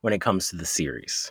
when 0.00 0.12
it 0.12 0.20
comes 0.20 0.48
to 0.48 0.56
the 0.56 0.66
series? 0.66 1.30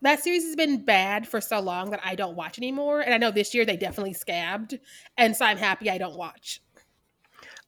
that 0.00 0.20
series 0.20 0.42
has 0.42 0.56
been 0.56 0.84
bad 0.84 1.28
for 1.28 1.40
so 1.40 1.60
long 1.60 1.90
that 1.90 2.00
I 2.04 2.16
don't 2.16 2.34
watch 2.34 2.58
anymore. 2.58 3.00
And 3.00 3.14
I 3.14 3.18
know 3.18 3.30
this 3.30 3.54
year 3.54 3.64
they 3.64 3.76
definitely 3.76 4.12
scabbed. 4.12 4.80
And 5.16 5.36
so 5.36 5.44
I'm 5.44 5.56
happy 5.56 5.88
I 5.88 5.98
don't 5.98 6.16
watch. 6.16 6.60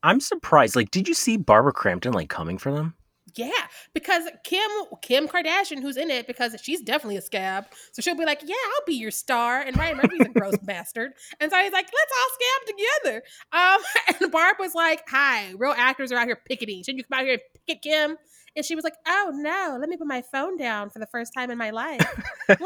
I'm 0.03 0.19
surprised. 0.19 0.75
Like, 0.75 0.91
did 0.91 1.07
you 1.07 1.15
see 1.15 1.37
Barbara 1.37 1.73
Crampton 1.73 2.13
like 2.13 2.29
coming 2.29 2.59
for 2.59 2.73
them? 2.73 2.95
Yeah, 3.37 3.51
because 3.93 4.29
Kim 4.45 4.71
Kim 5.03 5.27
Kardashian, 5.27 5.83
who's 5.83 5.97
in 5.97 6.11
it, 6.11 6.27
because 6.27 6.55
she's 6.63 6.81
definitely 6.81 7.17
a 7.17 7.23
scab, 7.23 7.67
so 7.93 8.01
she'll 8.01 8.15
be 8.15 8.25
like, 8.25 8.43
"Yeah, 8.45 8.55
I'll 8.55 8.85
be 8.87 8.95
your 8.95 9.11
star," 9.11 9.61
and 9.61 9.77
Ryan 9.77 9.97
Murphy's 9.97 10.21
a 10.21 10.29
gross 10.29 10.57
bastard, 10.63 11.13
and 11.41 11.51
so 11.51 11.59
he's 11.59 11.73
like, 11.73 11.87
"Let's 11.87 12.13
all 12.21 12.29
scab 12.35 12.77
together." 13.03 13.23
Um, 13.53 13.81
and 14.21 14.31
Barb 14.31 14.57
was 14.61 14.75
like, 14.75 15.03
"Hi, 15.09 15.53
real 15.57 15.75
actors 15.77 16.13
are 16.13 16.17
out 16.17 16.27
here 16.27 16.41
picketing. 16.47 16.85
Should 16.85 16.97
you 16.97 17.05
come 17.05 17.19
out 17.19 17.25
here 17.25 17.35
and 17.35 17.43
picket 17.67 17.83
Kim?" 17.83 18.17
And 18.57 18.65
she 18.65 18.77
was 18.77 18.85
like, 18.85 18.95
"Oh 19.07 19.33
no, 19.35 19.79
let 19.81 19.89
me 19.89 19.97
put 19.97 20.07
my 20.07 20.23
phone 20.23 20.57
down 20.57 20.91
for 20.91 21.01
the 21.01 21.07
first 21.07 21.33
time 21.35 21.51
in 21.51 21.59
my 21.59 21.71
life." 21.71 22.07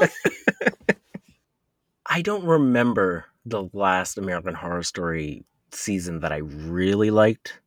I 2.06 2.22
don't 2.22 2.44
remember 2.44 3.26
the 3.46 3.68
last 3.72 4.18
American 4.18 4.54
Horror 4.54 4.82
Story 4.82 5.44
season 5.72 6.20
that 6.20 6.32
I 6.32 6.38
really 6.38 7.10
liked. 7.10 7.60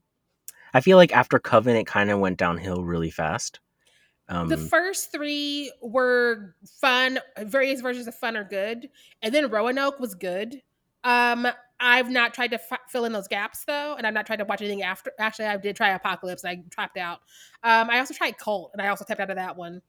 I 0.74 0.82
feel 0.82 0.98
like 0.98 1.16
after 1.16 1.40
Coven, 1.40 1.76
it 1.76 1.88
kind 1.88 2.10
of 2.10 2.20
went 2.20 2.38
downhill 2.38 2.84
really 2.84 3.12
fast. 3.12 3.60
Um, 4.30 4.48
the 4.48 4.58
first 4.58 5.12
three 5.12 5.72
were 5.82 6.56
fun. 6.80 7.20
Various 7.40 7.82
versions 7.82 8.08
of 8.08 8.16
fun 8.16 8.38
are 8.38 8.46
good, 8.46 8.90
and 9.22 9.34
then 9.34 9.50
Roanoke 9.50 10.00
was 10.00 10.16
good. 10.16 10.62
Um, 11.04 11.48
I've 11.82 12.10
not 12.10 12.34
tried 12.34 12.52
to 12.52 12.62
f- 12.62 12.80
fill 12.88 13.06
in 13.06 13.12
those 13.12 13.28
gaps 13.28 13.66
though, 13.66 13.96
and 13.98 14.06
I've 14.06 14.14
not 14.14 14.26
tried 14.26 14.38
to 14.38 14.46
watch 14.46 14.62
anything 14.62 14.84
after. 14.84 15.12
Actually, 15.20 15.48
I 15.48 15.58
did 15.58 15.76
try 15.76 15.90
Apocalypse, 15.90 16.46
I 16.46 16.64
dropped 16.70 16.98
out. 16.98 17.20
Um, 17.64 17.90
I 17.90 18.00
also 18.00 18.14
tried 18.14 18.38
Cult, 18.38 18.70
and 18.74 18.82
I 18.82 18.88
also 18.88 19.04
tapped 19.04 19.20
out 19.20 19.32
of 19.32 19.36
that 19.36 19.58
one. 19.58 19.82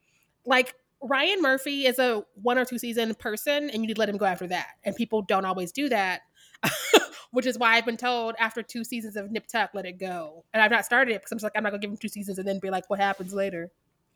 Like 0.45 0.75
Ryan 1.03 1.43
Murphy 1.43 1.87
is 1.87 1.99
a 1.99 2.25
one 2.35 2.59
or 2.59 2.65
two 2.65 2.79
season 2.79 3.15
person, 3.15 3.71
and 3.71 3.75
you 3.75 3.89
need 3.89 3.95
to 3.95 4.01
let 4.01 4.09
him 4.09 4.17
go 4.17 4.25
after 4.25 4.47
that. 4.49 4.69
And 4.85 4.97
people 4.97 5.23
don't 5.23 5.45
always 5.45 5.71
do 5.71 5.89
that, 5.91 6.23
which 7.31 7.47
is 7.47 7.59
why 7.59 7.77
I've 7.77 7.87
been 7.87 7.97
told 7.97 8.35
after 8.39 8.63
two 8.63 8.85
seasons 8.85 9.17
of 9.17 9.31
Nip 9.31 9.47
Tuck, 9.47 9.71
let 9.75 9.87
it 9.87 9.99
go. 9.99 10.45
And 10.53 10.63
I've 10.63 10.71
not 10.71 10.85
started 10.85 11.13
it 11.13 11.21
because 11.21 11.33
I'm 11.33 11.39
just 11.39 11.45
like, 11.45 11.53
I'm 11.57 11.63
not 11.63 11.71
gonna 11.71 11.81
give 11.81 11.91
him 11.91 11.97
two 11.97 12.09
seasons 12.09 12.39
and 12.39 12.47
then 12.47 12.59
be 12.59 12.71
like, 12.71 12.89
what 12.89 13.01
happens 13.01 13.33
later. 13.33 13.71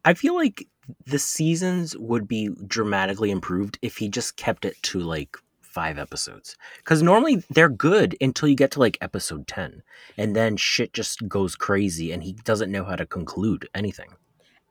I 0.04 0.14
feel 0.14 0.36
like 0.36 0.68
the 1.04 1.18
seasons 1.18 1.96
would 1.96 2.28
be 2.28 2.50
dramatically 2.66 3.30
improved 3.30 3.78
if 3.82 3.96
he 3.96 4.08
just 4.08 4.36
kept 4.36 4.64
it 4.64 4.80
to 4.84 5.00
like 5.00 5.36
five 5.60 5.98
episodes. 5.98 6.56
Because 6.78 7.02
normally 7.02 7.42
they're 7.50 7.68
good 7.68 8.16
until 8.20 8.48
you 8.48 8.54
get 8.54 8.70
to 8.72 8.80
like 8.80 8.96
episode 9.00 9.46
10. 9.46 9.82
And 10.16 10.36
then 10.36 10.56
shit 10.56 10.94
just 10.94 11.28
goes 11.28 11.56
crazy 11.56 12.12
and 12.12 12.22
he 12.22 12.32
doesn't 12.32 12.70
know 12.70 12.84
how 12.84 12.96
to 12.96 13.04
conclude 13.04 13.68
anything. 13.74 14.08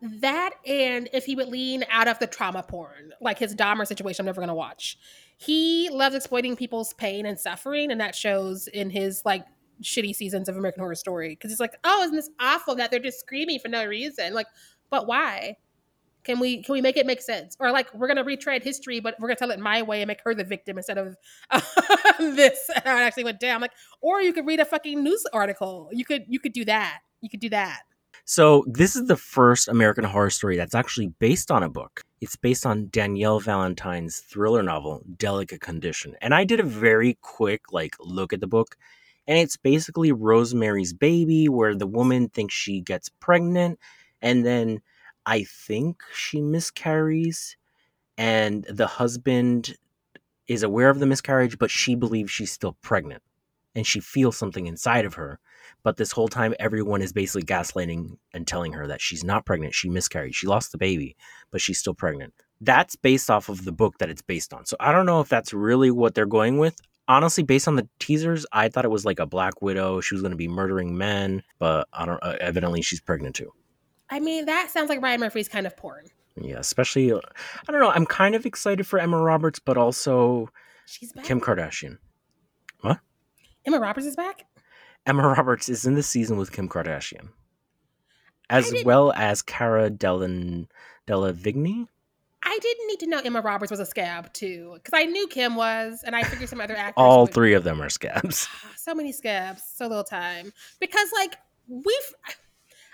That 0.02 0.52
and 0.66 1.10
if 1.14 1.26
he 1.26 1.36
would 1.36 1.48
lean 1.48 1.86
out 1.90 2.08
of 2.08 2.20
the 2.20 2.28
trauma 2.28 2.64
porn, 2.64 3.14
like 3.22 3.40
his 3.40 3.56
Dahmer 3.56 3.86
situation, 3.86 4.24
I'm 4.24 4.28
never 4.28 4.42
gonna 4.42 4.56
watch. 4.56 4.98
He 5.38 5.90
loves 5.92 6.16
exploiting 6.16 6.56
people's 6.56 6.94
pain 6.94 7.26
and 7.26 7.40
suffering, 7.40 7.92
and 7.92 8.00
that 8.00 8.16
shows 8.16 8.68
in 8.68 8.90
his 8.90 9.22
like 9.26 9.46
shitty 9.82 10.16
seasons 10.16 10.48
of 10.48 10.58
American 10.58 10.82
Horror 10.82 10.96
Story. 10.96 11.30
Because 11.30 11.52
he's 11.52 11.60
like, 11.60 11.78
oh, 11.84 12.04
isn't 12.04 12.16
this 12.16 12.30
awful 12.40 12.76
that 12.76 12.92
they're 12.92 13.00
just 13.00 13.20
screaming 13.20 13.60
for 13.60 13.68
no 13.68 13.86
reason? 13.86 14.34
Like, 14.34 14.48
but 14.90 15.08
why? 15.08 15.58
Can 16.24 16.40
we 16.40 16.64
can 16.64 16.74
we 16.74 16.82
make 16.82 16.98
it 16.98 17.06
make 17.06 17.22
sense? 17.22 17.56
Or 17.60 17.72
like 17.72 17.94
we're 17.94 18.08
gonna 18.08 18.24
retread 18.24 18.64
history, 18.64 19.00
but 19.00 19.16
we're 19.20 19.28
gonna 19.28 19.36
tell 19.36 19.52
it 19.52 19.60
my 19.60 19.84
way 19.84 20.02
and 20.02 20.08
make 20.08 20.22
her 20.24 20.34
the 20.34 20.44
victim 20.44 20.78
instead 20.78 20.98
of 20.98 21.16
this. 22.20 22.70
how 22.84 22.98
it 22.98 23.02
actually 23.02 23.26
went 23.26 23.40
down. 23.40 23.62
Like, 23.62 23.74
or 24.02 24.22
you 24.22 24.34
could 24.34 24.48
read 24.48 24.60
a 24.60 24.66
fucking 24.66 25.04
news 25.04 25.24
article. 25.34 25.90
You 25.92 26.04
could 26.04 26.24
you 26.28 26.40
could 26.40 26.54
do 26.54 26.66
that. 26.66 27.02
You 27.22 27.30
could 27.30 27.40
do 27.40 27.50
that. 27.50 27.82
So 28.26 28.66
this 28.68 28.96
is 28.96 29.08
the 29.08 29.16
first 29.16 29.68
American 29.68 30.04
Horror 30.04 30.32
Story 30.32 30.58
that's 30.58 30.74
actually 30.74 31.14
based 31.20 31.52
on 31.52 31.62
a 31.62 31.70
book. 31.70 32.02
It's 32.22 32.36
based 32.36 32.66
on 32.66 32.88
Danielle 32.92 33.40
Valentine's 33.40 34.20
thriller 34.20 34.64
novel, 34.64 35.04
Delicate 35.18 35.62
Condition. 35.62 36.16
And 36.22 36.34
I 36.34 36.44
did 36.46 36.60
a 36.60 36.64
very 36.64 37.18
quick 37.22 37.72
like 37.72 37.96
look 38.00 38.34
at 38.34 38.40
the 38.40 38.48
book. 38.48 38.78
And 39.28 39.38
it's 39.38 39.58
basically 39.58 40.12
Rosemary's 40.12 40.94
Baby, 40.94 41.50
where 41.50 41.76
the 41.76 41.88
woman 41.88 42.30
thinks 42.30 42.54
she 42.54 42.80
gets 42.80 43.10
pregnant, 43.10 43.80
and 44.22 44.46
then 44.46 44.82
I 45.26 45.44
think 45.44 46.04
she 46.14 46.42
miscarries, 46.42 47.58
and 48.18 48.64
the 48.70 48.86
husband 48.86 49.76
is 50.48 50.62
aware 50.62 50.90
of 50.90 51.00
the 51.00 51.08
miscarriage, 51.08 51.58
but 51.58 51.72
she 51.72 51.96
believes 51.96 52.30
she's 52.30 52.52
still 52.52 52.78
pregnant. 52.84 53.24
And 53.76 53.86
she 53.86 54.00
feels 54.00 54.38
something 54.38 54.68
inside 54.68 55.06
of 55.06 55.16
her. 55.16 55.40
But 55.84 55.98
this 55.98 56.12
whole 56.12 56.28
time, 56.28 56.56
everyone 56.60 57.02
is 57.02 57.14
basically 57.14 57.44
gaslighting 57.44 58.18
and 58.34 58.48
telling 58.48 58.74
her 58.74 58.88
that 58.88 59.02
she's 59.02 59.24
not 59.24 59.46
pregnant. 59.46 59.76
She 59.76 59.90
miscarried. 59.90 60.34
She 60.34 60.48
lost 60.48 60.72
the 60.72 60.78
baby, 60.78 61.16
but 61.52 61.62
she's 61.62 61.80
still 61.80 61.94
pregnant. 61.94 62.34
That's 62.62 62.96
based 62.96 63.30
off 63.30 63.50
of 63.50 63.66
the 63.66 63.72
book 63.72 63.98
that 64.00 64.10
it's 64.10 64.22
based 64.22 64.54
on. 64.54 64.66
So 64.66 64.78
I 64.80 64.92
don't 64.92 65.06
know 65.06 65.20
if 65.20 65.30
that's 65.30 65.54
really 65.54 65.92
what 65.92 66.16
they're 66.16 66.26
going 66.26 66.58
with. 66.58 66.76
Honestly, 67.08 67.44
based 67.44 67.68
on 67.68 67.76
the 67.76 67.88
teasers, 68.00 68.46
I 68.52 68.70
thought 68.70 68.86
it 68.86 68.92
was 68.92 69.06
like 69.06 69.20
a 69.20 69.28
Black 69.28 69.62
Widow. 69.62 70.02
She 70.02 70.16
was 70.16 70.22
going 70.22 70.32
to 70.32 70.38
be 70.38 70.48
murdering 70.48 70.98
men, 70.98 71.44
but 71.60 71.88
I 71.94 72.06
don't. 72.06 72.24
Uh, 72.24 72.38
evidently, 72.40 72.82
she's 72.82 73.02
pregnant 73.02 73.36
too. 73.36 73.52
I 74.10 74.20
mean, 74.20 74.46
that 74.46 74.72
sounds 74.72 74.90
like 74.90 75.02
Ryan 75.02 75.20
Murphy's 75.20 75.48
kind 75.48 75.68
of 75.68 75.78
porn. 75.78 76.06
Yeah, 76.36 76.58
especially. 76.58 77.12
uh, 77.12 77.20
I 77.68 77.72
don't 77.72 77.82
know. 77.82 77.92
I'm 77.92 78.08
kind 78.08 78.34
of 78.34 78.46
excited 78.46 78.88
for 78.88 78.98
Emma 78.98 79.22
Roberts, 79.22 79.60
but 79.60 79.78
also. 79.78 80.50
Kim 81.24 81.42
Kardashian. 81.42 81.98
Emma 83.66 83.80
Roberts 83.80 84.06
is 84.08 84.16
back. 84.16 84.46
Emma 85.06 85.28
Roberts 85.28 85.70
is 85.70 85.86
in 85.86 85.96
the 85.96 86.04
season 86.04 86.38
with 86.38 86.52
Kim 86.52 86.68
Kardashian, 86.68 87.30
as 88.50 88.74
well 88.84 89.12
as 89.16 89.42
Cara 89.42 89.90
Delen 89.90 90.68
Delevingne. 91.08 91.88
I 92.48 92.60
didn't 92.62 92.88
need 92.88 93.00
to 93.00 93.08
know 93.08 93.20
Emma 93.24 93.42
Roberts 93.42 93.72
was 93.72 93.80
a 93.80 93.86
scab 93.86 94.32
too, 94.34 94.72
because 94.76 94.94
I 95.00 95.06
knew 95.06 95.28
Kim 95.28 95.56
was, 95.56 96.04
and 96.06 96.16
I 96.16 96.24
figured 96.24 96.50
some 96.50 96.62
other 96.62 96.76
actors. 96.78 96.94
All 96.98 97.24
would- 97.24 97.34
three 97.34 97.54
of 97.54 97.64
them 97.64 97.82
are 97.82 97.90
scabs. 97.90 98.48
Ah, 98.64 98.72
so 98.76 98.94
many 98.96 99.12
scabs, 99.12 99.64
so 99.76 99.88
little 99.88 100.04
time. 100.04 100.52
Because 100.80 101.10
like 101.14 101.36
we've, 101.68 102.14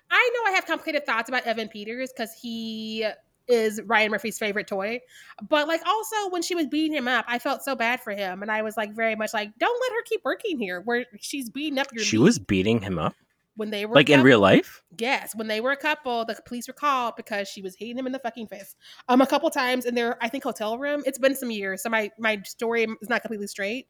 I 0.09 0.29
know 0.35 0.49
I 0.51 0.53
have 0.55 0.65
complicated 0.65 1.05
thoughts 1.05 1.29
about 1.29 1.43
Evan 1.45 1.67
Peters 1.69 2.11
because 2.15 2.33
he 2.33 3.05
is 3.51 3.81
Ryan 3.85 4.11
Murphy's 4.11 4.39
favorite 4.39 4.67
toy. 4.67 4.99
But 5.47 5.67
like 5.67 5.81
also 5.85 6.29
when 6.29 6.41
she 6.41 6.55
was 6.55 6.67
beating 6.67 6.95
him 6.95 7.07
up, 7.07 7.25
I 7.27 7.39
felt 7.39 7.63
so 7.63 7.75
bad 7.75 8.01
for 8.01 8.11
him, 8.11 8.41
and 8.41 8.51
I 8.51 8.61
was 8.61 8.77
like 8.77 8.93
very 8.95 9.15
much 9.15 9.33
like, 9.33 9.51
don't 9.59 9.81
let 9.81 9.91
her 9.91 10.03
keep 10.05 10.21
working 10.23 10.57
here 10.57 10.81
where 10.81 11.05
she's 11.19 11.49
beating 11.49 11.79
up 11.79 11.87
your. 11.93 12.03
She 12.03 12.17
meat." 12.17 12.23
was 12.23 12.39
beating 12.39 12.81
him 12.81 12.97
up, 12.97 13.15
when 13.55 13.69
they 13.69 13.85
were 13.85 13.95
like 13.95 14.09
in 14.09 14.23
real 14.23 14.39
life. 14.39 14.83
Yes, 14.97 15.35
when 15.35 15.47
they 15.47 15.61
were 15.61 15.71
a 15.71 15.77
couple, 15.77 16.25
the 16.25 16.39
police 16.45 16.67
were 16.67 16.73
called 16.73 17.15
because 17.15 17.47
she 17.47 17.61
was 17.61 17.75
hitting 17.75 17.97
him 17.97 18.05
in 18.05 18.11
the 18.11 18.19
fucking 18.19 18.47
face. 18.47 18.75
Um, 19.09 19.21
a 19.21 19.27
couple 19.27 19.49
times 19.49 19.85
in 19.85 19.95
their 19.95 20.17
I 20.23 20.29
think 20.29 20.43
hotel 20.43 20.77
room. 20.77 21.03
It's 21.05 21.19
been 21.19 21.35
some 21.35 21.51
years, 21.51 21.83
so 21.83 21.89
my 21.89 22.11
my 22.17 22.41
story 22.45 22.87
is 23.01 23.09
not 23.09 23.21
completely 23.21 23.47
straight. 23.47 23.87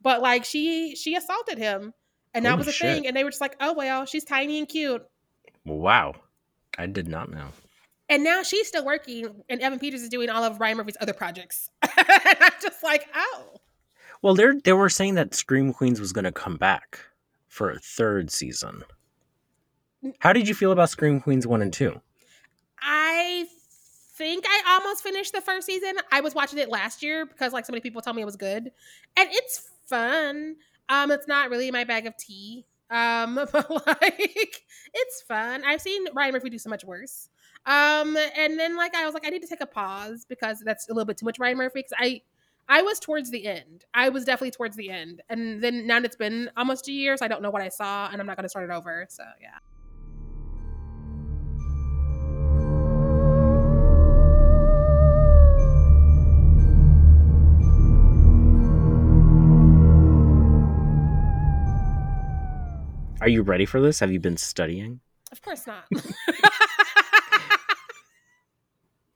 But 0.00 0.22
like 0.22 0.44
she 0.44 0.94
she 0.96 1.14
assaulted 1.14 1.58
him, 1.58 1.92
and 2.34 2.44
that 2.44 2.58
was 2.58 2.68
a 2.68 2.72
thing. 2.72 3.06
And 3.06 3.16
they 3.16 3.24
were 3.24 3.30
just 3.30 3.40
like, 3.40 3.56
oh 3.60 3.74
well, 3.74 4.06
she's 4.06 4.24
tiny 4.24 4.58
and 4.58 4.68
cute. 4.68 5.04
Wow, 5.64 6.14
I 6.78 6.86
did 6.86 7.08
not 7.08 7.30
know. 7.30 7.48
And 8.12 8.22
now 8.24 8.42
she's 8.42 8.68
still 8.68 8.84
working, 8.84 9.42
and 9.48 9.62
Evan 9.62 9.78
Peters 9.78 10.02
is 10.02 10.10
doing 10.10 10.28
all 10.28 10.44
of 10.44 10.60
Ryan 10.60 10.76
Murphy's 10.76 10.98
other 11.00 11.14
projects. 11.14 11.70
I'm 11.82 12.52
just 12.60 12.82
like, 12.82 13.08
oh, 13.14 13.54
Well, 14.20 14.34
they 14.34 14.48
they 14.62 14.74
were 14.74 14.90
saying 14.90 15.14
that 15.14 15.32
Scream 15.32 15.72
Queens 15.72 15.98
was 15.98 16.12
going 16.12 16.26
to 16.26 16.32
come 16.32 16.58
back 16.58 17.00
for 17.48 17.70
a 17.70 17.78
third 17.78 18.30
season. 18.30 18.84
How 20.18 20.34
did 20.34 20.46
you 20.46 20.54
feel 20.54 20.72
about 20.72 20.90
Scream 20.90 21.22
Queens 21.22 21.46
one 21.46 21.62
and 21.62 21.72
two? 21.72 22.02
I 22.82 23.46
think 24.18 24.44
I 24.46 24.78
almost 24.78 25.02
finished 25.02 25.32
the 25.32 25.40
first 25.40 25.66
season. 25.66 25.94
I 26.10 26.20
was 26.20 26.34
watching 26.34 26.58
it 26.58 26.68
last 26.68 27.02
year 27.02 27.24
because 27.24 27.54
like 27.54 27.64
so 27.64 27.72
many 27.72 27.80
people 27.80 28.02
told 28.02 28.16
me 28.16 28.20
it 28.20 28.26
was 28.26 28.36
good, 28.36 28.72
and 29.16 29.28
it's 29.32 29.70
fun. 29.86 30.56
Um, 30.90 31.10
it's 31.10 31.26
not 31.26 31.48
really 31.48 31.70
my 31.70 31.84
bag 31.84 32.06
of 32.06 32.14
tea. 32.18 32.66
Um, 32.90 33.36
but 33.52 33.70
like 33.70 34.64
it's 34.92 35.22
fun. 35.22 35.62
I've 35.64 35.80
seen 35.80 36.04
Ryan 36.12 36.34
Murphy 36.34 36.50
do 36.50 36.58
so 36.58 36.68
much 36.68 36.84
worse. 36.84 37.30
Um, 37.64 38.16
and 38.36 38.58
then 38.58 38.76
like 38.76 38.94
I 38.94 39.04
was 39.04 39.14
like, 39.14 39.26
I 39.26 39.30
need 39.30 39.42
to 39.42 39.48
take 39.48 39.60
a 39.60 39.66
pause 39.66 40.26
because 40.28 40.60
that's 40.60 40.88
a 40.88 40.92
little 40.92 41.04
bit 41.04 41.16
too 41.16 41.26
much 41.26 41.38
Ryan 41.38 41.58
Murphy. 41.58 41.80
Because 41.80 41.92
I, 41.98 42.22
I 42.68 42.82
was 42.82 42.98
towards 42.98 43.30
the 43.30 43.46
end. 43.46 43.84
I 43.94 44.08
was 44.08 44.24
definitely 44.24 44.50
towards 44.52 44.76
the 44.76 44.90
end, 44.90 45.22
and 45.28 45.62
then 45.62 45.86
now 45.86 46.00
that 46.00 46.06
it's 46.06 46.16
been 46.16 46.50
almost 46.56 46.88
a 46.88 46.92
year, 46.92 47.16
so 47.16 47.24
I 47.24 47.28
don't 47.28 47.42
know 47.42 47.50
what 47.50 47.62
I 47.62 47.68
saw, 47.68 48.08
and 48.10 48.20
I'm 48.20 48.26
not 48.26 48.36
going 48.36 48.44
to 48.44 48.48
start 48.48 48.68
it 48.68 48.72
over. 48.72 49.06
So 49.08 49.24
yeah. 49.40 49.58
Are 63.20 63.28
you 63.28 63.42
ready 63.42 63.66
for 63.66 63.80
this? 63.80 64.00
Have 64.00 64.10
you 64.10 64.18
been 64.18 64.36
studying? 64.36 64.98
Of 65.30 65.42
course 65.42 65.64
not. 65.64 65.84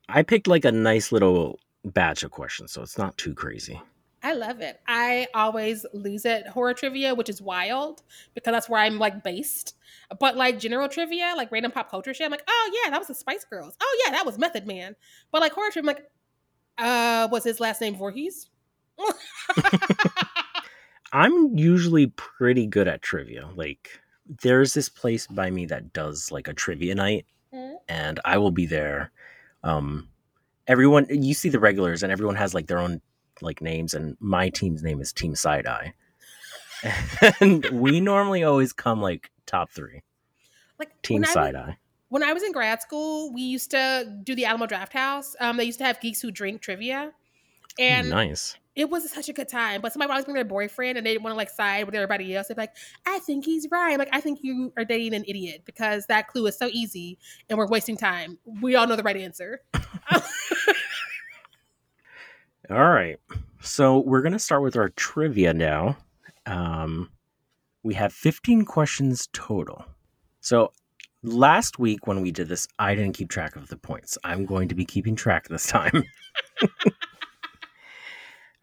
I 0.08 0.22
picked 0.22 0.46
like 0.46 0.64
a 0.64 0.72
nice 0.72 1.12
little 1.12 1.58
batch 1.84 2.22
of 2.22 2.30
questions, 2.30 2.72
so 2.72 2.82
it's 2.82 2.98
not 2.98 3.16
too 3.18 3.34
crazy. 3.34 3.80
I 4.22 4.32
love 4.32 4.60
it. 4.60 4.80
I 4.88 5.28
always 5.34 5.86
lose 5.92 6.26
at 6.26 6.48
horror 6.48 6.74
trivia, 6.74 7.14
which 7.14 7.28
is 7.28 7.40
wild 7.40 8.02
because 8.34 8.52
that's 8.52 8.68
where 8.68 8.80
I'm 8.80 8.98
like 8.98 9.22
based. 9.22 9.74
But 10.18 10.36
like 10.36 10.58
general 10.58 10.88
trivia, 10.88 11.34
like 11.36 11.52
random 11.52 11.70
pop 11.70 11.90
culture 11.90 12.12
shit, 12.12 12.24
I'm 12.24 12.30
like, 12.32 12.42
oh 12.48 12.70
yeah, 12.82 12.90
that 12.90 12.98
was 12.98 13.08
the 13.08 13.14
Spice 13.14 13.44
Girls. 13.44 13.76
Oh 13.80 14.02
yeah, 14.04 14.12
that 14.12 14.26
was 14.26 14.38
Method 14.38 14.66
Man. 14.66 14.96
But 15.30 15.42
like 15.42 15.52
horror 15.52 15.70
trivia, 15.70 15.90
I'm 15.90 15.96
like, 15.96 16.10
uh, 16.78 17.28
was 17.30 17.44
his 17.44 17.60
last 17.60 17.80
name 17.80 17.94
Voorhees? 17.96 18.48
I'm 21.12 21.56
usually 21.56 22.08
pretty 22.08 22.66
good 22.66 22.88
at 22.88 23.02
trivia. 23.02 23.48
Like, 23.54 24.00
there's 24.42 24.74
this 24.74 24.88
place 24.88 25.26
by 25.26 25.50
me 25.50 25.66
that 25.66 25.92
does 25.92 26.32
like 26.32 26.48
a 26.48 26.54
trivia 26.54 26.94
night, 26.94 27.26
Mhm. 27.54 27.76
and 27.88 28.18
I 28.24 28.38
will 28.38 28.50
be 28.50 28.66
there. 28.66 29.12
Um, 29.66 30.08
everyone, 30.66 31.06
you 31.10 31.34
see 31.34 31.48
the 31.48 31.58
regulars, 31.60 32.02
and 32.02 32.12
everyone 32.12 32.36
has 32.36 32.54
like 32.54 32.66
their 32.66 32.78
own 32.78 33.00
like 33.42 33.60
names, 33.60 33.94
and 33.94 34.16
my 34.20 34.48
team's 34.48 34.82
name 34.82 35.00
is 35.00 35.12
Team 35.12 35.34
Side 35.34 35.66
Eye, 35.66 35.94
and 37.40 37.64
we 37.72 38.00
normally 38.00 38.44
always 38.44 38.72
come 38.72 39.00
like 39.02 39.30
top 39.46 39.70
three. 39.70 40.02
like 40.78 40.90
Team 41.02 41.16
when 41.16 41.24
I 41.24 41.28
was- 41.28 41.32
Side 41.34 41.54
Eye. 41.56 41.76
when 42.08 42.22
I 42.22 42.32
was 42.32 42.42
in 42.42 42.52
grad 42.52 42.80
school, 42.82 43.32
we 43.32 43.42
used 43.42 43.70
to 43.72 44.20
do 44.22 44.34
the 44.34 44.44
Alamo 44.44 44.66
Drafthouse. 44.66 45.34
Um, 45.40 45.56
they 45.56 45.64
used 45.64 45.78
to 45.80 45.84
have 45.84 46.00
geeks 46.00 46.20
who 46.20 46.30
drink 46.30 46.60
trivia, 46.62 47.12
and 47.78 48.08
nice. 48.10 48.56
It 48.76 48.90
was 48.90 49.10
such 49.10 49.28
a 49.28 49.32
good 49.32 49.48
time. 49.48 49.80
But 49.80 49.92
somebody 49.92 50.10
always 50.10 50.24
bring 50.24 50.34
their 50.34 50.44
boyfriend, 50.44 50.98
and 50.98 51.06
they 51.06 51.12
didn't 51.12 51.24
want 51.24 51.32
to 51.32 51.36
like 51.36 51.50
side 51.50 51.86
with 51.86 51.94
everybody 51.94 52.36
else. 52.36 52.48
They'd 52.48 52.54
be 52.54 52.62
like, 52.62 52.76
"I 53.06 53.18
think 53.20 53.44
he's 53.44 53.66
right." 53.70 53.98
Like, 53.98 54.10
"I 54.12 54.20
think 54.20 54.40
you 54.42 54.72
are 54.76 54.84
dating 54.84 55.14
an 55.14 55.24
idiot 55.26 55.62
because 55.64 56.06
that 56.06 56.28
clue 56.28 56.46
is 56.46 56.56
so 56.56 56.68
easy, 56.70 57.18
and 57.48 57.58
we're 57.58 57.66
wasting 57.66 57.96
time. 57.96 58.38
We 58.44 58.76
all 58.76 58.86
know 58.86 58.96
the 58.96 59.02
right 59.02 59.16
answer." 59.16 59.62
All 62.68 62.90
right. 62.90 63.18
So 63.60 64.00
we're 64.00 64.22
going 64.22 64.32
to 64.32 64.40
start 64.40 64.62
with 64.62 64.76
our 64.76 64.88
trivia 64.90 65.54
now. 65.54 65.96
Um, 66.46 67.10
we 67.84 67.94
have 67.94 68.12
15 68.12 68.64
questions 68.64 69.28
total. 69.32 69.84
So 70.40 70.72
last 71.22 71.78
week 71.78 72.08
when 72.08 72.22
we 72.22 72.32
did 72.32 72.48
this, 72.48 72.66
I 72.80 72.96
didn't 72.96 73.14
keep 73.14 73.30
track 73.30 73.54
of 73.54 73.68
the 73.68 73.76
points. 73.76 74.18
I'm 74.24 74.46
going 74.46 74.68
to 74.68 74.74
be 74.74 74.84
keeping 74.84 75.14
track 75.14 75.46
this 75.46 75.68
time. 75.68 76.04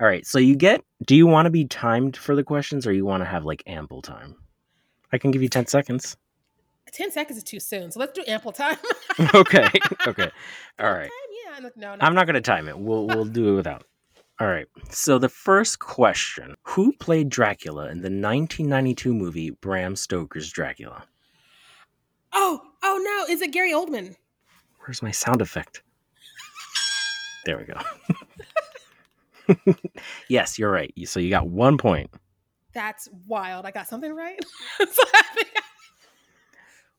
All 0.03 0.09
right. 0.09 0.27
So 0.27 0.37
you 0.37 0.57
get 0.57 0.83
do 1.05 1.15
you 1.15 1.25
want 1.25 1.45
to 1.45 1.49
be 1.49 1.63
timed 1.63 2.17
for 2.17 2.35
the 2.35 2.43
questions 2.43 2.85
or 2.85 2.91
you 2.91 3.05
want 3.05 3.21
to 3.21 3.25
have 3.25 3.45
like 3.45 3.63
ample 3.67 4.01
time? 4.01 4.35
I 5.13 5.17
can 5.17 5.31
give 5.31 5.41
you 5.41 5.47
10 5.47 5.67
seconds. 5.67 6.17
Ten 6.91 7.09
seconds 7.09 7.37
is 7.37 7.43
too 7.43 7.59
soon, 7.59 7.89
so 7.89 7.99
let's 7.99 8.11
do 8.11 8.23
ample 8.27 8.51
time. 8.51 8.77
okay. 9.33 9.69
Okay. 10.05 10.29
All 10.77 10.91
right. 10.91 11.09
Time? 11.09 11.09
Yeah. 11.45 11.55
I'm 11.55 11.63
no, 11.77 11.95
no. 11.95 11.97
I'm 12.01 12.13
not 12.13 12.27
going 12.27 12.35
to 12.35 12.41
time 12.41 12.67
it. 12.67 12.77
We'll 12.77 13.07
we'll 13.07 13.25
do 13.25 13.53
it 13.53 13.55
without. 13.55 13.85
All 14.39 14.47
right. 14.47 14.67
So 14.91 15.17
the 15.17 15.29
first 15.29 15.79
question: 15.79 16.53
Who 16.63 16.91
played 16.99 17.29
Dracula 17.29 17.85
in 17.85 18.01
the 18.01 18.11
1992 18.11 19.11
movie 19.11 19.49
Bram 19.49 19.95
Stoker's 19.95 20.51
Dracula? 20.51 21.03
Oh, 22.31 22.61
oh 22.83 23.25
no! 23.27 23.33
Is 23.33 23.41
it 23.41 23.51
Gary 23.51 23.71
Oldman? 23.71 24.15
Where's 24.79 25.01
my 25.01 25.11
sound 25.11 25.41
effect? 25.41 25.81
There 27.45 27.57
we 27.57 27.63
go. 27.63 27.79
yes, 30.29 30.57
you're 30.57 30.71
right. 30.71 30.93
So 31.05 31.19
you 31.19 31.29
got 31.29 31.47
one 31.47 31.77
point. 31.77 32.09
That's 32.73 33.07
wild. 33.27 33.65
I 33.65 33.71
got 33.71 33.87
something 33.87 34.13
right. 34.13 34.39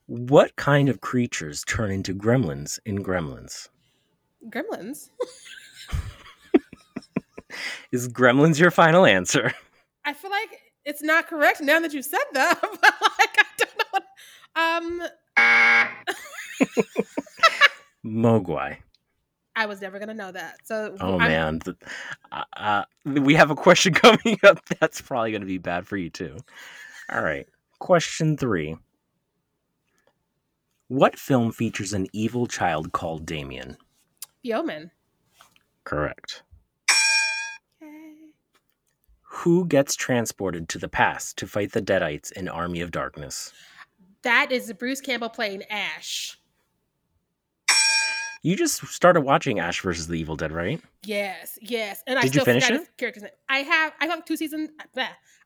What 0.07 0.55
kind 0.57 0.91
of 0.91 1.01
creatures 1.01 1.65
turn 1.65 1.91
into 1.91 2.15
gremlins 2.15 2.79
in 2.85 3.03
Gremlins? 3.03 3.69
Gremlins. 4.51 5.09
Is 7.93 8.09
Gremlins 8.09 8.59
your 8.59 8.71
final 8.71 9.07
answer? 9.07 9.55
I 10.05 10.13
feel 10.13 10.31
like 10.31 10.61
it's 10.85 11.03
not 11.03 11.27
correct 11.27 11.63
now 11.63 11.81
that 11.81 11.95
you 11.95 12.03
said 12.03 12.19
that. 12.35 12.59
But 12.61 12.95
like, 13.19 13.37
I 13.39 13.45
don't 13.57 13.79
know. 13.79 13.85
What, 13.93 14.05
um, 14.57 15.03
Mogwai. 18.05 18.77
I 19.57 19.67
was 19.67 19.81
never 19.81 19.99
gonna 19.99 20.15
know 20.15 20.33
that. 20.33 20.59
So 20.67 20.97
Oh 21.01 21.19
I'm- 21.19 21.29
man, 21.31 21.61
uh, 22.33 22.45
uh, 22.57 22.85
we 23.05 23.35
have 23.35 23.51
a 23.51 23.55
question 23.55 23.95
coming 23.95 24.39
up. 24.43 24.61
That's 24.81 25.01
probably 25.01 25.31
going 25.31 25.43
to 25.43 25.47
be 25.47 25.59
bad 25.59 25.87
for 25.87 25.97
you 25.97 26.11
too. 26.11 26.37
All 27.11 27.23
right, 27.23 27.47
question 27.79 28.37
three. 28.37 28.77
What 30.89 31.19
film 31.19 31.53
features 31.53 31.93
an 31.93 32.07
evil 32.13 32.47
child 32.47 32.93
called 32.93 33.27
Damien? 33.27 33.77
The 34.43 34.55
Omen. 34.55 34.91
Correct. 35.85 36.43
Yay. 37.81 38.15
Who 39.23 39.67
gets 39.67 39.97
transported 39.97 40.69
to 40.71 40.79
the 40.79 40.89
past 40.89 41.39
to 41.39 41.47
fight 41.47 41.73
the 41.73 41.83
Deadites 41.83 42.33
in 42.33 42.49
Army 42.49 42.81
of 42.81 42.91
Darkness? 42.91 43.53
That 44.23 44.53
is 44.53 44.73
Bruce 44.75 45.01
Campbell 45.01 45.31
playing 45.31 45.63
Ash. 45.71 46.39
You 48.45 48.57
just 48.57 48.87
started 48.89 49.23
watching 49.23 49.59
Ash 49.59 49.81
versus 49.81 50.07
the 50.07 50.17
Evil 50.21 50.37
Dead, 50.37 50.53
right? 50.53 50.79
Yes, 51.03 51.59
yes. 51.63 52.03
And 52.07 52.19
I 52.19 52.23
Did 52.23 52.35
you 52.35 52.41
still 52.43 52.45
finish 52.61 52.71
it? 52.71 52.87
character's 52.99 53.23
name. 53.23 53.33
I 53.49 53.61
have 53.61 53.95
I 54.01 54.07
have 54.07 54.25
two 54.27 54.37
seasons. 54.37 54.69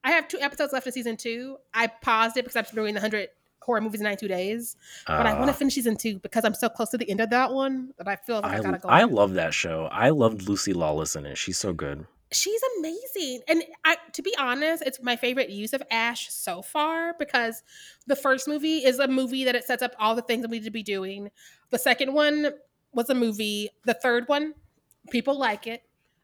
I 0.03 0.11
have 0.11 0.27
two 0.27 0.41
episodes 0.41 0.73
left 0.73 0.85
of 0.89 0.93
season 0.93 1.17
two. 1.17 1.59
I 1.73 1.87
paused 1.87 2.37
it 2.37 2.45
because 2.45 2.57
I'm 2.57 2.65
doing 2.75 2.95
the 2.95 3.01
hundred 3.01 3.29
horror 3.63 3.81
movies 3.81 4.01
in 4.01 4.05
92 4.05 4.27
days. 4.27 4.77
But 5.07 5.27
I 5.27 5.35
want 5.35 5.47
to 5.47 5.53
Uh, 5.53 5.57
finish 5.57 5.75
season 5.75 5.97
two 5.97 6.19
because 6.19 6.45
I'm 6.45 6.55
so 6.55 6.69
close 6.69 6.89
to 6.91 6.99
the 6.99 7.09
end 7.09 7.21
of 7.21 7.31
that 7.31 7.53
one 7.53 7.93
that 7.99 8.09
I 8.09 8.17
feel 8.17 8.41
like 8.41 8.47
I, 8.47 8.59
I, 8.59 8.61
gotta 8.63 8.79
go. 8.79 8.89
I 8.89 9.05
love 9.05 9.35
that 9.35 9.55
show. 9.55 9.89
I 9.93 10.09
loved 10.11 10.49
Lucy 10.49 10.73
Lawless 10.73 11.15
in 11.15 11.25
it. 11.25 11.39
She's 11.39 11.57
so 11.59 11.73
good. 11.73 12.05
she's 12.33 12.61
amazing 12.81 13.41
and 13.49 13.63
I, 13.87 13.97
to 14.13 14.21
be 14.21 14.35
honest 14.39 14.83
it's 14.85 15.01
my 15.03 15.17
favorite 15.17 15.49
use 15.49 15.73
of 15.73 15.83
ash 15.91 16.31
so 16.31 16.61
far 16.61 17.15
because 17.19 17.63
the 18.07 18.15
first 18.17 18.47
movie 18.47 18.85
is 18.85 18.99
a 18.99 19.09
movie 19.09 19.45
that 19.45 19.55
it 19.55 19.65
sets 19.65 19.83
up 19.83 19.95
all 19.99 20.15
the 20.15 20.21
things 20.21 20.43
that 20.43 20.51
we 20.51 20.59
need 20.59 20.65
to 20.67 20.71
be 20.71 20.83
doing 20.83 21.31
the 21.71 21.79
second 21.79 22.13
one 22.13 22.51
was 22.93 23.11
a 23.11 23.15
movie. 23.15 23.71
The 23.85 23.95
third 23.95 24.25
one 24.29 24.55
people 25.11 25.39
like 25.39 25.67
it. 25.67 25.83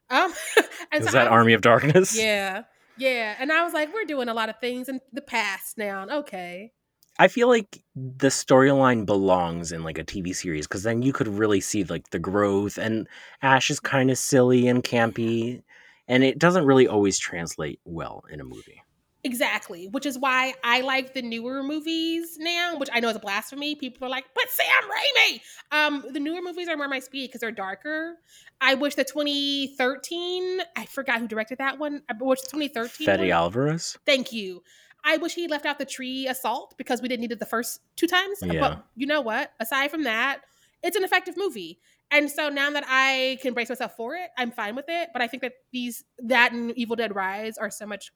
Um 0.09 0.31
and 0.91 1.01
Is 1.01 1.07
so 1.07 1.11
that 1.13 1.25
was- 1.25 1.31
Army 1.31 1.53
of 1.53 1.61
Darkness? 1.61 2.17
yeah 2.21 2.63
yeah. 2.97 3.35
And 3.39 3.51
i 3.51 3.63
was 3.63 3.73
like 3.73 3.93
we're 3.93 4.05
doing 4.05 4.29
a 4.29 4.33
lot 4.33 4.49
of 4.49 4.59
things 4.59 4.87
in 4.89 5.01
the 5.11 5.21
past 5.21 5.77
now. 5.77 6.05
Okay. 6.19 6.71
I 7.17 7.29
feel 7.29 7.47
like 7.47 7.81
the 7.95 8.27
storyline 8.27 9.05
belongs 9.05 9.71
in 9.71 9.83
like 9.83 9.97
a 9.97 10.03
TV 10.03 10.35
series 10.35 10.67
because 10.67 10.83
then 10.83 11.01
you 11.01 11.13
could 11.13 11.29
really 11.29 11.61
see 11.61 11.83
like 11.85 12.09
the 12.09 12.19
growth 12.19 12.77
and 12.77 13.07
Ash 13.41 13.69
is 13.71 13.79
kind 13.79 14.11
of 14.11 14.17
silly 14.17 14.67
and 14.67 14.83
campy 14.83 15.61
and 16.09 16.23
it 16.23 16.37
doesn't 16.37 16.65
really 16.65 16.87
always 16.87 17.17
translate 17.17 17.79
well 17.85 18.23
in 18.29 18.41
a 18.41 18.43
movie. 18.43 18.81
Exactly, 19.25 19.87
which 19.87 20.05
is 20.05 20.19
why 20.19 20.53
I 20.63 20.81
like 20.81 21.15
the 21.15 21.21
newer 21.23 21.63
movies 21.63 22.37
now, 22.39 22.77
which 22.77 22.89
I 22.93 22.99
know 22.99 23.09
is 23.09 23.15
a 23.15 23.19
blasphemy. 23.19 23.73
People 23.75 24.05
are 24.05 24.09
like, 24.09 24.25
"But 24.35 24.45
Sam 24.49 24.89
Raimi." 24.89 25.41
Um, 25.71 26.05
the 26.13 26.19
newer 26.19 26.41
movies 26.43 26.69
are 26.69 26.77
more 26.77 26.87
my 26.87 26.99
speed 26.99 27.27
because 27.29 27.41
they're 27.41 27.51
darker. 27.51 28.17
I 28.61 28.75
wish 28.75 28.93
the 28.93 29.03
2013. 29.03 30.61
I 30.75 30.85
forgot 30.85 31.19
who 31.19 31.27
directed 31.27 31.57
that 31.57 31.79
one. 31.79 32.03
I 32.07 32.13
wish 32.19 32.41
the 32.41 32.51
2013. 32.51 33.07
Fede 33.07 33.19
one- 33.19 33.31
Alvarez. 33.31 33.97
Thank 34.05 34.31
you. 34.31 34.63
I 35.03 35.17
wish 35.17 35.33
he 35.35 35.47
left 35.47 35.65
out 35.65 35.77
the 35.79 35.85
tree 35.85 36.27
assault 36.27 36.75
because 36.77 37.01
we 37.01 37.07
didn't 37.07 37.21
need 37.21 37.31
it 37.31 37.39
the 37.39 37.45
first 37.45 37.81
two 37.95 38.07
times. 38.07 38.39
Yeah. 38.43 38.59
But 38.59 38.85
you 38.95 39.07
know 39.07 39.21
what? 39.21 39.53
Aside 39.59 39.89
from 39.89 40.03
that, 40.03 40.41
it's 40.83 40.95
an 40.95 41.03
effective 41.03 41.35
movie. 41.35 41.79
And 42.11 42.29
so 42.29 42.49
now 42.49 42.69
that 42.71 42.83
I 42.87 43.37
can 43.41 43.53
brace 43.53 43.69
myself 43.69 43.95
for 43.95 44.15
it, 44.15 44.29
I'm 44.37 44.51
fine 44.51 44.75
with 44.75 44.85
it. 44.87 45.09
But 45.13 45.21
I 45.21 45.27
think 45.27 45.41
that 45.41 45.53
these 45.71 46.03
that 46.19 46.53
and 46.53 46.71
Evil 46.77 46.95
Dead 46.95 47.15
Rise 47.15 47.57
are 47.57 47.71
so 47.71 47.85
much. 47.85 48.11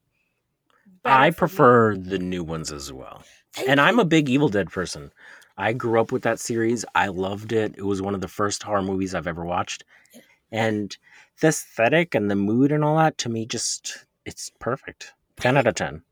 I 1.04 1.30
prefer 1.30 1.96
the 1.96 2.18
new 2.18 2.44
ones 2.44 2.72
as 2.72 2.92
well. 2.92 3.22
And 3.66 3.80
I'm 3.80 3.98
a 3.98 4.04
big 4.04 4.28
Evil 4.28 4.48
Dead 4.48 4.70
person. 4.70 5.12
I 5.56 5.72
grew 5.72 6.00
up 6.00 6.12
with 6.12 6.22
that 6.22 6.40
series. 6.40 6.84
I 6.94 7.08
loved 7.08 7.52
it. 7.52 7.74
It 7.76 7.84
was 7.84 8.00
one 8.00 8.14
of 8.14 8.20
the 8.20 8.28
first 8.28 8.62
horror 8.62 8.82
movies 8.82 9.14
I've 9.14 9.26
ever 9.26 9.44
watched. 9.44 9.84
And 10.50 10.96
the 11.40 11.48
aesthetic 11.48 12.14
and 12.14 12.30
the 12.30 12.36
mood 12.36 12.72
and 12.72 12.84
all 12.84 12.96
that 12.96 13.18
to 13.18 13.28
me 13.28 13.46
just 13.46 14.06
it's 14.24 14.50
perfect. 14.58 15.12
10 15.36 15.56
out 15.56 15.66
of 15.66 15.74
10. 15.74 16.02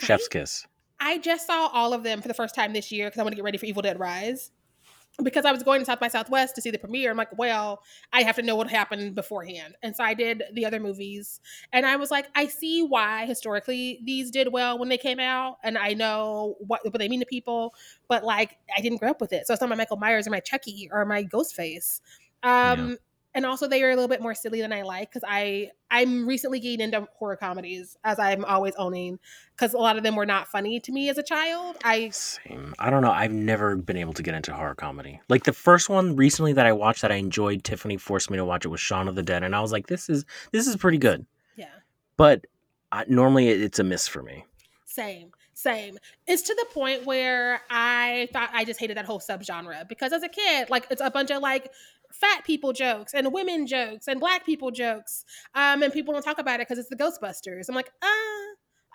Chef's 0.00 0.28
kiss. 0.28 0.66
I 1.00 1.18
just 1.18 1.46
saw 1.46 1.68
all 1.72 1.92
of 1.92 2.02
them 2.02 2.22
for 2.22 2.28
the 2.28 2.34
first 2.34 2.54
time 2.54 2.72
this 2.72 2.90
year 2.90 3.08
because 3.08 3.18
I 3.18 3.22
want 3.22 3.32
to 3.32 3.36
get 3.36 3.44
ready 3.44 3.58
for 3.58 3.66
Evil 3.66 3.82
Dead 3.82 3.98
Rise. 3.98 4.50
Because 5.22 5.46
I 5.46 5.52
was 5.52 5.62
going 5.62 5.80
to 5.80 5.86
South 5.86 5.98
by 5.98 6.08
Southwest 6.08 6.54
to 6.56 6.60
see 6.60 6.70
the 6.70 6.78
premiere. 6.78 7.10
I'm 7.10 7.16
like, 7.16 7.36
well, 7.38 7.82
I 8.12 8.22
have 8.22 8.36
to 8.36 8.42
know 8.42 8.54
what 8.54 8.68
happened 8.68 9.14
beforehand. 9.14 9.74
And 9.82 9.96
so 9.96 10.04
I 10.04 10.12
did 10.12 10.42
the 10.52 10.66
other 10.66 10.78
movies. 10.78 11.40
And 11.72 11.86
I 11.86 11.96
was 11.96 12.10
like, 12.10 12.26
I 12.34 12.48
see 12.48 12.82
why 12.82 13.24
historically 13.24 14.00
these 14.04 14.30
did 14.30 14.52
well 14.52 14.78
when 14.78 14.90
they 14.90 14.98
came 14.98 15.18
out. 15.18 15.56
And 15.64 15.78
I 15.78 15.94
know 15.94 16.56
what, 16.58 16.84
what 16.84 16.98
they 16.98 17.08
mean 17.08 17.20
to 17.20 17.26
people. 17.26 17.74
But 18.08 18.24
like, 18.24 18.58
I 18.76 18.82
didn't 18.82 18.98
grow 18.98 19.10
up 19.10 19.22
with 19.22 19.32
it. 19.32 19.46
So 19.46 19.54
it's 19.54 19.60
not 19.62 19.70
my 19.70 19.76
Michael 19.76 19.96
Myers 19.96 20.26
or 20.26 20.30
my 20.30 20.40
Chucky 20.40 20.90
or 20.92 21.06
my 21.06 21.24
Ghostface. 21.24 22.00
Um, 22.42 22.98
And 23.36 23.46
also, 23.46 23.68
they 23.68 23.82
are 23.84 23.90
a 23.90 23.94
little 23.94 24.08
bit 24.08 24.20
more 24.22 24.34
silly 24.34 24.60
than 24.62 24.72
I 24.72 24.82
like 24.82 25.10
because 25.10 25.22
I 25.28 25.70
I'm 25.90 26.26
recently 26.26 26.58
getting 26.58 26.80
into 26.80 27.06
horror 27.18 27.36
comedies 27.36 27.96
as 28.02 28.18
I'm 28.18 28.44
always 28.44 28.74
owning 28.76 29.18
because 29.54 29.74
a 29.74 29.78
lot 29.78 29.96
of 29.96 30.02
them 30.02 30.16
were 30.16 30.26
not 30.26 30.48
funny 30.48 30.80
to 30.80 30.90
me 30.90 31.08
as 31.10 31.18
a 31.18 31.22
child. 31.22 31.76
I 31.84 32.08
Same. 32.08 32.74
I 32.78 32.88
don't 32.90 33.02
know. 33.02 33.10
I've 33.12 33.30
never 33.32 33.76
been 33.76 33.98
able 33.98 34.14
to 34.14 34.22
get 34.22 34.34
into 34.34 34.52
horror 34.54 34.74
comedy. 34.74 35.20
Like 35.28 35.44
the 35.44 35.52
first 35.52 35.88
one 35.90 36.16
recently 36.16 36.54
that 36.54 36.66
I 36.66 36.72
watched 36.72 37.02
that 37.02 37.12
I 37.12 37.16
enjoyed, 37.16 37.62
Tiffany 37.62 37.98
forced 37.98 38.30
me 38.30 38.38
to 38.38 38.44
watch 38.44 38.64
it 38.64 38.68
was 38.68 38.80
Shaun 38.80 39.06
of 39.06 39.14
the 39.14 39.22
Dead, 39.22 39.42
and 39.44 39.54
I 39.54 39.60
was 39.60 39.70
like, 39.70 39.86
this 39.86 40.08
is 40.08 40.24
this 40.52 40.66
is 40.66 40.74
pretty 40.76 40.98
good. 40.98 41.26
yeah, 41.56 41.66
But 42.16 42.46
I, 42.90 43.04
normally 43.06 43.48
it- 43.48 43.60
it's 43.60 43.78
a 43.78 43.84
miss 43.84 44.08
for 44.08 44.22
me. 44.22 44.44
same, 44.86 45.30
same. 45.52 45.98
It's 46.26 46.42
to 46.42 46.54
the 46.54 46.66
point 46.72 47.04
where 47.06 47.60
I 47.70 48.28
thought 48.32 48.50
I 48.52 48.64
just 48.64 48.80
hated 48.80 48.96
that 48.96 49.04
whole 49.04 49.20
subgenre 49.20 49.86
because 49.88 50.12
as 50.12 50.22
a 50.22 50.28
kid, 50.28 50.70
like 50.70 50.86
it's 50.90 51.00
a 51.02 51.10
bunch 51.10 51.30
of 51.30 51.42
like 51.42 51.70
fat 52.12 52.44
people 52.44 52.72
jokes 52.72 53.14
and 53.14 53.32
women 53.32 53.66
jokes 53.66 54.08
and 54.08 54.20
black 54.20 54.44
people 54.46 54.70
jokes, 54.70 55.24
um, 55.54 55.82
and 55.82 55.92
people 55.92 56.12
don't 56.14 56.22
talk 56.22 56.38
about 56.38 56.60
it 56.60 56.68
because 56.68 56.78
it's 56.78 56.88
the 56.88 56.96
Ghostbusters. 56.96 57.68
I'm 57.68 57.74
like, 57.74 57.90
ah. 58.02 58.46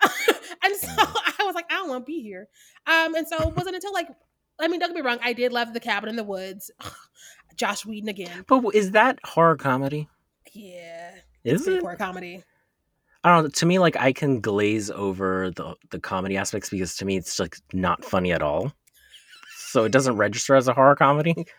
and 0.64 0.76
so 0.76 0.88
I 0.98 1.44
was 1.44 1.54
like, 1.54 1.70
I 1.70 1.74
don't 1.76 1.88
want 1.88 2.06
to 2.06 2.06
be 2.06 2.22
here. 2.22 2.48
Um, 2.86 3.14
and 3.14 3.26
so 3.26 3.36
it 3.48 3.56
wasn't 3.56 3.76
until 3.76 3.92
like, 3.92 4.08
I 4.60 4.68
mean, 4.68 4.80
don't 4.80 4.90
get 4.90 4.96
me 4.96 5.08
wrong, 5.08 5.18
I 5.22 5.32
did 5.32 5.52
love 5.52 5.72
The 5.72 5.80
Cabin 5.80 6.08
in 6.08 6.16
the 6.16 6.24
Woods. 6.24 6.70
Joss 7.56 7.84
Whedon 7.84 8.08
again. 8.08 8.44
But 8.48 8.74
is 8.74 8.92
that 8.92 9.18
horror 9.24 9.56
comedy? 9.56 10.08
Yeah. 10.52 11.12
Is 11.44 11.66
it? 11.68 11.82
horror 11.82 11.96
comedy. 11.96 12.42
I 13.24 13.34
don't 13.34 13.44
know. 13.44 13.50
To 13.50 13.66
me, 13.66 13.78
like 13.78 13.96
I 13.96 14.12
can 14.12 14.40
glaze 14.40 14.90
over 14.90 15.50
the 15.50 15.76
the 15.90 16.00
comedy 16.00 16.36
aspects 16.36 16.70
because 16.70 16.96
to 16.96 17.04
me 17.04 17.16
it's 17.16 17.38
like 17.38 17.56
not 17.72 18.04
funny 18.04 18.32
at 18.32 18.42
all. 18.42 18.72
So 19.56 19.84
it 19.84 19.92
doesn't 19.92 20.16
register 20.16 20.54
as 20.54 20.68
a 20.68 20.74
horror 20.74 20.96
comedy. 20.96 21.46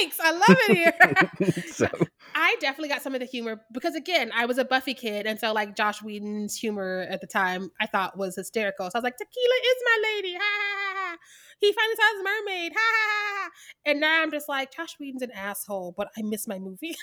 Takes. 0.00 0.20
I 0.20 0.30
love 0.32 0.56
it 0.68 0.76
here. 0.76 1.62
so 1.72 1.88
I 2.34 2.56
definitely 2.60 2.88
got 2.88 3.02
some 3.02 3.14
of 3.14 3.20
the 3.20 3.26
humor 3.26 3.60
because 3.72 3.94
again, 3.94 4.30
I 4.34 4.46
was 4.46 4.58
a 4.58 4.64
Buffy 4.64 4.94
kid, 4.94 5.26
and 5.26 5.38
so 5.38 5.52
like 5.52 5.76
Joss 5.76 6.02
Whedon's 6.02 6.56
humor 6.56 7.06
at 7.08 7.20
the 7.20 7.26
time 7.26 7.70
I 7.80 7.86
thought 7.86 8.16
was 8.16 8.36
hysterical. 8.36 8.86
So 8.86 8.92
I 8.94 8.98
was 8.98 9.04
like, 9.04 9.16
"Tequila 9.16 9.54
is 9.66 9.76
my 9.84 10.02
lady!" 10.14 10.34
Ha 10.34 10.40
ha 10.40 10.76
ha! 10.76 10.94
ha. 10.96 11.16
He 11.60 11.72
finally 11.72 11.94
saw 11.96 12.16
his 12.16 12.24
mermaid. 12.24 12.72
Ha 12.74 12.80
ha 12.80 13.08
ha! 13.08 13.44
ha. 13.44 13.50
And 13.86 14.00
now 14.00 14.22
I'm 14.22 14.30
just 14.30 14.48
like, 14.48 14.74
Joss 14.74 14.96
Whedon's 14.98 15.22
an 15.22 15.30
asshole, 15.30 15.94
but 15.96 16.08
I 16.16 16.22
miss 16.22 16.48
my 16.48 16.58
movie. 16.58 16.96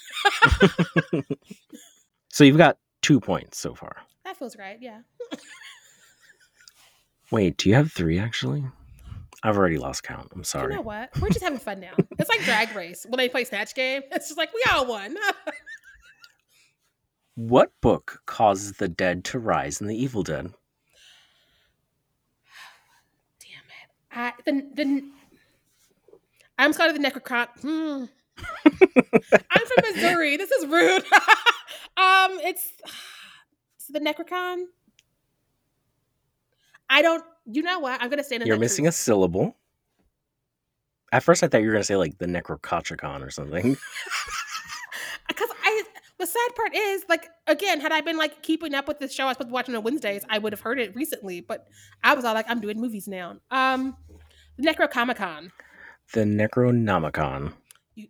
so 2.29 2.43
you've 2.43 2.57
got 2.57 2.77
two 3.01 3.19
points 3.21 3.57
so 3.57 3.73
far. 3.73 3.95
that 4.25 4.37
feels 4.37 4.57
right. 4.57 4.77
Yeah. 4.81 4.99
Wait, 7.31 7.57
do 7.57 7.69
you 7.69 7.75
have 7.75 7.91
three 7.91 8.19
actually? 8.19 8.65
I've 9.43 9.57
already 9.57 9.77
lost 9.77 10.03
count. 10.03 10.29
I'm 10.33 10.43
sorry. 10.43 10.73
You 10.73 10.77
know 10.77 10.83
what? 10.83 11.09
We're 11.21 11.29
just 11.29 11.43
having 11.43 11.59
fun 11.59 11.79
now. 11.79 11.93
It's 12.17 12.29
like 12.29 12.41
Drag 12.41 12.75
Race 12.75 13.05
when 13.07 13.17
they 13.17 13.29
play 13.29 13.45
Snatch 13.45 13.73
Game. 13.73 14.01
It's 14.11 14.27
just 14.27 14.37
like 14.37 14.53
we 14.53 14.63
all 14.71 14.85
won. 14.85 15.15
What 17.35 17.71
book 17.81 18.21
causes 18.25 18.73
the 18.73 18.89
dead 18.89 19.23
to 19.25 19.39
rise 19.39 19.79
in 19.79 19.87
the 19.87 19.95
Evil 19.95 20.23
Dead? 20.23 20.51
Damn 23.39 23.63
it! 23.71 24.11
I 24.11 24.33
the 24.45 24.51
the 24.73 25.03
I'm 26.59 26.73
scared 26.73 26.93
of 26.93 27.01
the 27.01 27.09
Necrocron. 27.09 27.47
Hmm. 27.61 28.05
I'm 28.65 29.65
from 29.65 29.93
Missouri. 29.93 30.35
This 30.35 30.51
is 30.51 30.65
rude. 30.67 31.03
um, 31.97 32.37
it's, 32.43 32.69
it's 33.77 33.87
the 33.87 34.01
Necrocon. 34.01 34.65
I 36.89 37.01
don't. 37.01 37.23
You 37.51 37.63
know 37.63 37.79
what? 37.79 38.01
I'm 38.01 38.09
gonna 38.09 38.23
stand 38.23 38.43
in. 38.43 38.47
You're 38.47 38.57
missing 38.57 38.87
a 38.87 38.91
syllable. 38.91 39.55
At 41.11 41.23
first, 41.23 41.43
I 41.43 41.47
thought 41.47 41.61
you 41.61 41.67
were 41.67 41.73
going 41.73 41.81
to 41.81 41.87
say 41.87 41.95
like 41.95 42.19
the 42.19 42.27
Necrocochicon 42.27 43.25
or 43.25 43.31
something. 43.31 43.75
because 45.27 45.49
I. 45.63 45.83
The 46.19 46.27
sad 46.27 46.53
part 46.53 46.75
is, 46.75 47.05
like, 47.07 47.29
again, 47.47 47.79
had 47.79 47.93
I 47.93 48.01
been 48.01 48.17
like 48.17 48.43
keeping 48.43 48.75
up 48.75 48.89
with 48.89 48.99
this 48.99 49.13
show 49.13 49.23
I 49.23 49.27
was 49.27 49.35
supposed 49.35 49.47
to 49.47 49.51
be 49.51 49.53
watching 49.53 49.75
on 49.77 49.83
Wednesdays, 49.83 50.25
I 50.27 50.37
would 50.37 50.51
have 50.51 50.59
heard 50.59 50.77
it 50.77 50.93
recently. 50.93 51.39
But 51.39 51.65
I 52.03 52.13
was 52.13 52.25
all 52.25 52.33
like, 52.33 52.45
I'm 52.49 52.59
doing 52.59 52.77
movies 52.77 53.07
now. 53.07 53.37
Um, 53.51 53.95
The 54.57 54.67
Necrocomicon. 54.67 55.49
the 56.11 56.25
Necronomicon. 56.25 57.53
You 57.95 58.07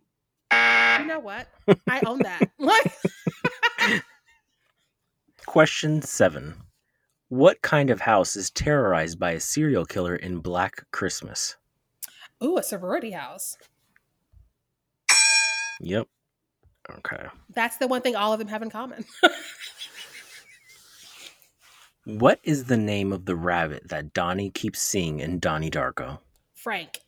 know 1.06 1.20
what? 1.20 1.46
I 1.88 2.02
own 2.04 2.18
that. 2.18 2.50
Like, 2.58 2.92
Question 5.46 6.02
seven. 6.02 6.54
What 7.30 7.62
kind 7.62 7.90
of 7.90 8.00
house 8.00 8.36
is 8.36 8.50
terrorized 8.50 9.18
by 9.18 9.30
a 9.30 9.40
serial 9.40 9.84
killer 9.86 10.14
in 10.16 10.38
Black 10.40 10.84
Christmas? 10.92 11.56
ooh, 12.42 12.58
a 12.58 12.62
sorority 12.62 13.10
house. 13.12 13.56
Yep. 15.80 16.06
Okay. 16.90 17.26
That's 17.54 17.76
the 17.76 17.86
one 17.86 18.02
thing 18.02 18.16
all 18.16 18.32
of 18.32 18.38
them 18.38 18.48
have 18.48 18.62
in 18.62 18.70
common. 18.70 19.04
What 22.06 22.40
is 22.42 22.64
the 22.64 22.78
name 22.78 23.12
of 23.12 23.26
the 23.26 23.36
rabbit 23.36 23.88
that 23.90 24.14
Donnie 24.14 24.50
keeps 24.50 24.80
seeing 24.80 25.20
in 25.20 25.38
Donnie 25.38 25.70
Darko? 25.70 26.18
Frank. 26.54 26.98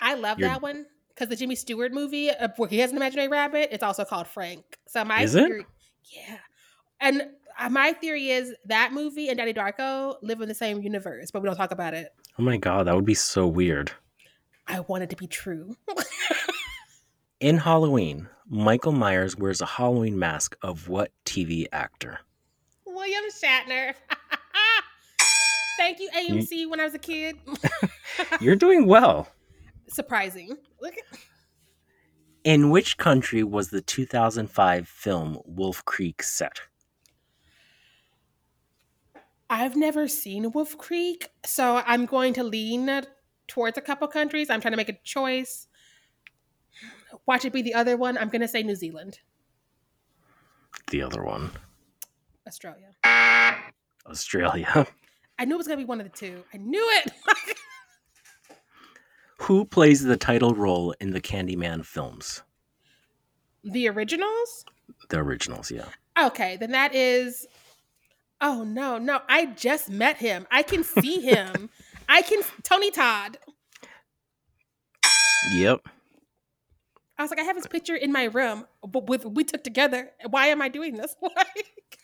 I 0.00 0.14
love 0.14 0.38
You're- 0.38 0.50
that 0.50 0.62
one 0.62 0.86
because 1.10 1.28
the 1.28 1.36
Jimmy 1.36 1.54
Stewart 1.54 1.92
movie, 1.92 2.30
uh, 2.30 2.48
where 2.56 2.70
he 2.70 2.78
has 2.78 2.90
an 2.90 2.96
imaginary 2.96 3.28
rabbit, 3.28 3.68
it's 3.70 3.82
also 3.82 4.04
called 4.06 4.26
Frank. 4.26 4.78
So 4.88 5.04
my 5.04 5.22
Is 5.22 5.34
it? 5.34 5.46
theory, 5.46 5.66
yeah, 6.04 6.38
and 7.00 7.22
Uh, 7.58 7.68
my 7.68 7.92
theory 7.92 8.30
is 8.30 8.54
that 8.66 8.92
movie 8.92 9.28
and 9.28 9.38
Donnie 9.38 9.52
Darko 9.54 10.16
live 10.22 10.40
in 10.40 10.48
the 10.48 10.54
same 10.54 10.82
universe, 10.82 11.30
but 11.30 11.42
we 11.42 11.46
don't 11.46 11.56
talk 11.56 11.70
about 11.70 11.94
it. 11.94 12.08
Oh 12.38 12.42
my 12.42 12.56
god, 12.56 12.86
that 12.86 12.94
would 12.94 13.04
be 13.04 13.14
so 13.14 13.46
weird. 13.46 13.92
I 14.66 14.80
want 14.80 15.02
it 15.02 15.10
to 15.10 15.16
be 15.16 15.26
true. 15.26 15.76
In 17.40 17.58
Halloween, 17.58 18.28
Michael 18.48 18.92
Myers 18.92 19.36
wears 19.36 19.60
a 19.60 19.66
Halloween 19.66 20.16
mask 20.18 20.56
of 20.62 20.88
what 20.88 21.10
TV 21.24 21.66
actor? 21.72 22.20
William 22.86 23.24
Shatner. 23.42 23.94
Thank 25.76 25.98
you, 25.98 26.08
AMC. 26.16 26.70
When 26.70 26.78
I 26.78 26.84
was 26.84 26.94
a 26.94 26.98
kid, 26.98 27.36
You're 28.40 28.54
doing 28.56 28.86
well. 28.86 29.26
surprising. 29.88 30.56
Look, 30.80 30.94
at- 30.94 31.18
In 32.44 32.70
which 32.70 32.96
country 32.98 33.42
was 33.42 33.70
the 33.70 33.80
2005 33.82 34.86
film 34.86 35.38
Wolf 35.44 35.84
Creek 35.84 36.22
set? 36.22 36.60
I've 39.52 39.76
never 39.76 40.08
seen 40.08 40.50
Wolf 40.52 40.78
Creek, 40.78 41.28
so 41.44 41.82
I'm 41.84 42.06
going 42.06 42.32
to 42.34 42.42
lean 42.42 43.02
towards 43.48 43.76
a 43.76 43.82
couple 43.82 44.08
countries. 44.08 44.48
I'm 44.48 44.62
trying 44.62 44.72
to 44.72 44.78
make 44.78 44.88
a 44.88 44.98
choice. 45.04 45.68
Watch 47.26 47.44
it 47.44 47.52
be 47.52 47.60
the 47.60 47.74
other 47.74 47.98
one. 47.98 48.16
I'm 48.16 48.30
going 48.30 48.40
to 48.40 48.48
say 48.48 48.62
New 48.62 48.74
Zealand, 48.74 49.18
The 50.90 51.02
other 51.02 51.22
one. 51.22 51.50
Australia. 52.46 52.88
Australia. 54.06 54.86
I 55.38 55.44
knew 55.44 55.56
it 55.56 55.58
was 55.58 55.66
gonna 55.66 55.76
be 55.76 55.84
one 55.84 56.00
of 56.00 56.10
the 56.10 56.16
two. 56.16 56.44
I 56.54 56.56
knew 56.56 56.88
it. 57.04 57.12
Who 59.38 59.66
plays 59.66 60.02
the 60.02 60.16
title 60.16 60.54
role 60.54 60.94
in 60.98 61.10
the 61.10 61.20
Candyman 61.20 61.84
films? 61.84 62.42
the 63.64 63.88
originals. 63.88 64.64
The 65.10 65.18
originals, 65.18 65.70
yeah. 65.70 65.88
Okay, 66.20 66.56
then 66.56 66.70
that 66.72 66.94
is. 66.94 67.46
Oh 68.42 68.64
no, 68.64 68.98
no! 68.98 69.20
I 69.28 69.46
just 69.46 69.88
met 69.88 70.16
him. 70.18 70.46
I 70.50 70.62
can 70.62 70.82
see 70.84 71.20
him. 71.20 71.70
I 72.08 72.22
can 72.22 72.42
Tony 72.64 72.90
Todd. 72.90 73.38
Yep. 75.54 75.80
I 77.18 77.22
was 77.22 77.30
like, 77.30 77.40
I 77.40 77.44
have 77.44 77.56
his 77.56 77.66
picture 77.66 77.94
in 77.94 78.10
my 78.12 78.24
room, 78.24 78.66
but 78.86 79.06
with 79.06 79.24
we 79.24 79.44
took 79.44 79.62
together. 79.62 80.10
Why 80.28 80.46
am 80.48 80.60
I 80.60 80.68
doing 80.68 80.96
this? 80.96 81.14
Like, 81.22 81.98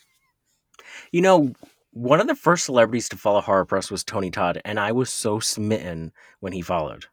You 1.10 1.22
know, 1.22 1.52
one 1.92 2.20
of 2.20 2.26
the 2.26 2.34
first 2.34 2.64
celebrities 2.64 3.08
to 3.10 3.16
follow 3.16 3.40
Horror 3.40 3.64
Press 3.64 3.90
was 3.90 4.04
Tony 4.04 4.30
Todd, 4.30 4.60
and 4.64 4.78
I 4.78 4.92
was 4.92 5.10
so 5.10 5.40
smitten 5.40 6.12
when 6.40 6.52
he 6.52 6.62
followed. 6.62 7.06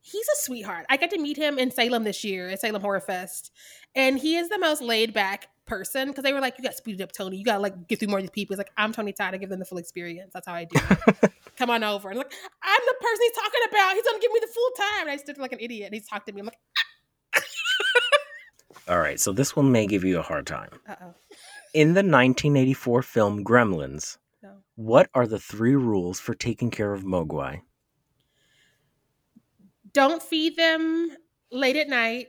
he's 0.00 0.26
a 0.26 0.36
sweetheart. 0.42 0.86
I 0.90 0.96
got 0.96 1.10
to 1.10 1.18
meet 1.18 1.36
him 1.36 1.58
in 1.58 1.70
Salem 1.70 2.04
this 2.04 2.24
year 2.24 2.48
at 2.48 2.60
Salem 2.60 2.82
Horror 2.82 3.00
Fest, 3.00 3.52
and 3.94 4.18
he 4.18 4.36
is 4.36 4.48
the 4.48 4.58
most 4.58 4.82
laid 4.82 5.12
back 5.14 5.48
person 5.66 6.08
because 6.08 6.24
they 6.24 6.32
were 6.32 6.40
like, 6.40 6.54
"You 6.58 6.64
got 6.64 6.72
to 6.72 6.76
speed 6.76 7.00
it 7.00 7.02
up, 7.02 7.12
Tony. 7.12 7.36
You 7.36 7.44
got 7.44 7.54
to 7.54 7.60
like 7.60 7.88
get 7.88 7.98
through 7.98 8.08
more 8.08 8.18
of 8.18 8.22
these 8.24 8.30
people." 8.30 8.54
He's 8.54 8.58
like, 8.58 8.72
"I'm 8.76 8.92
Tony 8.92 9.12
Todd. 9.12 9.34
I 9.34 9.38
give 9.38 9.48
them 9.50 9.58
the 9.58 9.64
full 9.64 9.78
experience. 9.78 10.30
That's 10.34 10.46
how 10.46 10.54
I 10.54 10.64
do 10.64 10.78
it. 10.90 11.32
Come 11.56 11.70
on 11.70 11.84
over." 11.84 12.08
And 12.10 12.18
like, 12.18 12.32
I'm 12.62 12.80
the 12.86 12.94
person 13.00 13.18
he's 13.22 13.36
talking 13.36 13.60
about. 13.70 13.94
He's 13.94 14.04
gonna 14.04 14.18
give 14.20 14.32
me 14.32 14.40
the 14.40 14.52
full 14.52 14.70
time. 14.76 15.02
And 15.02 15.10
I 15.10 15.16
stood 15.16 15.38
like 15.38 15.52
an 15.52 15.60
idiot. 15.60 15.86
And 15.86 15.94
he's 15.94 16.06
talked 16.08 16.26
to 16.26 16.32
me. 16.32 16.40
I'm 16.40 16.46
like, 16.46 16.58
All 18.88 18.98
right, 18.98 19.20
so 19.20 19.32
this 19.32 19.54
one 19.54 19.70
may 19.70 19.86
give 19.86 20.04
you 20.04 20.18
a 20.18 20.22
hard 20.22 20.46
time. 20.46 20.70
"Uh 20.88 20.96
oh, 21.00 21.14
In 21.74 21.88
the 21.88 22.00
1984 22.00 23.02
film 23.02 23.44
Gremlins, 23.44 24.18
no." 24.42 24.50
what 24.74 25.08
are 25.14 25.26
the 25.26 25.38
three 25.38 25.76
rules 25.76 26.18
for 26.18 26.34
taking 26.34 26.70
care 26.70 26.92
of 26.92 27.04
Mogwai? 27.04 27.60
Don't 29.92 30.22
feed 30.22 30.56
them 30.56 31.10
late 31.50 31.76
at 31.76 31.88
night. 31.88 32.28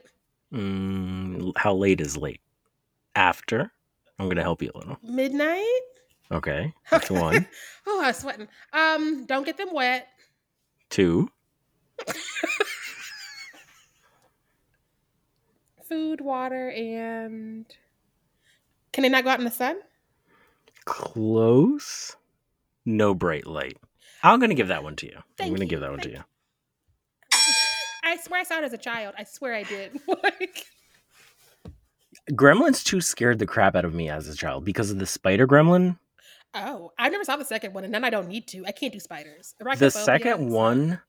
Mm, 0.52 1.52
how 1.56 1.74
late 1.74 2.00
is 2.00 2.16
late? 2.16 2.40
After? 3.14 3.72
I'm 4.18 4.26
to 4.36 4.42
help 4.42 4.62
you 4.62 4.70
a 4.74 4.78
little. 4.78 4.98
Midnight. 5.02 5.80
Okay, 6.32 6.72
that's 6.90 7.10
Okay. 7.10 7.20
one. 7.20 7.46
oh, 7.86 8.00
I 8.02 8.08
was 8.08 8.18
sweating. 8.18 8.48
Um, 8.72 9.26
don't 9.26 9.44
get 9.44 9.56
them 9.56 9.72
wet. 9.72 10.08
Two. 10.90 11.28
Food, 15.88 16.20
water, 16.20 16.70
and 16.70 17.66
can 18.92 19.02
they 19.02 19.08
not 19.08 19.24
go 19.24 19.30
out 19.30 19.38
in 19.38 19.44
the 19.44 19.50
sun? 19.50 19.76
Close. 20.86 22.16
No 22.86 23.14
bright 23.14 23.46
light. 23.46 23.76
I'm 24.22 24.38
to 24.50 24.54
give 24.54 24.68
that 24.68 24.82
one 24.82 24.96
to 24.96 25.06
you. 25.06 25.18
I'm 25.40 25.48
going 25.48 25.58
to 25.58 25.64
you, 25.64 25.70
give 25.70 25.80
that 25.80 25.90
one 25.90 26.00
to 26.00 26.10
you. 26.10 26.24
I 28.02 28.16
swear 28.16 28.40
I 28.40 28.44
saw 28.44 28.58
it 28.58 28.64
as 28.64 28.72
a 28.72 28.78
child. 28.78 29.14
I 29.18 29.24
swear 29.24 29.54
I 29.54 29.62
did. 29.64 29.98
like, 30.22 30.66
Gremlins 32.30 32.82
2 32.82 33.00
scared 33.00 33.38
the 33.38 33.46
crap 33.46 33.74
out 33.74 33.84
of 33.84 33.94
me 33.94 34.08
as 34.08 34.28
a 34.28 34.34
child 34.34 34.64
because 34.64 34.90
of 34.90 34.98
the 34.98 35.06
spider 35.06 35.46
gremlin. 35.46 35.98
oh, 36.54 36.92
I 36.98 37.08
never 37.08 37.24
saw 37.24 37.36
the 37.36 37.44
second 37.44 37.74
one, 37.74 37.84
and 37.84 37.92
then 37.92 38.04
I 38.04 38.10
don't 38.10 38.28
need 38.28 38.46
to. 38.48 38.64
I 38.66 38.72
can't 38.72 38.92
do 38.92 39.00
spiders. 39.00 39.54
The 39.78 39.90
second 39.90 40.48
one 40.50 41.00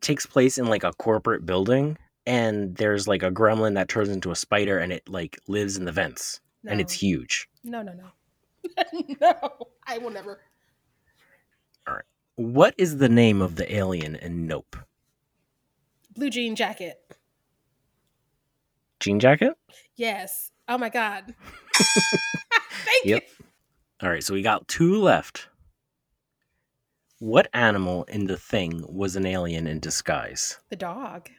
takes 0.00 0.26
place 0.26 0.58
in 0.58 0.66
like 0.66 0.84
a 0.84 0.92
corporate 0.92 1.46
building 1.46 1.96
and 2.26 2.74
there's 2.76 3.06
like 3.06 3.22
a 3.22 3.30
gremlin 3.30 3.74
that 3.74 3.88
turns 3.88 4.08
into 4.08 4.30
a 4.30 4.36
spider 4.36 4.78
and 4.78 4.92
it 4.92 5.08
like 5.08 5.38
lives 5.46 5.76
in 5.76 5.84
the 5.84 5.92
vents 5.92 6.22
stuff. 6.24 6.72
and 6.72 6.80
it's 6.80 6.92
huge. 6.92 7.48
No, 7.64 7.82
no, 7.82 7.92
no. 7.92 8.10
no, 9.20 9.50
I 9.86 9.98
will 9.98 10.10
never. 10.10 10.40
All 11.86 11.94
right. 11.94 12.04
What 12.34 12.74
is 12.76 12.98
the 12.98 13.08
name 13.08 13.40
of 13.40 13.56
the 13.56 13.72
alien 13.74 14.16
in 14.16 14.46
Nope? 14.46 14.76
Blue 16.14 16.30
jean 16.30 16.56
jacket. 16.56 16.98
Jean 18.98 19.20
jacket? 19.20 19.54
Yes. 19.96 20.50
Oh 20.68 20.78
my 20.78 20.88
god. 20.88 21.34
Thank 21.74 23.04
Yep. 23.04 23.22
you. 23.22 23.46
All 24.02 24.10
right, 24.10 24.22
so 24.22 24.34
we 24.34 24.42
got 24.42 24.68
two 24.68 25.00
left. 25.00 25.48
What 27.18 27.48
animal 27.54 28.04
in 28.04 28.26
the 28.26 28.36
thing 28.36 28.84
was 28.88 29.16
an 29.16 29.24
alien 29.24 29.66
in 29.66 29.80
disguise? 29.80 30.58
The 30.68 30.76
dog. 30.76 31.30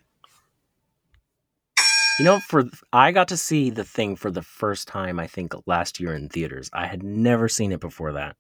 You 2.19 2.25
know, 2.25 2.39
for 2.39 2.63
I 2.91 3.11
got 3.11 3.27
to 3.27 3.37
see 3.37 3.69
the 3.69 3.83
thing 3.83 4.15
for 4.15 4.31
the 4.31 4.41
first 4.41 4.87
time 4.87 5.19
I 5.19 5.27
think 5.27 5.53
last 5.67 5.99
year 5.99 6.15
in 6.15 6.29
theaters. 6.29 6.67
I 6.73 6.87
had 6.87 7.03
never 7.03 7.47
seen 7.47 7.71
it 7.71 7.79
before 7.79 8.13
that. 8.13 8.35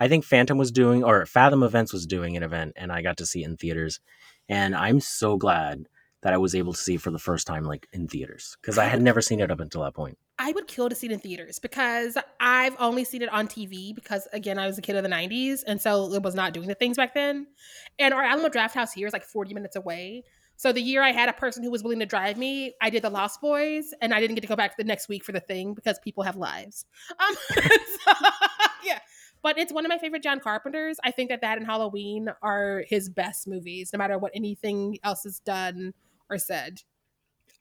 I 0.00 0.08
think 0.08 0.24
Phantom 0.24 0.58
was 0.58 0.72
doing 0.72 1.04
or 1.04 1.24
Fathom 1.24 1.62
Events 1.62 1.92
was 1.92 2.04
doing 2.06 2.36
an 2.36 2.42
event 2.42 2.72
and 2.76 2.90
I 2.90 3.02
got 3.02 3.16
to 3.18 3.26
see 3.26 3.42
it 3.44 3.46
in 3.46 3.56
theaters. 3.56 4.00
And 4.48 4.74
I'm 4.74 4.98
so 5.00 5.36
glad 5.36 5.86
that 6.26 6.34
I 6.34 6.38
was 6.38 6.56
able 6.56 6.72
to 6.72 6.78
see 6.78 6.96
for 6.96 7.12
the 7.12 7.20
first 7.20 7.46
time 7.46 7.62
like 7.62 7.86
in 7.92 8.08
theaters 8.08 8.56
because 8.60 8.78
I 8.78 8.86
had 8.86 9.00
never 9.00 9.22
seen 9.22 9.38
it 9.38 9.48
up 9.48 9.60
until 9.60 9.84
that 9.84 9.94
point. 9.94 10.18
I 10.40 10.50
would 10.50 10.66
kill 10.66 10.88
to 10.88 10.94
see 10.96 11.06
it 11.06 11.12
in 11.12 11.20
theaters 11.20 11.60
because 11.60 12.18
I've 12.40 12.74
only 12.80 13.04
seen 13.04 13.22
it 13.22 13.28
on 13.28 13.46
TV 13.46 13.94
because 13.94 14.26
again 14.32 14.58
I 14.58 14.66
was 14.66 14.76
a 14.76 14.82
kid 14.82 14.96
of 14.96 15.04
the 15.04 15.08
'90s 15.08 15.62
and 15.64 15.80
so 15.80 16.12
it 16.12 16.24
was 16.24 16.34
not 16.34 16.52
doing 16.52 16.66
the 16.66 16.74
things 16.74 16.96
back 16.96 17.14
then. 17.14 17.46
And 18.00 18.12
our 18.12 18.24
Alamo 18.24 18.48
Drafthouse 18.48 18.92
here 18.92 19.06
is 19.06 19.12
like 19.12 19.22
40 19.22 19.54
minutes 19.54 19.76
away. 19.76 20.24
So 20.56 20.72
the 20.72 20.80
year 20.80 21.00
I 21.00 21.12
had 21.12 21.28
a 21.28 21.32
person 21.32 21.62
who 21.62 21.70
was 21.70 21.84
willing 21.84 22.00
to 22.00 22.06
drive 22.06 22.36
me, 22.36 22.74
I 22.82 22.90
did 22.90 23.04
the 23.04 23.10
Lost 23.10 23.40
Boys, 23.40 23.94
and 24.00 24.12
I 24.12 24.18
didn't 24.18 24.34
get 24.34 24.40
to 24.40 24.48
go 24.48 24.56
back 24.56 24.76
the 24.76 24.82
next 24.82 25.08
week 25.08 25.22
for 25.22 25.30
the 25.30 25.38
thing 25.38 25.74
because 25.74 26.00
people 26.00 26.24
have 26.24 26.34
lives. 26.34 26.86
Um, 27.20 27.36
so, 27.54 28.12
yeah, 28.84 28.98
but 29.42 29.58
it's 29.58 29.72
one 29.72 29.86
of 29.86 29.90
my 29.90 29.98
favorite 29.98 30.24
John 30.24 30.40
Carpenter's. 30.40 30.98
I 31.04 31.12
think 31.12 31.28
that 31.28 31.40
that 31.42 31.56
and 31.56 31.64
Halloween 31.64 32.30
are 32.42 32.82
his 32.88 33.08
best 33.08 33.46
movies, 33.46 33.92
no 33.92 33.98
matter 33.98 34.18
what 34.18 34.32
anything 34.34 34.98
else 35.04 35.24
is 35.24 35.38
done 35.38 35.94
or 36.30 36.38
said. 36.38 36.80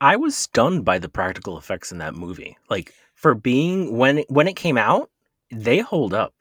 I 0.02 0.16
was 0.18 0.36
stunned 0.36 0.86
by 0.86 1.00
the 1.00 1.10
practical 1.10 1.58
effects 1.58 1.92
in 1.92 2.00
that 2.00 2.16
movie. 2.16 2.58
Like 2.70 2.94
for 3.14 3.34
being 3.34 3.98
when 3.98 4.20
when 4.28 4.48
it 4.48 4.56
came 4.56 4.78
out, 4.78 5.10
they 5.52 5.80
hold 5.80 6.14
up. 6.14 6.34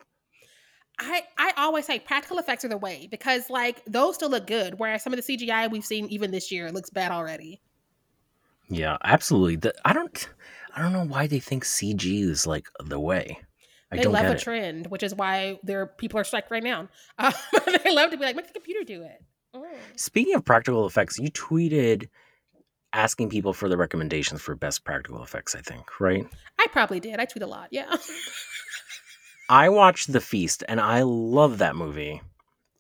I, 0.99 1.23
I 1.39 1.53
always 1.57 1.87
say 1.87 1.99
practical 1.99 2.39
effects 2.39 2.65
are 2.65 2.69
the 2.69 2.77
way 2.79 3.09
because 3.11 3.51
like 3.51 3.85
those 3.85 4.15
still 4.15 4.31
look 4.31 4.47
good, 4.47 4.79
whereas 4.79 5.03
some 5.03 5.13
of 5.13 5.25
the 5.25 5.37
CGI 5.37 5.71
we've 5.71 5.85
seen 5.85 6.07
even 6.09 6.31
this 6.31 6.53
year 6.53 6.71
looks 6.71 6.91
bad 6.91 7.11
already. 7.11 7.61
Yeah, 8.69 8.97
absolutely. 9.03 9.57
The, 9.57 9.75
I 9.85 9.93
don't 9.93 10.29
I 10.75 10.83
don't 10.83 10.93
know 10.93 11.05
why 11.05 11.27
they 11.27 11.41
think 11.41 11.65
CG 11.65 12.23
is 12.23 12.47
like 12.47 12.69
the 12.85 13.01
way. 13.01 13.39
I 13.91 13.97
they 13.97 14.03
don't 14.03 14.13
love 14.13 14.23
get 14.23 14.33
a 14.33 14.35
it. 14.35 14.41
trend, 14.41 14.87
which 14.89 15.03
is 15.03 15.15
why 15.15 15.59
their 15.63 15.87
people 15.87 16.19
are 16.19 16.25
strike 16.25 16.51
right 16.51 16.63
now. 16.63 16.89
Um, 17.19 17.33
they 17.85 17.95
love 17.95 18.11
to 18.11 18.17
be 18.17 18.25
like, 18.25 18.35
make 18.37 18.47
the 18.47 18.53
computer 18.53 18.85
do 18.85 19.03
it. 19.03 19.23
Mm. 19.55 19.63
Speaking 19.97 20.35
of 20.35 20.45
practical 20.45 20.87
effects, 20.87 21.19
you 21.19 21.31
tweeted 21.31 22.09
asking 22.93 23.29
people 23.29 23.53
for 23.53 23.69
the 23.69 23.77
recommendations 23.77 24.41
for 24.41 24.55
best 24.55 24.85
practical 24.85 25.23
effects, 25.23 25.55
I 25.55 25.61
think, 25.61 26.01
right? 26.01 26.27
I 26.59 26.67
probably 26.73 27.01
did. 27.01 27.19
I 27.21 27.25
tweet 27.25 27.43
a 27.43 27.47
lot. 27.47 27.69
Yeah. 27.71 27.95
I 29.49 29.69
watched 29.69 30.13
The 30.13 30.21
Feast 30.21 30.65
and 30.69 30.81
I 30.81 31.03
love 31.03 31.59
that 31.59 31.77
movie. 31.77 32.23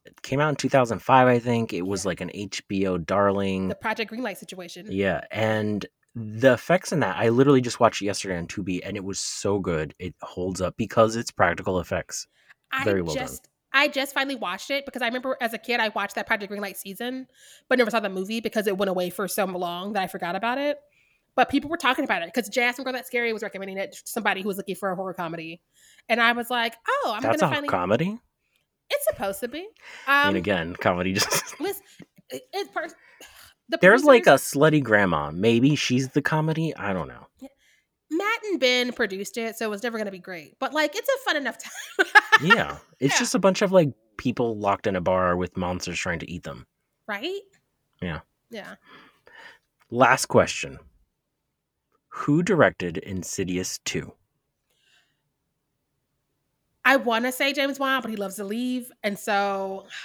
It 0.07 0.23
came 0.23 0.41
out 0.41 0.49
in 0.51 0.57
2005, 0.57 1.29
I 1.29 1.39
think. 1.39 1.73
It 1.73 1.83
was 1.83 2.05
Yeah. 2.05 2.09
like 2.09 2.21
an 2.21 2.31
HBO 2.35 3.05
darling. 3.05 3.69
the 3.69 3.75
Project 3.75 4.13
Greenlight 4.13 4.37
situation. 4.39 4.87
Yeah, 4.91 5.23
and 5.31 5.85
the 6.15 6.53
effects 6.55 6.93
in 6.93 7.01
that, 7.01 7.17
I 7.17 7.29
literally 7.31 7.61
just 7.61 7.81
watched 7.81 8.01
it 8.01 8.07
yesterday 8.07 8.39
on 8.39 8.47
Tubi 8.47 8.81
and 8.85 8.97
it 8.97 9.05
was 9.05 9.19
so 9.19 9.59
good. 9.59 9.95
It 9.99 10.15
holds 10.23 10.61
up 10.61 10.77
because 10.77 11.17
it's 11.17 11.31
practical 11.31 11.81
effects. 11.81 12.27
I 12.73 12.85
very 12.85 13.03
well 13.03 13.15
done. 13.15 13.29
I 13.75 13.89
just 13.89 14.15
finally 14.15 14.37
watched 14.37 14.71
it 14.71 14.87
because 14.87 15.03
I 15.03 15.07
remember 15.07 15.37
as 15.41 15.53
a 15.53 15.59
kid 15.59 15.81
I 15.81 15.89
watched 15.89 16.15
that 16.15 16.27
Project 16.27 16.51
Greenlight 16.53 16.77
season, 16.77 17.27
but 17.69 17.77
never 17.77 17.91
saw 17.91 18.01
the 18.01 18.09
movie 18.09 18.41
because 18.41 18.67
it 18.67 18.79
went 18.79 18.89
away 18.89 19.11
for 19.11 19.27
so 19.29 19.45
long 19.45 19.93
that 19.95 20.03
I 20.03 20.07
forgot 20.07 20.37
about 20.37 20.59
it. 20.59 20.79
But 21.37 21.51
people 21.51 21.69
were 21.69 21.77
talking 21.77 22.05
about 22.05 22.23
it 22.23 22.31
because 22.33 22.49
Jazz 22.49 22.77
from 22.77 22.85
Girl 22.85 22.93
That 22.93 23.07
Scary 23.07 23.33
was 23.33 23.43
recommending 23.43 23.77
it 23.77 23.93
to 23.93 24.03
somebody 24.05 24.41
who 24.43 24.49
was 24.49 24.57
looking 24.57 24.77
for 24.77 24.91
a 24.93 24.97
horror 24.97 25.15
comedy, 25.15 25.61
and 26.09 26.21
I 26.23 26.31
was 26.31 26.49
like, 26.49 26.77
"Oh, 26.89 27.13
I'm 27.17 27.23
That's 27.23 27.41
gonna 27.41 27.53
finally." 27.53 27.69
comedy. 27.69 28.19
it's 28.89 29.05
supposed 29.11 29.41
to 29.41 29.49
be. 29.49 29.67
I 30.07 30.23
Um, 30.23 30.29
mean, 30.29 30.37
again, 30.37 30.77
comedy 30.77 31.13
just. 31.15 31.59
listen, 31.61 31.83
it, 32.31 32.43
it's 32.53 32.71
per- 32.71 32.87
the 33.69 33.79
There's 33.81 34.05
like 34.05 34.29
a 34.29 34.35
slutty 34.35 34.81
grandma. 34.81 35.33
Maybe 35.33 35.75
she's 35.75 36.11
the 36.11 36.23
comedy. 36.23 36.73
I 36.77 36.93
don't 36.93 37.09
know. 37.09 37.27
And 38.55 38.61
Ben 38.61 38.93
produced 38.93 39.37
it, 39.37 39.57
so 39.57 39.65
it 39.65 39.69
was 39.71 39.83
never 39.83 39.99
gonna 39.99 40.13
be 40.13 40.21
great. 40.21 40.57
But 40.61 40.73
like, 40.73 40.95
it's 40.95 41.09
a 41.09 41.19
fun 41.25 41.37
enough 41.37 41.59
time. 41.99 42.07
Yeah, 42.41 42.77
it's 43.01 43.15
Yeah. 43.15 43.19
just 43.19 43.35
a 43.35 43.41
bunch 43.41 43.63
of 43.63 43.73
like 43.73 43.89
people 44.17 44.57
locked 44.57 44.87
in 44.87 44.95
a 44.95 45.01
bar 45.01 45.37
with 45.37 45.57
monsters 45.57 45.99
trying 45.99 46.21
to 46.21 46.31
eat 46.31 46.45
them. 46.45 46.67
right? 47.09 47.41
Yeah. 48.01 48.21
Yeah. 48.51 48.77
Last 49.91 50.27
question. 50.27 50.79
Who 52.09 52.45
directed 52.45 52.99
Insidious 52.99 53.79
2? 53.87 54.13
I 56.85 56.95
want 56.97 57.25
to 57.25 57.33
say 57.33 57.53
James 57.53 57.81
Wan, 57.81 58.03
but 58.03 58.11
he 58.11 58.17
loves 58.17 58.37
to 58.37 58.45
leave, 58.45 58.93
and 59.03 59.19
so 59.19 59.87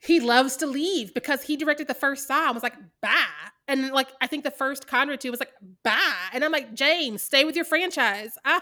he 0.00 0.20
loves 0.20 0.56
to 0.58 0.66
leave 0.66 1.14
because 1.14 1.42
he 1.42 1.56
directed 1.56 1.88
the 1.88 1.94
first 1.94 2.26
Saw. 2.26 2.46
and 2.46 2.54
was 2.54 2.62
like, 2.62 2.74
"Bye." 3.00 3.26
And 3.68 3.90
like 3.92 4.08
I 4.20 4.26
think 4.26 4.44
the 4.44 4.50
first 4.50 4.86
Conrad 4.86 5.20
two 5.20 5.30
was 5.30 5.40
like 5.40 5.52
bye, 5.82 6.28
and 6.32 6.44
I'm 6.44 6.52
like 6.52 6.74
James, 6.74 7.22
stay 7.22 7.44
with 7.44 7.56
your 7.56 7.64
franchise. 7.64 8.36
Um, 8.54 8.60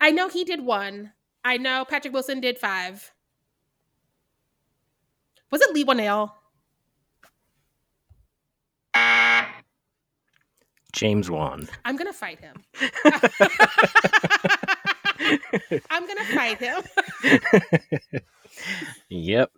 I 0.00 0.10
know 0.12 0.28
he 0.28 0.44
did 0.44 0.64
one. 0.64 1.12
I 1.44 1.56
know 1.56 1.84
Patrick 1.84 2.12
Wilson 2.12 2.40
did 2.40 2.58
five. 2.58 3.12
Was 5.50 5.60
it 5.62 5.74
Leigh 5.74 5.84
Whannell? 5.84 6.30
James 10.92 11.30
Wan. 11.30 11.68
I'm 11.84 11.96
gonna 11.96 12.12
fight 12.12 12.40
him. 12.40 12.56
I'm 15.90 16.06
gonna 16.06 16.24
fight 16.34 16.58
him. 16.58 16.82
yep, 19.08 19.50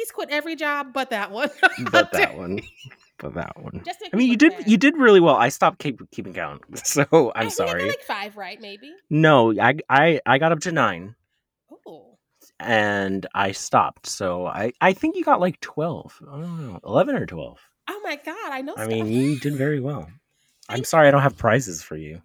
He's 0.00 0.10
quit 0.10 0.30
every 0.30 0.56
job 0.56 0.94
but 0.94 1.10
that 1.10 1.30
one. 1.30 1.50
but 1.92 2.10
that 2.12 2.34
one, 2.38 2.60
but 3.18 3.34
that 3.34 3.60
one. 3.60 3.82
Just 3.84 4.02
I 4.12 4.16
mean, 4.16 4.30
you 4.30 4.36
did 4.36 4.52
bad. 4.52 4.70
you 4.70 4.78
did 4.78 4.96
really 4.96 5.20
well. 5.20 5.36
I 5.36 5.50
stopped 5.50 5.78
keep, 5.78 6.00
keeping 6.10 6.32
count, 6.32 6.62
so 6.86 7.04
I'm 7.34 7.46
I 7.46 7.50
sorry. 7.50 7.86
like 7.88 8.00
five, 8.02 8.36
right? 8.38 8.58
Maybe. 8.60 8.94
No, 9.10 9.52
I 9.60 9.74
I 9.90 10.20
I 10.24 10.38
got 10.38 10.52
up 10.52 10.60
to 10.60 10.72
nine. 10.72 11.14
Oh, 11.86 12.16
and 12.58 13.26
I 13.34 13.52
stopped. 13.52 14.06
So 14.06 14.46
I, 14.46 14.72
I 14.80 14.94
think 14.94 15.16
you 15.16 15.24
got 15.24 15.40
like 15.40 15.60
12. 15.60 16.22
I 16.26 16.30
don't 16.32 16.66
know, 16.72 16.80
11 16.84 17.14
or 17.14 17.26
12. 17.26 17.58
oh 17.88 18.00
my 18.02 18.16
God! 18.16 18.36
I 18.50 18.62
know. 18.62 18.72
I 18.72 18.84
stuff. 18.84 18.88
mean, 18.88 19.06
you 19.08 19.38
did 19.38 19.54
very 19.56 19.80
well. 19.80 20.08
I'm 20.70 20.76
Thank 20.76 20.86
sorry 20.86 21.08
I 21.08 21.10
don't 21.10 21.22
have 21.22 21.36
prizes 21.36 21.82
for 21.82 21.96
you. 21.96 22.22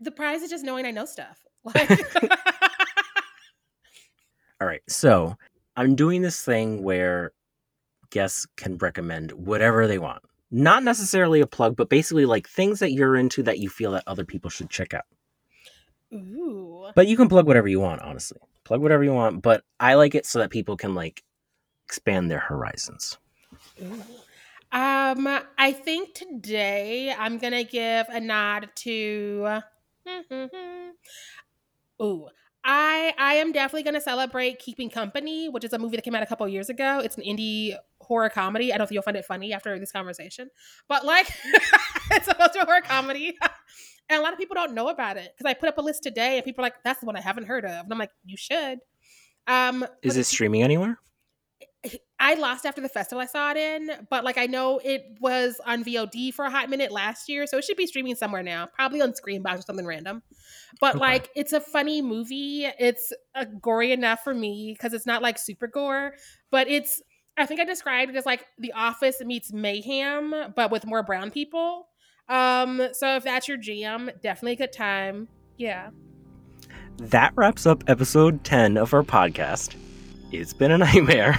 the 0.00 0.12
prize 0.12 0.42
is 0.42 0.50
just 0.50 0.64
knowing 0.64 0.86
I 0.86 0.92
know 0.92 1.06
stuff. 1.06 1.38
Like, 1.64 1.90
All 4.60 4.66
right. 4.68 4.82
So 4.88 5.36
I'm 5.76 5.94
doing 5.94 6.22
this 6.22 6.42
thing 6.42 6.82
where 6.82 7.32
guests 8.10 8.46
can 8.56 8.78
recommend 8.78 9.32
whatever 9.32 9.86
they 9.86 9.98
want. 9.98 10.22
Not 10.50 10.82
necessarily 10.84 11.40
a 11.40 11.46
plug, 11.46 11.76
but 11.76 11.88
basically 11.88 12.24
like 12.24 12.48
things 12.48 12.78
that 12.78 12.92
you're 12.92 13.16
into 13.16 13.42
that 13.42 13.58
you 13.58 13.68
feel 13.68 13.92
that 13.92 14.04
other 14.06 14.24
people 14.24 14.48
should 14.50 14.70
check 14.70 14.94
out. 14.94 15.04
ooh, 16.14 16.86
But 16.94 17.08
you 17.08 17.16
can 17.16 17.28
plug 17.28 17.46
whatever 17.46 17.68
you 17.68 17.80
want, 17.80 18.00
honestly. 18.02 18.38
Plug 18.64 18.80
whatever 18.80 19.04
you 19.04 19.12
want, 19.12 19.42
but 19.42 19.64
I 19.78 19.94
like 19.94 20.14
it 20.14 20.24
so 20.26 20.38
that 20.38 20.50
people 20.50 20.76
can 20.76 20.94
like 20.94 21.22
expand 21.84 22.30
their 22.30 22.40
horizons. 22.40 23.18
ooh. 23.82 24.02
Um, 24.72 25.28
I 25.58 25.72
think 25.72 26.14
today 26.14 27.14
I'm 27.16 27.38
gonna 27.38 27.64
give 27.64 28.06
a 28.08 28.20
nod 28.20 28.70
to. 28.76 29.60
Ooh, 32.02 32.28
I 32.66 33.14
I 33.16 33.34
am 33.34 33.52
definitely 33.52 33.84
gonna 33.84 34.00
celebrate 34.00 34.58
Keeping 34.58 34.90
Company, 34.90 35.48
which 35.48 35.64
is 35.64 35.72
a 35.72 35.78
movie 35.78 35.96
that 35.96 36.02
came 36.02 36.14
out 36.14 36.22
a 36.22 36.26
couple 36.26 36.46
years 36.48 36.68
ago. 36.68 37.00
It's 37.02 37.16
an 37.16 37.22
indie 37.22 37.76
horror 38.00 38.28
comedy. 38.28 38.72
I 38.72 38.76
don't 38.76 38.88
think 38.88 38.94
you'll 38.94 39.02
find 39.02 39.16
it 39.16 39.24
funny 39.24 39.52
after 39.52 39.78
this 39.78 39.92
conversation, 39.92 40.50
but 40.88 41.04
like, 41.04 41.28
it's 42.10 42.26
supposed 42.26 42.52
to 42.54 42.58
be 42.58 42.62
a 42.62 42.64
horror 42.66 42.82
comedy. 42.82 43.38
And 44.08 44.20
a 44.20 44.22
lot 44.22 44.32
of 44.32 44.38
people 44.38 44.54
don't 44.54 44.72
know 44.72 44.88
about 44.88 45.16
it 45.16 45.32
because 45.36 45.50
I 45.50 45.54
put 45.54 45.68
up 45.68 45.78
a 45.78 45.80
list 45.80 46.04
today, 46.04 46.36
and 46.36 46.44
people 46.44 46.62
are 46.62 46.66
like, 46.66 46.80
"That's 46.84 47.00
the 47.00 47.06
one 47.06 47.16
I 47.16 47.20
haven't 47.20 47.46
heard 47.46 47.64
of," 47.64 47.72
and 47.72 47.92
I'm 47.92 47.98
like, 47.98 48.12
"You 48.24 48.36
should." 48.36 48.78
Um, 49.48 49.84
Is 50.02 50.16
it 50.16 50.26
streaming 50.26 50.62
anywhere? 50.62 51.00
I 52.18 52.34
lost 52.34 52.64
after 52.64 52.80
the 52.80 52.88
festival 52.88 53.20
I 53.22 53.26
saw 53.26 53.50
it 53.50 53.56
in, 53.56 53.90
but 54.10 54.24
like 54.24 54.38
I 54.38 54.46
know 54.46 54.80
it 54.82 55.18
was 55.20 55.60
on 55.66 55.84
VOD 55.84 56.32
for 56.32 56.44
a 56.44 56.50
hot 56.50 56.70
minute 56.70 56.90
last 56.90 57.28
year, 57.28 57.46
so 57.46 57.58
it 57.58 57.64
should 57.64 57.76
be 57.76 57.86
streaming 57.86 58.14
somewhere 58.14 58.42
now, 58.42 58.66
probably 58.66 59.02
on 59.02 59.12
Screambox 59.12 59.58
or 59.58 59.62
something 59.62 59.86
random. 59.86 60.22
But 60.80 60.96
Okay. 60.96 61.00
like, 61.04 61.30
it's 61.36 61.52
a 61.52 61.60
funny 61.60 62.02
movie. 62.02 62.66
It's 62.78 63.12
uh, 63.34 63.44
gory 63.60 63.92
enough 63.92 64.24
for 64.24 64.34
me 64.34 64.72
because 64.72 64.92
it's 64.92 65.06
not 65.06 65.22
like 65.22 65.38
super 65.38 65.66
gore, 65.66 66.14
but 66.50 66.68
it's. 66.68 67.02
I 67.38 67.44
think 67.44 67.60
I 67.60 67.64
described 67.64 68.10
it 68.10 68.16
as 68.16 68.24
like 68.24 68.46
The 68.58 68.72
Office 68.72 69.20
meets 69.20 69.52
Mayhem, 69.52 70.34
but 70.56 70.70
with 70.70 70.86
more 70.86 71.02
brown 71.02 71.30
people. 71.30 71.88
Um, 72.30 72.80
so 72.92 73.16
if 73.16 73.24
that's 73.24 73.46
your 73.46 73.58
jam, 73.58 74.10
definitely 74.22 74.52
a 74.52 74.56
good 74.56 74.72
time. 74.72 75.28
Yeah. 75.58 75.90
That 76.96 77.32
wraps 77.36 77.66
up 77.66 77.84
episode 77.88 78.42
10 78.42 78.78
of 78.78 78.94
our 78.94 79.02
podcast. 79.02 79.74
It's 80.32 80.52
been 80.52 80.72
a 80.72 80.78
nightmare. 80.86 81.38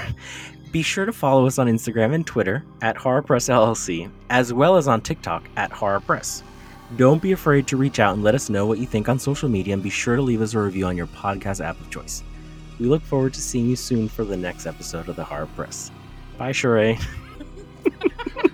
Be 0.71 0.81
sure 0.81 1.05
to 1.05 1.13
follow 1.13 1.47
us 1.47 1.59
on 1.59 1.67
Instagram 1.67 2.13
and 2.13 2.25
Twitter 2.25 2.63
at 2.81 2.97
Horror 2.97 3.21
Press 3.21 3.47
LLC, 3.49 4.11
as 4.29 4.53
well 4.53 4.75
as 4.75 4.87
on 4.87 5.01
TikTok 5.01 5.47
at 5.55 5.71
Horror 5.71 6.01
Press. 6.01 6.43
Don't 6.95 7.21
be 7.21 7.31
afraid 7.31 7.67
to 7.67 7.77
reach 7.77 7.99
out 7.99 8.13
and 8.13 8.23
let 8.23 8.35
us 8.35 8.49
know 8.49 8.65
what 8.65 8.77
you 8.79 8.85
think 8.85 9.09
on 9.09 9.19
social 9.19 9.49
media, 9.49 9.73
and 9.73 9.83
be 9.83 9.89
sure 9.89 10.15
to 10.15 10.21
leave 10.21 10.41
us 10.41 10.53
a 10.53 10.59
review 10.59 10.85
on 10.85 10.95
your 10.97 11.07
podcast 11.07 11.63
app 11.63 11.79
of 11.79 11.89
choice. 11.89 12.23
We 12.79 12.85
look 12.85 13.01
forward 13.03 13.33
to 13.33 13.41
seeing 13.41 13.67
you 13.67 13.75
soon 13.75 14.07
for 14.07 14.23
the 14.23 14.37
next 14.37 14.65
episode 14.65 15.09
of 15.09 15.15
the 15.15 15.23
Horror 15.23 15.47
Press. 15.55 15.91
Bye, 16.37 16.51
Sharai. 16.51 17.01